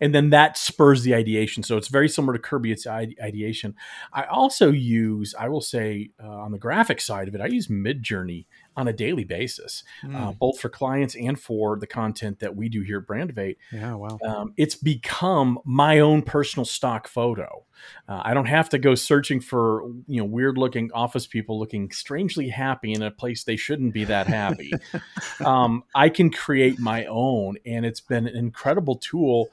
and 0.00 0.14
then 0.14 0.30
that 0.30 0.56
spurs 0.56 1.02
the 1.02 1.14
ideation. 1.14 1.62
So 1.64 1.76
it's 1.76 1.88
very 1.88 2.08
similar 2.08 2.34
to 2.34 2.38
Kirby. 2.38 2.70
It's 2.70 2.86
ideation. 2.86 3.74
I 4.12 4.24
also 4.24 4.70
use, 4.70 5.34
I 5.38 5.48
will 5.48 5.60
say, 5.60 6.10
uh, 6.22 6.28
on 6.28 6.52
the 6.52 6.58
graphic 6.58 7.00
side 7.00 7.26
of 7.26 7.34
it, 7.34 7.40
I 7.40 7.46
use 7.46 7.66
Midjourney 7.68 8.46
on 8.76 8.88
a 8.88 8.92
daily 8.92 9.24
basis, 9.24 9.84
uh, 10.04 10.06
Mm. 10.32 10.38
both 10.38 10.58
for 10.58 10.68
clients 10.68 11.14
and 11.14 11.38
for 11.40 11.78
the 11.78 11.86
content 11.86 12.40
that 12.40 12.56
we 12.56 12.68
do 12.68 12.82
here 12.82 12.98
at 12.98 13.06
Brandivate 13.06 13.56
Yeah. 13.72 13.94
Wow. 13.94 14.18
um, 14.24 14.52
it's 14.56 14.74
become 14.74 15.58
my 15.64 16.00
own 16.00 16.22
personal 16.22 16.64
stock 16.64 17.06
photo. 17.08 17.64
Uh, 18.08 18.22
I 18.24 18.34
don't 18.34 18.46
have 18.46 18.68
to 18.70 18.78
go 18.78 18.94
searching 18.94 19.40
for 19.40 19.82
you 20.06 20.18
know 20.18 20.24
weird 20.24 20.56
looking 20.58 20.90
office 20.92 21.26
people 21.26 21.58
looking 21.58 21.90
strangely 21.90 22.48
happy 22.48 22.92
in 22.92 23.02
a 23.02 23.10
place 23.10 23.44
they 23.44 23.56
shouldn't 23.56 23.92
be 23.94 24.04
that 24.04 24.26
happy. 24.26 24.72
um, 25.44 25.82
I 25.94 26.08
can 26.08 26.30
create 26.30 26.78
my 26.78 27.04
own, 27.06 27.56
and 27.66 27.84
it's 27.84 28.00
been 28.00 28.26
an 28.26 28.36
incredible 28.36 28.96
tool 28.96 29.48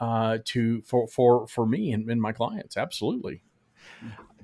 uh, 0.00 0.38
to 0.46 0.82
for 0.82 1.06
for 1.08 1.46
for 1.46 1.66
me 1.66 1.92
and, 1.92 2.10
and 2.10 2.20
my 2.20 2.32
clients. 2.32 2.76
Absolutely. 2.76 3.42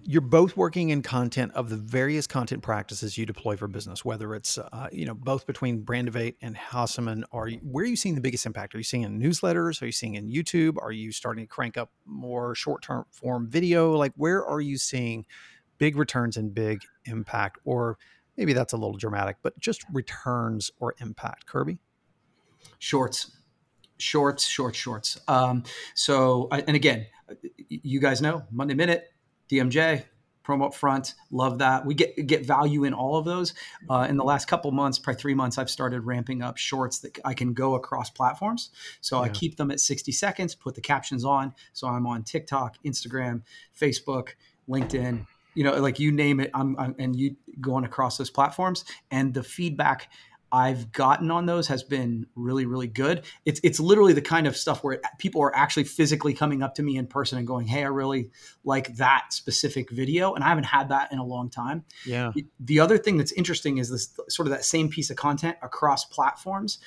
You're 0.05 0.21
both 0.21 0.57
working 0.57 0.91
in 0.91 1.03
content 1.03 1.53
of 1.55 1.69
the 1.69 1.77
various 1.77 2.27
content 2.27 2.63
practices 2.63 3.17
you 3.17 3.27
deploy 3.27 3.57
for 3.57 3.69
business, 3.69 4.05
whether 4.05 4.35
it's 4.35 4.59
uh, 4.59 4.89
you 4.93 5.07
know 5.07 5.15
both 5.15 5.47
between 5.47 5.85
Brandivate 5.85 6.37
and 6.43 6.57
Hasseman. 6.57 7.23
Are 7.33 7.49
you, 7.49 7.59
where 7.59 7.85
are 7.85 7.89
you 7.89 7.97
seeing 7.97 8.15
the 8.15 8.21
biggest 8.21 8.47
impact? 8.47 8.75
Are 8.75 8.79
you 8.79 8.85
seeing 8.85 9.03
in 9.03 9.21
newsletters? 9.21 9.81
Are 9.83 9.87
you 9.87 9.93
seeing 9.93 10.15
in 10.15 10.29
YouTube? 10.29 10.77
Are 10.81 10.93
you 10.93 11.13
starting 11.13 11.45
to 11.45 11.49
crank 11.49 11.77
up 11.77 11.91
more 12.05 12.55
short 12.55 12.83
term 12.83 13.05
form 13.11 13.49
video? 13.49 13.93
Like 13.93 14.13
where 14.17 14.45
are 14.45 14.61
you 14.61 14.77
seeing 14.77 15.27
big 15.79 15.97
returns 15.97 16.37
and 16.37 16.55
big 16.55 16.81
impact? 17.05 17.59
Or 17.65 17.99
maybe 18.37 18.53
that's 18.53 18.73
a 18.73 18.77
little 18.77 18.97
dramatic, 18.97 19.37
but 19.43 19.59
just 19.59 19.85
returns 19.93 20.71
or 20.79 20.95
impact. 21.01 21.47
Kirby. 21.47 21.79
Shorts, 22.79 23.37
shorts, 23.99 24.45
shorts, 24.45 24.79
shorts. 24.79 25.21
Um, 25.29 25.65
so, 25.95 26.49
and 26.51 26.77
again, 26.77 27.07
you 27.69 28.01
guys 28.01 28.21
know 28.21 28.43
Monday 28.51 28.75
Minute, 28.75 29.12
DMJ, 29.53 30.05
promo 30.45 30.67
up 30.67 30.75
front. 30.75 31.15
Love 31.31 31.59
that. 31.59 31.85
We 31.85 31.95
get 31.95 32.27
get 32.27 32.47
value 32.47 32.85
in 32.85 32.95
all 32.95 33.17
of 33.17 33.25
those. 33.25 33.55
Uh, 33.89 34.07
in 34.09 34.17
the 34.17 34.25
last 34.25 34.47
couple 34.47 34.71
months, 34.73 34.99
probably 34.99 35.21
three 35.21 35.35
months, 35.35 35.59
I've 35.59 35.71
started 35.71 36.01
ramping 36.01 36.43
up 36.43 36.57
shorts 36.57 37.01
that 37.01 37.19
I 37.25 37.35
can 37.35 37.53
go 37.53 37.75
across 37.75 38.11
platforms. 38.11 38.71
So 39.01 39.21
I 39.21 39.29
keep 39.29 39.57
them 39.57 39.71
at 39.71 39.81
60 39.81 40.11
seconds, 40.13 40.55
put 40.55 40.75
the 40.75 40.81
captions 40.81 41.25
on. 41.25 41.55
So 41.73 41.87
I'm 41.87 42.07
on 42.07 42.23
TikTok, 42.23 42.77
Instagram, 42.85 43.43
Facebook, 43.79 44.31
LinkedIn. 44.69 45.27
You 45.55 45.65
know, 45.65 45.75
like 45.75 46.01
you 46.01 46.13
name 46.13 46.41
it, 46.41 46.51
I'm, 46.55 46.79
I'm 46.79 46.95
and 46.99 47.15
you 47.15 47.37
going 47.61 47.85
across 47.85 48.17
those 48.17 48.31
platforms, 48.31 48.87
and 49.11 49.35
the 49.35 49.43
feedback 49.43 50.09
I've 50.53 50.93
gotten 50.93 51.31
on 51.31 51.47
those 51.47 51.67
has 51.69 51.83
been 51.83 52.27
really, 52.35 52.67
really 52.67 52.87
good. 52.87 53.25
It's 53.47 53.59
it's 53.65 53.81
literally 53.81 54.13
the 54.13 54.21
kind 54.23 54.47
of 54.47 54.55
stuff 54.55 54.85
where 54.85 55.01
people 55.19 55.43
are 55.43 55.55
actually 55.57 55.85
physically 55.85 56.35
coming 56.35 56.63
up 56.63 56.75
to 56.75 56.83
me 56.83 56.99
in 56.99 57.07
person 57.07 57.39
and 57.39 57.47
going, 57.47 57.67
"Hey, 57.67 57.83
I 57.83 57.89
really 57.89 58.31
like 58.63 58.95
that 58.97 59.33
specific 59.33 59.91
video," 59.91 60.35
and 60.35 60.45
I 60.45 60.49
haven't 60.49 60.65
had 60.65 60.91
that 60.91 61.11
in 61.11 61.19
a 61.19 61.25
long 61.25 61.49
time. 61.49 61.85
Yeah. 62.05 62.33
The 62.61 62.81
other 62.81 62.99
thing 62.99 63.17
that's 63.17 63.33
interesting 63.33 63.79
is 63.79 63.91
this 63.91 64.13
sort 64.29 64.47
of 64.47 64.51
that 64.51 64.65
same 64.65 64.91
piece 64.91 65.09
of 65.09 65.17
content 65.17 65.57
across 65.63 66.05
platforms. 66.05 66.79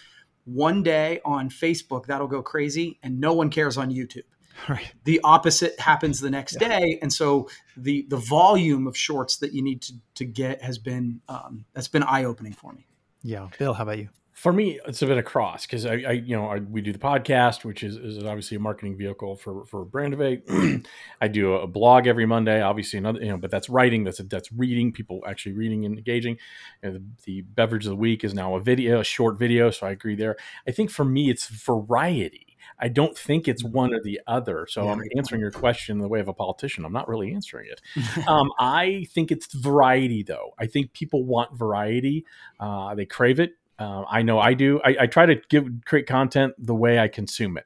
One 0.44 0.84
day 0.84 1.22
on 1.26 1.50
Facebook, 1.50 2.06
that'll 2.06 2.28
go 2.28 2.44
crazy, 2.44 3.00
and 3.02 3.20
no 3.20 3.34
one 3.34 3.50
cares 3.50 3.78
on 3.78 3.90
YouTube 3.90 4.26
Right. 4.70 4.94
the 5.04 5.20
opposite 5.24 5.80
happens 5.80 6.22
the 6.22 6.30
next 6.30 6.58
day 6.60 6.98
and 7.02 7.12
so 7.12 7.50
the 7.76 8.06
the 8.08 8.18
volume 8.18 8.88
of 8.88 8.96
shorts 8.96 9.38
that 9.38 9.54
you 9.54 9.62
need 9.62 9.82
to, 9.82 9.94
to 10.16 10.26
get 10.26 10.62
has 10.62 10.78
been 10.78 11.20
um, 11.28 11.66
that's 11.74 11.90
been 11.90 12.04
eye-opening 12.04 12.54
for 12.54 12.72
me 12.72 12.88
Yeah. 13.26 13.48
Bill, 13.58 13.74
how 13.74 13.84
about 13.84 13.98
you? 13.98 14.10
For 14.34 14.54
me, 14.54 14.80
it's 14.86 15.02
a 15.02 15.08
bit 15.08 15.18
across 15.18 15.66
because 15.66 15.86
I, 15.88 15.94
I, 15.94 16.12
you 16.12 16.36
know, 16.36 16.48
I, 16.48 16.60
we 16.60 16.82
do 16.82 16.94
the 16.94 17.00
podcast, 17.00 17.66
which 17.66 17.82
is, 17.82 17.96
is 17.96 18.24
obviously 18.24 18.56
a 18.56 18.60
marketing 18.60 18.98
vehicle 18.98 19.36
for 19.36 19.66
for 19.66 19.84
Brandivate. 19.84 20.86
I 21.22 21.28
do 21.28 21.56
a 21.56 21.66
blog 21.66 22.06
every 22.06 22.28
Monday, 22.28 22.62
obviously 22.62 23.00
another, 23.00 23.20
you 23.22 23.30
know, 23.30 23.38
but 23.38 23.50
that's 23.50 23.68
writing, 23.68 24.04
that's 24.04 24.20
that's 24.26 24.52
reading, 24.52 24.92
people 24.92 25.24
actually 25.26 25.54
reading 25.54 25.86
and 25.86 25.98
engaging. 25.98 26.38
The, 26.84 27.02
the 27.24 27.42
beverage 27.42 27.86
of 27.86 27.90
the 27.90 27.96
week 27.96 28.24
is 28.24 28.36
now 28.36 28.56
a 28.56 28.60
video, 28.60 29.00
a 29.00 29.04
short 29.04 29.40
video, 29.40 29.72
so 29.72 29.88
I 29.88 29.92
agree 29.92 30.16
there. 30.16 30.36
I 30.68 30.72
think 30.72 30.92
for 30.92 31.06
me, 31.06 31.32
it's 31.32 31.48
variety. 31.48 32.45
I 32.80 32.88
don't 32.90 33.18
think 33.18 33.48
it's 33.48 33.64
one 33.64 33.94
or 33.94 34.02
the 34.02 34.22
other. 34.28 34.68
So 34.70 34.86
Yeah. 34.86 34.92
I'm 34.92 35.02
answering 35.18 35.42
your 35.42 35.52
question 35.52 35.98
in 35.98 36.02
the 36.02 36.08
way 36.08 36.20
of 36.20 36.28
a 36.28 36.34
politician. 36.34 36.86
I'm 36.86 36.94
not 36.94 37.08
really 37.08 37.34
answering 37.34 37.70
it. 37.70 37.82
um, 38.28 38.52
I 38.60 39.08
think 39.14 39.32
it's 39.32 39.54
variety, 39.54 40.24
though. 40.24 40.54
I 40.60 40.68
think 40.68 40.94
people 40.94 41.24
want 41.24 41.58
variety. 41.58 42.26
Uh, 42.60 42.96
they 42.96 43.06
crave 43.06 43.40
it. 43.40 43.54
Uh, 43.78 44.04
I 44.10 44.22
know 44.22 44.40
I 44.40 44.54
do. 44.54 44.80
I, 44.84 44.96
I 45.02 45.08
try 45.08 45.26
to 45.26 45.36
give 45.50 45.70
create 45.86 46.08
content 46.08 46.54
the 46.58 46.76
way 46.76 47.00
I 47.00 47.08
consume 47.08 47.58
it. 47.58 47.66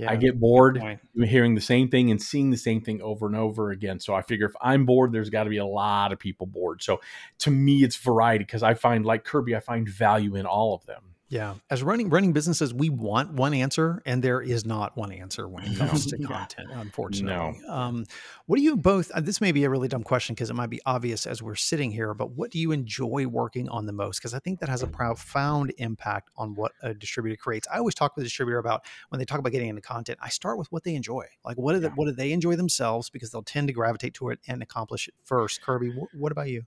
Yeah. 0.00 0.12
I 0.12 0.16
get 0.16 0.40
bored 0.40 0.82
hearing 1.14 1.54
the 1.54 1.60
same 1.60 1.88
thing 1.90 2.10
and 2.10 2.22
seeing 2.22 2.48
the 2.48 2.56
same 2.56 2.80
thing 2.80 3.02
over 3.02 3.26
and 3.26 3.36
over 3.36 3.70
again. 3.70 4.00
So 4.00 4.14
I 4.14 4.22
figure 4.22 4.46
if 4.46 4.54
I'm 4.62 4.86
bored, 4.86 5.12
there's 5.12 5.28
got 5.28 5.44
to 5.44 5.50
be 5.50 5.58
a 5.58 5.66
lot 5.66 6.10
of 6.10 6.18
people 6.18 6.46
bored. 6.46 6.82
So 6.82 7.02
to 7.40 7.50
me, 7.50 7.84
it's 7.84 7.96
variety 7.96 8.44
because 8.44 8.62
I 8.62 8.72
find, 8.72 9.04
like 9.04 9.24
Kirby, 9.24 9.54
I 9.54 9.60
find 9.60 9.86
value 9.86 10.36
in 10.36 10.46
all 10.46 10.74
of 10.74 10.86
them. 10.86 11.02
Yeah, 11.30 11.54
as 11.70 11.80
running 11.84 12.10
running 12.10 12.32
businesses, 12.32 12.74
we 12.74 12.90
want 12.90 13.32
one 13.34 13.54
answer, 13.54 14.02
and 14.04 14.20
there 14.20 14.42
is 14.42 14.66
not 14.66 14.96
one 14.96 15.12
answer 15.12 15.46
when 15.48 15.62
it 15.62 15.78
comes 15.78 16.06
to 16.06 16.18
content. 16.26 16.68
Unfortunately, 16.72 17.60
um, 17.68 18.04
what 18.46 18.56
do 18.56 18.62
you 18.62 18.76
both? 18.76 19.12
Uh, 19.12 19.20
this 19.20 19.40
may 19.40 19.52
be 19.52 19.62
a 19.62 19.70
really 19.70 19.86
dumb 19.86 20.02
question 20.02 20.34
because 20.34 20.50
it 20.50 20.54
might 20.54 20.70
be 20.70 20.80
obvious 20.86 21.26
as 21.26 21.40
we're 21.40 21.54
sitting 21.54 21.92
here, 21.92 22.14
but 22.14 22.32
what 22.32 22.50
do 22.50 22.58
you 22.58 22.72
enjoy 22.72 23.28
working 23.28 23.68
on 23.68 23.86
the 23.86 23.92
most? 23.92 24.18
Because 24.18 24.34
I 24.34 24.40
think 24.40 24.58
that 24.58 24.68
has 24.68 24.82
a 24.82 24.88
profound 24.88 25.72
impact 25.78 26.30
on 26.36 26.56
what 26.56 26.72
a 26.82 26.94
distributor 26.94 27.36
creates. 27.36 27.68
I 27.72 27.78
always 27.78 27.94
talk 27.94 28.16
with 28.16 28.22
a 28.22 28.26
distributor 28.26 28.58
about 28.58 28.84
when 29.10 29.20
they 29.20 29.24
talk 29.24 29.38
about 29.38 29.52
getting 29.52 29.68
into 29.68 29.82
content. 29.82 30.18
I 30.20 30.30
start 30.30 30.58
with 30.58 30.70
what 30.72 30.82
they 30.82 30.96
enjoy, 30.96 31.26
like 31.44 31.56
what 31.56 31.74
do 31.74 31.78
they, 31.78 31.86
Yeah. 31.86 31.92
what 31.94 32.06
do 32.06 32.12
they 32.12 32.32
enjoy 32.32 32.56
themselves 32.56 33.08
because 33.08 33.30
they'll 33.30 33.44
tend 33.44 33.68
to 33.68 33.72
gravitate 33.72 34.14
to 34.14 34.30
it 34.30 34.40
and 34.48 34.64
accomplish 34.64 35.06
it 35.06 35.14
first. 35.22 35.62
Kirby, 35.62 35.92
wh- 35.92 36.12
what 36.20 36.32
about 36.32 36.48
you? 36.48 36.64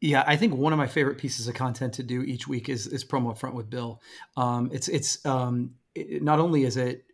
Yeah, 0.00 0.22
I 0.26 0.36
think 0.36 0.54
one 0.54 0.72
of 0.72 0.78
my 0.78 0.86
favorite 0.86 1.18
pieces 1.18 1.48
of 1.48 1.54
content 1.54 1.94
to 1.94 2.02
do 2.02 2.22
each 2.22 2.46
week 2.46 2.68
is 2.68 2.86
is 2.86 3.04
promo 3.04 3.30
up 3.30 3.38
front 3.38 3.56
with 3.56 3.68
Bill. 3.68 4.00
Um, 4.36 4.70
it's 4.72 4.88
it's 4.88 5.24
um, 5.26 5.74
it, 5.94 6.22
not 6.22 6.38
only 6.38 6.64
is 6.64 6.76
it 6.76 7.04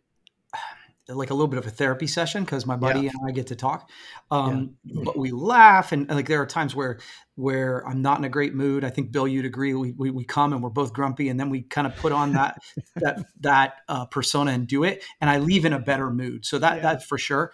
like 1.07 1.29
a 1.29 1.33
little 1.33 1.47
bit 1.47 1.59
of 1.59 1.65
a 1.65 1.71
therapy 1.71 2.07
session 2.07 2.43
because 2.43 2.65
my 2.65 2.75
buddy 2.75 3.01
yeah. 3.01 3.11
and 3.11 3.29
I 3.29 3.31
get 3.31 3.47
to 3.47 3.55
talk. 3.55 3.89
Um, 4.29 4.75
yeah. 4.83 5.01
But 5.03 5.17
we 5.17 5.31
laugh, 5.31 5.91
and 5.91 6.07
like 6.09 6.27
there 6.27 6.41
are 6.41 6.45
times 6.45 6.75
where 6.75 6.99
where 7.33 7.87
I'm 7.87 8.03
not 8.03 8.19
in 8.19 8.23
a 8.23 8.29
great 8.29 8.53
mood. 8.53 8.83
I 8.83 8.91
think 8.91 9.11
Bill, 9.11 9.27
you'd 9.27 9.45
agree. 9.45 9.73
We 9.73 9.91
we, 9.91 10.11
we 10.11 10.23
come 10.23 10.53
and 10.53 10.61
we're 10.61 10.69
both 10.69 10.93
grumpy, 10.93 11.29
and 11.29 11.39
then 11.39 11.49
we 11.49 11.63
kind 11.63 11.87
of 11.87 11.95
put 11.95 12.11
on 12.11 12.33
that 12.33 12.61
that 12.97 13.25
that 13.41 13.77
uh, 13.87 14.05
persona 14.05 14.51
and 14.51 14.67
do 14.67 14.83
it, 14.83 15.03
and 15.21 15.29
I 15.29 15.39
leave 15.39 15.65
in 15.65 15.73
a 15.73 15.79
better 15.79 16.11
mood. 16.11 16.45
So 16.45 16.59
that 16.59 16.77
yeah. 16.77 16.81
that 16.83 17.03
for 17.03 17.17
sure. 17.17 17.51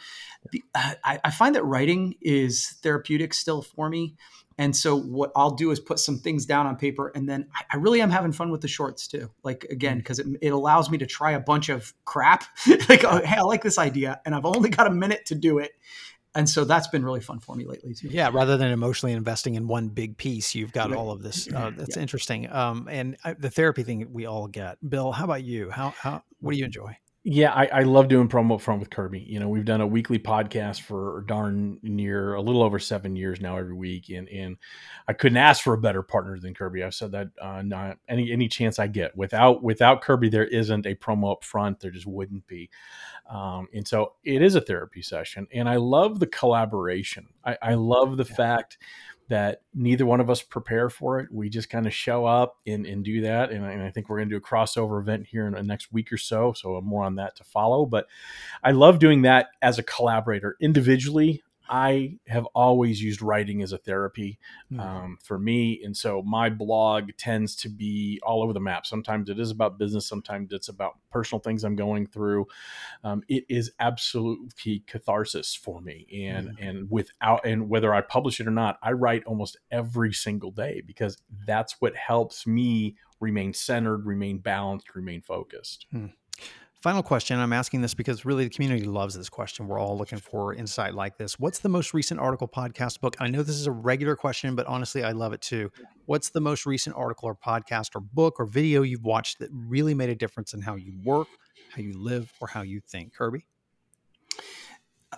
The, 0.52 0.64
uh, 0.76 0.94
I, 1.06 1.20
I 1.24 1.32
find 1.32 1.56
that 1.56 1.64
writing 1.64 2.16
is 2.20 2.78
therapeutic 2.82 3.34
still 3.34 3.62
for 3.62 3.90
me. 3.90 4.16
And 4.62 4.76
so 4.76 4.96
what 4.96 5.32
I'll 5.36 5.56
do 5.56 5.72
is 5.72 5.80
put 5.80 5.98
some 5.98 6.20
things 6.20 6.46
down 6.46 6.68
on 6.68 6.76
paper, 6.76 7.12
and 7.16 7.28
then 7.28 7.48
I, 7.74 7.78
really 7.78 8.00
am 8.00 8.12
having 8.12 8.32
fun 8.32 8.52
with 8.52 8.62
the 8.62 8.68
shorts 8.68 9.08
too. 9.08 9.32
Like 9.42 9.64
again, 9.72 9.98
because 9.98 10.20
mm. 10.20 10.36
it, 10.36 10.40
it 10.44 10.50
allows 10.50 10.92
me 10.92 11.00
to 11.00 11.08
try 11.08 11.32
a 11.32 11.40
bunch 11.40 11.70
of 11.70 11.96
crap. 12.06 12.44
like, 12.88 13.04
oh, 13.04 13.26
hey, 13.26 13.38
I 13.38 13.42
like 13.42 13.64
this 13.64 13.80
idea, 13.80 14.22
and 14.24 14.36
I've 14.36 14.46
only 14.46 14.70
got 14.70 14.86
a 14.86 14.92
minute 14.92 15.26
to 15.26 15.36
do 15.36 15.58
it. 15.58 15.72
And 16.36 16.48
so 16.48 16.64
that's 16.64 16.88
been 16.88 17.04
really 17.04 17.22
fun 17.22 17.40
for 17.40 17.56
me 17.56 17.66
lately 17.66 17.96
too. 17.96 18.10
Yeah, 18.10 18.30
rather 18.32 18.56
than 18.56 18.72
emotionally 18.72 19.14
investing 19.14 19.56
in 19.56 19.68
one 19.68 19.88
big 19.88 20.16
piece, 20.18 20.54
you've 20.54 20.74
got 20.74 20.92
right. 20.92 21.00
all 21.00 21.10
of 21.10 21.24
this. 21.24 21.48
Uh, 21.56 21.72
that's 21.76 21.96
yeah. 21.96 22.04
interesting. 22.04 22.48
Um, 22.52 22.88
and 22.88 23.18
I, 23.24 23.34
the 23.34 23.50
therapy 23.50 23.82
thing 23.82 24.14
we 24.14 24.28
all 24.28 24.48
get. 24.48 24.78
Bill, 24.88 25.12
how 25.12 25.26
about 25.26 25.44
you? 25.44 25.72
How 25.72 25.96
how 25.98 26.22
what 26.40 26.52
do 26.52 26.60
you 26.60 26.66
enjoy? 26.66 26.96
Yeah, 27.24 27.54
I, 27.54 27.66
I, 27.68 27.84
love 27.84 28.08
doing 28.08 28.28
promo 28.28 28.56
up 28.56 28.62
front 28.62 28.80
with 28.80 28.90
Kirby. 28.90 29.20
You 29.20 29.40
know, 29.40 29.48
we've 29.48 29.64
done 29.64 29.82
a 29.82 29.86
weekly 29.86 30.18
podcast 30.18 30.82
for 30.82 31.24
darn 31.28 31.78
near 31.84 32.34
a 32.34 32.42
little 32.42 32.64
over 32.64 32.80
seven 32.80 33.16
years 33.16 33.40
now 33.40 33.58
every 33.58 33.76
week, 33.76 34.10
and 34.10 34.28
and 34.28 34.58
I 35.08 35.14
couldn't 35.14 35.38
ask 35.38 35.62
for 35.64 35.76
a 35.76 35.78
better 35.78 36.02
partner 36.02 36.40
than 36.40 36.56
Kirby. 36.56 36.84
I've 36.84 36.96
said 36.96 37.12
that 37.12 37.28
uh, 37.40 37.62
not 37.62 38.00
any 38.10 38.32
any 38.32 38.48
chance 38.48 38.80
I 38.80 38.88
get 38.88 39.16
without 39.16 39.62
without 39.62 40.02
Kirby, 40.02 40.30
there 40.30 40.48
isn't 40.48 40.88
a 40.88 40.96
promo 40.96 41.34
up 41.34 41.44
front. 41.44 41.80
There 41.80 41.92
just 41.92 42.08
wouldn't 42.08 42.48
be, 42.48 42.72
um, 43.30 43.68
and 43.72 43.88
so 43.88 44.14
it 44.24 44.42
is 44.42 44.56
a 44.56 44.62
therapy 44.62 45.04
session, 45.04 45.46
and 45.54 45.70
I 45.70 45.76
love 45.76 46.20
the 46.20 46.26
collaboration. 46.28 47.28
I, 47.46 47.56
I 47.62 47.74
love 47.76 48.18
the 48.18 48.26
yeah. 48.28 48.36
fact 48.36 48.80
that 49.32 49.62
neither 49.74 50.06
one 50.06 50.20
of 50.20 50.30
us 50.30 50.42
prepare 50.42 50.90
for 50.90 51.20
it. 51.20 51.32
We 51.32 51.48
just 51.50 51.70
kind 51.70 51.88
of 51.88 51.94
show 51.94 52.26
up 52.26 52.58
and, 52.68 52.86
and 52.86 53.02
do 53.02 53.22
that. 53.22 53.50
And, 53.50 53.66
and 53.66 53.82
I 53.82 53.90
think 53.90 54.10
we're 54.10 54.18
going 54.18 54.28
to 54.28 54.38
do 54.38 54.38
a 54.38 54.46
crossover 54.46 55.00
event 55.00 55.26
here 55.26 55.48
in 55.48 55.54
the 55.54 55.64
next 55.64 55.94
week 55.94 56.12
or 56.12 56.18
so. 56.18 56.52
So 56.52 56.80
more 56.82 57.06
on 57.06 57.16
that 57.16 57.38
to 57.38 57.46
follow. 57.46 57.86
But 57.86 58.08
I 58.62 58.72
love 58.72 59.00
doing 59.00 59.22
that 59.22 59.48
as 59.62 59.80
a 59.80 59.84
collaborator. 59.84 60.58
Individually, 60.60 61.44
I 61.70 62.18
have 62.28 62.46
always 62.54 63.02
used 63.02 63.22
writing 63.22 63.62
as 63.62 63.72
a 63.72 63.78
therapy 63.78 64.40
mm. 64.72 64.80
um, 64.80 65.18
for 65.24 65.40
me. 65.40 65.82
And 65.84 65.96
so 65.96 66.22
my 66.22 66.50
blog 66.50 67.12
tends 67.18 67.56
to 67.58 67.70
be 67.70 68.20
all 68.24 68.44
over 68.44 68.54
the 68.54 68.60
map. 68.60 68.86
Sometimes 68.86 69.30
it 69.30 69.40
is 69.40 69.52
about 69.52 69.78
business, 69.78 70.06
sometimes 70.06 70.52
it's 70.52 70.70
about 70.70 70.98
personal 71.12 71.40
things 71.40 71.64
I'm 71.64 71.76
going 71.76 72.08
through. 72.08 72.48
Um, 73.04 73.24
it 73.28 73.46
is 73.50 73.72
absolutely 73.80 74.84
catharsis 74.88 75.56
for 75.56 75.82
me. 75.82 76.08
And, 76.26 76.58
and 76.60 76.92
without, 76.92 77.46
and 77.46 77.70
whether 77.70 77.94
I 77.94 78.02
publish 78.02 78.40
it 78.40 78.48
or 78.48 78.52
not, 78.52 78.78
I 78.82 78.92
write 78.92 79.24
almost 79.26 79.58
every 79.72 80.14
single 80.14 80.52
day 80.52 80.82
because 80.86 81.18
that's 81.46 81.76
what 81.80 81.96
helps 81.96 82.46
me 82.46 82.96
remain 83.20 83.54
centered, 83.54 84.06
remain 84.06 84.40
balanced, 84.40 84.96
remain 84.96 85.22
focused. 85.22 85.86
Mm. 85.94 86.12
Final 86.82 87.04
question. 87.04 87.38
I'm 87.38 87.54
asking 87.54 87.82
this 87.82 87.94
because 87.94 88.26
really 88.26 88.46
the 88.46 88.50
community 88.50 88.86
loves 88.86 89.14
this 89.14 89.30
question. 89.30 89.68
We're 89.68 89.78
all 89.78 89.96
looking 89.96 90.18
for 90.18 90.56
insight 90.56 90.96
like 90.96 91.16
this. 91.16 91.38
What's 91.38 91.60
the 91.60 91.70
most 91.70 91.94
recent 91.94 92.20
article, 92.20 92.48
podcast, 92.48 93.02
book? 93.02 93.16
I 93.20 93.28
know 93.28 93.44
this 93.44 93.58
is 93.58 93.68
a 93.68 93.72
regular 93.72 94.16
question, 94.16 94.56
but 94.56 94.66
honestly, 94.66 95.04
I 95.04 95.12
love 95.12 95.32
it 95.32 95.42
too. 95.42 95.72
What's 96.08 96.32
the 96.32 96.42
most 96.42 96.66
recent 96.66 96.96
article 96.96 97.30
or 97.30 97.36
podcast 97.36 97.96
or 97.96 98.00
book 98.00 98.40
or 98.40 98.46
video 98.46 98.82
you've 98.82 99.04
watched 99.04 99.38
that 99.40 99.50
really 99.54 99.94
made 99.94 100.10
a 100.10 100.16
difference 100.16 100.56
in 100.56 100.62
how 100.62 100.74
you 100.74 101.00
work, 101.04 101.28
how 101.70 101.84
you 101.84 101.94
live, 101.96 102.34
or 102.42 102.48
how 102.48 102.64
you 102.64 102.80
think? 102.80 103.14
Kirby? 103.14 103.46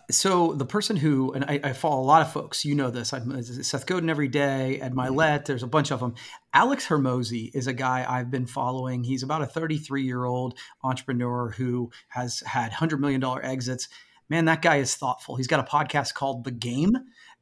So 0.09 0.53
the 0.53 0.65
person 0.65 0.95
who 0.95 1.33
and 1.33 1.45
I, 1.45 1.59
I, 1.63 1.73
follow 1.73 2.01
a 2.01 2.03
lot 2.03 2.23
of 2.23 2.31
folks 2.31 2.65
you 2.65 2.73
know 2.73 2.89
this 2.89 3.13
i'm 3.13 3.43
seth 3.43 3.85
godin 3.85 4.09
every 4.09 4.27
day 4.27 4.79
ed 4.81 4.93
mylett 4.93 5.45
there's 5.45 5.61
a 5.61 5.67
bunch 5.67 5.91
of 5.91 5.99
them 5.99 6.15
alex 6.53 6.87
hormozi 6.87 7.51
is 7.53 7.67
a 7.67 7.73
guy 7.73 8.05
i've 8.07 8.31
been 8.31 8.47
following. 8.47 9.03
He's 9.03 9.23
about 9.23 9.41
a 9.41 9.45
33 9.45 10.03
year 10.03 10.25
old 10.25 10.57
entrepreneur 10.83 11.49
who 11.49 11.91
has 12.09 12.41
had 12.41 12.71
$100 12.71 12.99
million 12.99 13.23
exits. 13.43 13.89
Man 14.29 14.45
that 14.45 14.61
guy 14.61 14.77
is 14.77 14.95
thoughtful. 14.95 15.35
He's 15.35 15.47
got 15.47 15.59
a 15.59 15.63
podcast 15.69 16.13
called 16.13 16.43
the 16.43 16.51
game 16.51 16.95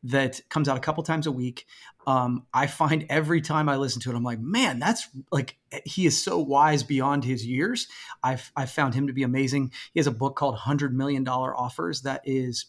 that 0.04 0.42
comes 0.50 0.68
out 0.68 0.78
a 0.78 0.82
couple 0.82 1.04
times 1.04 1.28
a 1.28 1.32
week. 1.32 1.66
Um, 2.08 2.48
I 2.54 2.68
find 2.68 3.06
every 3.10 3.42
time 3.42 3.70
I 3.70 3.76
listen 3.76 4.02
to 4.02 4.12
it, 4.12 4.16
I'm 4.16 4.24
like, 4.24 4.40
man, 4.40 4.80
that's 4.80 5.08
like 5.32 5.58
he 5.86 6.06
is 6.06 6.22
so 6.22 6.40
wise 6.40 6.84
beyond 6.84 7.24
his 7.24 7.46
years. 7.46 7.88
I've 8.24 8.52
I've 8.56 8.72
found 8.72 8.96
him 8.96 9.08
to 9.08 9.14
be 9.14 9.24
amazing. 9.24 9.72
He 9.94 10.00
has 10.00 10.08
a 10.08 10.12
book 10.12 10.36
called 10.36 10.56
Hundred 10.56 10.96
Million 10.96 11.24
Dollar 11.24 11.56
Offers 11.56 12.02
that 12.02 12.22
is 12.26 12.66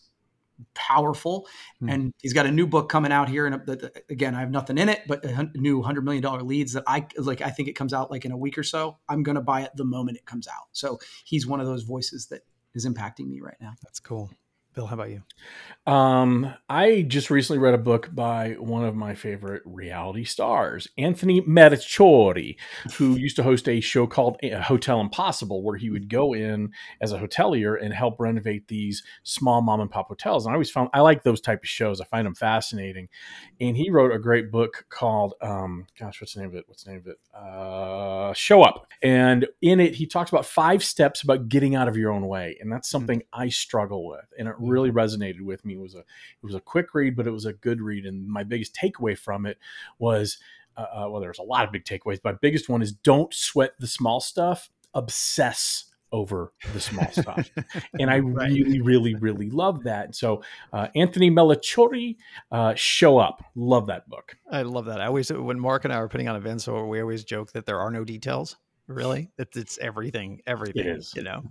powerful, 0.75 1.49
hmm. 1.81 1.89
and 1.89 2.15
he's 2.21 2.35
got 2.35 2.47
a 2.47 2.51
new 2.51 2.67
book 2.67 2.89
coming 2.89 3.13
out 3.13 3.29
here. 3.29 3.47
And 3.47 3.91
again, 4.11 4.35
I 4.35 4.41
have 4.41 4.51
nothing 4.51 4.77
in 4.77 4.89
it, 4.89 5.03
but 5.07 5.25
a 5.25 5.51
new 5.55 5.83
hundred 5.83 6.05
million 6.05 6.23
dollar 6.23 6.43
leads 6.43 6.75
that 6.75 6.85
I 6.87 7.07
like. 7.17 7.41
I 7.41 7.51
think 7.51 7.69
it 7.69 7.75
comes 7.75 7.95
out 7.95 8.11
like 8.11 8.25
in 8.27 8.33
a 8.33 8.37
week 8.37 8.59
or 8.59 8.63
so. 8.63 8.99
I'm 9.09 9.23
going 9.23 9.37
to 9.37 9.43
buy 9.43 9.63
it 9.63 9.71
the 9.75 9.85
moment 9.85 10.19
it 10.19 10.27
comes 10.27 10.47
out. 10.47 10.69
So 10.73 10.99
he's 11.25 11.47
one 11.47 11.61
of 11.61 11.67
those 11.67 11.85
voices 11.85 12.27
that 12.27 12.43
is 12.75 12.87
impacting 12.87 13.29
me 13.29 13.41
right 13.41 13.57
now. 13.61 13.73
That's 13.83 14.01
cool. 14.01 14.31
Bill, 14.75 14.87
how 14.87 14.95
about 14.95 15.11
you? 15.11 15.23
Um, 15.87 16.55
I 16.69 17.03
just 17.03 17.29
recently 17.29 17.59
read 17.59 17.75
a 17.75 17.79
book 17.79 18.09
by 18.15 18.53
one 18.53 18.85
of 18.85 18.95
my 18.95 19.15
favorite 19.15 19.63
reality 19.67 20.25
stars, 20.25 20.89
Anthony 20.97 21.43
Melchiorri, 21.43 22.57
who 22.95 23.17
used 23.19 23.37
to 23.37 23.43
host 23.43 23.69
a 23.69 23.81
show 23.81 24.07
called 24.07 24.39
uh, 24.45 24.63
Hotel 24.63 25.01
Impossible, 25.01 25.63
where 25.63 25.77
he 25.77 25.91
would 25.91 26.09
go 26.09 26.33
in 26.35 26.71
as 27.01 27.13
a 27.13 27.19
hotelier 27.19 27.77
and 27.83 27.93
help 27.93 28.19
renovate 28.19 28.69
these 28.69 29.03
small 29.25 29.61
mom 29.61 29.81
and 29.81 29.91
pop 29.91 30.09
hotels. 30.09 30.47
And 30.47 30.53
I 30.53 30.55
always 30.55 30.71
found 30.71 30.89
I 30.95 31.01
like 31.01 31.23
those 31.23 31.41
type 31.41 31.63
of 31.63 31.69
shows. 31.69 32.01
I 32.01 32.05
find 32.05 32.25
them 32.25 32.35
fascinating. 32.35 33.09
And 33.61 33.77
he 33.77 33.91
wrote 33.91 34.15
a 34.15 34.19
great 34.19 34.53
book 34.53 34.87
called, 34.89 35.35
um, 35.43 35.87
gosh, 35.99 36.21
what's 36.21 36.35
the 36.35 36.41
name 36.41 36.51
of 36.51 36.55
it? 36.55 36.65
What's 36.67 36.85
the 36.85 36.93
name 36.93 37.01
of 37.01 37.09
it? 37.09 37.19
Uh, 37.37 38.33
show 38.35 38.63
Up. 38.63 38.87
And 39.03 39.49
in 39.61 39.81
it, 39.81 39.97
he 39.97 40.07
talks 40.07 40.31
about 40.31 40.47
five 40.47 40.85
steps 40.85 41.23
about 41.23 41.49
getting 41.49 41.75
out 41.75 41.89
of 41.89 41.97
your 41.97 42.13
own 42.13 42.27
way, 42.27 42.57
and 42.61 42.71
that's 42.71 42.89
hmm. 42.89 42.93
something 42.93 43.19
mm-hmm. 43.19 43.41
I 43.41 43.49
struggle 43.49 44.07
with. 44.07 44.33
And 44.39 44.47
it 44.47 44.55
really 44.63 44.91
resonated 44.91 45.43
with 45.43 45.65
me. 45.65 45.75
It 45.75 45.81
was 45.81 45.95
a 45.95 46.01
it 46.01 46.45
was 46.45 46.55
a 46.55 46.61
quick 46.61 46.95
read, 46.95 47.17
but 47.17 47.27
it 47.27 47.33
was 47.33 47.47
a 47.47 47.53
good 47.53 47.81
read. 47.81 48.07
And 48.07 48.27
my 48.27 48.45
biggest 48.45 48.75
takeaway 48.75 49.17
from 49.17 49.47
it 49.47 49.59
was, 49.99 50.39
uh, 50.77 50.87
uh 50.93 51.07
well, 51.11 51.21
there's 51.21 51.39
a 51.39 51.43
lot 51.43 51.65
of 51.65 51.73
big 51.73 51.85
takeaways. 51.85 52.21
But 52.23 52.41
biggest 52.41 52.69
one 52.69 52.83
is 52.83 52.93
don't 52.93 53.33
sweat 53.33 53.75
the 53.79 53.87
small 53.87 54.21
stuff. 54.21 54.71
Obsess 54.95 55.87
over 56.13 56.53
the 56.73 56.81
small 56.81 57.09
stuff. 57.13 57.51
and 57.99 58.11
I 58.11 58.19
right. 58.21 58.51
really, 58.51 58.81
really, 58.81 59.15
really 59.15 59.51
love 59.51 59.85
that. 59.85 60.15
So 60.15 60.43
uh, 60.73 60.89
Anthony 60.95 61.31
Melchiorri, 61.31 62.17
uh, 62.51 62.75
Show 62.75 63.19
Up. 63.19 63.43
Love 63.55 63.87
that 63.87 64.09
book. 64.09 64.37
I 64.51 64.63
love 64.63 64.85
that. 64.87 65.01
I 65.01 65.07
always, 65.07 65.33
when 65.33 65.59
Mark 65.59 65.85
and 65.85 65.93
I 65.93 66.01
were 66.01 66.09
putting 66.09 66.29
on 66.29 66.37
events, 66.37 66.69
we 66.69 67.01
always 67.01 67.25
joke 67.25 67.53
that 67.53 67.67
there 67.67 67.81
are 67.81 67.91
no 67.91 68.05
details 68.05 68.57
really? 68.87 69.31
It's, 69.39 69.57
it's 69.57 69.79
everything 69.79 70.41
everything 70.47 70.87
it 70.87 70.99
is. 70.99 71.15
you 71.15 71.23
know? 71.23 71.43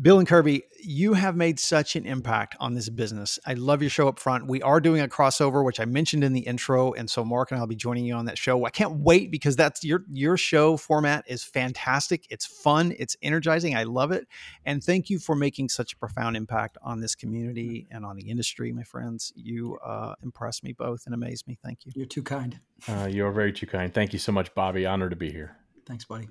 Bill 0.00 0.18
and 0.18 0.26
kirby 0.28 0.62
you 0.82 1.14
have 1.14 1.36
made 1.36 1.58
such 1.58 1.96
an 1.96 2.06
impact 2.06 2.56
on 2.60 2.74
this 2.74 2.88
business. 2.88 3.38
I 3.46 3.54
love 3.54 3.82
your 3.82 3.90
show 3.90 4.08
up 4.08 4.18
front. 4.18 4.46
We 4.46 4.62
are 4.62 4.80
doing 4.80 5.00
a 5.00 5.08
crossover 5.08 5.64
which 5.64 5.80
i 5.80 5.84
mentioned 5.84 6.24
in 6.24 6.32
the 6.32 6.40
intro 6.40 6.92
and 6.92 7.08
so 7.08 7.24
mark 7.24 7.50
and 7.50 7.60
i'll 7.60 7.66
be 7.66 7.76
joining 7.76 8.04
you 8.04 8.14
on 8.14 8.24
that 8.26 8.38
show. 8.38 8.64
I 8.64 8.70
can't 8.70 9.00
wait 9.00 9.30
because 9.30 9.56
that's 9.56 9.84
your 9.84 10.04
your 10.10 10.36
show 10.36 10.76
format 10.76 11.24
is 11.26 11.44
fantastic. 11.44 12.26
It's 12.30 12.46
fun. 12.46 12.94
It's 12.98 13.16
energizing. 13.22 13.76
I 13.76 13.84
love 13.84 14.12
it. 14.12 14.26
And 14.64 14.82
thank 14.82 15.10
you 15.10 15.18
for 15.18 15.34
making 15.34 15.68
such 15.68 15.92
a 15.92 15.96
profound 15.96 16.36
impact 16.36 16.78
on 16.82 17.00
this 17.00 17.14
community 17.14 17.86
and 17.90 18.04
on 18.04 18.16
the 18.16 18.28
industry 18.28 18.72
my 18.72 18.82
friends. 18.82 19.32
You 19.36 19.78
uh, 19.84 20.14
impress 20.22 20.62
me 20.62 20.72
both 20.72 21.02
and 21.06 21.14
amaze 21.14 21.46
me. 21.46 21.58
Thank 21.62 21.86
you. 21.86 21.92
You're 21.94 22.06
too 22.06 22.22
kind. 22.22 22.58
Uh, 22.88 23.08
you're 23.10 23.32
very 23.32 23.52
too 23.52 23.66
kind. 23.66 23.92
Thank 23.92 24.12
you 24.12 24.18
so 24.18 24.32
much 24.32 24.54
bobby. 24.54 24.86
Honored 24.86 25.10
to 25.10 25.16
be 25.16 25.30
here 25.30 25.56
thanks 25.90 26.04
buddy 26.04 26.28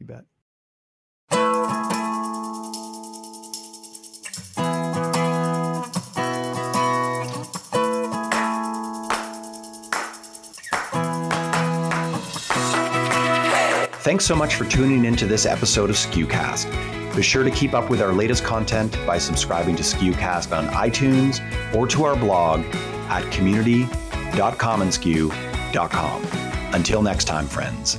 you 0.00 0.06
bet. 0.06 0.24
Thanks 14.02 14.26
so 14.26 14.34
much 14.34 14.56
for 14.56 14.64
tuning 14.64 15.04
into 15.04 15.26
this 15.26 15.46
episode 15.46 15.90
of 15.90 15.96
SKUcast. 15.96 17.14
Be 17.14 17.22
sure 17.22 17.44
to 17.44 17.50
keep 17.50 17.74
up 17.74 17.90
with 17.90 18.00
our 18.00 18.12
latest 18.12 18.44
content 18.44 18.98
by 19.06 19.18
subscribing 19.18 19.76
to 19.76 19.82
SKUcast 19.82 20.56
on 20.56 20.68
iTunes 20.68 21.40
or 21.74 21.86
to 21.88 22.04
our 22.04 22.16
blog 22.16 22.64
at 23.08 23.30
community.commonsku.com. 23.30 26.22
Until 26.74 27.02
next 27.02 27.24
time, 27.24 27.46
friends, 27.46 27.98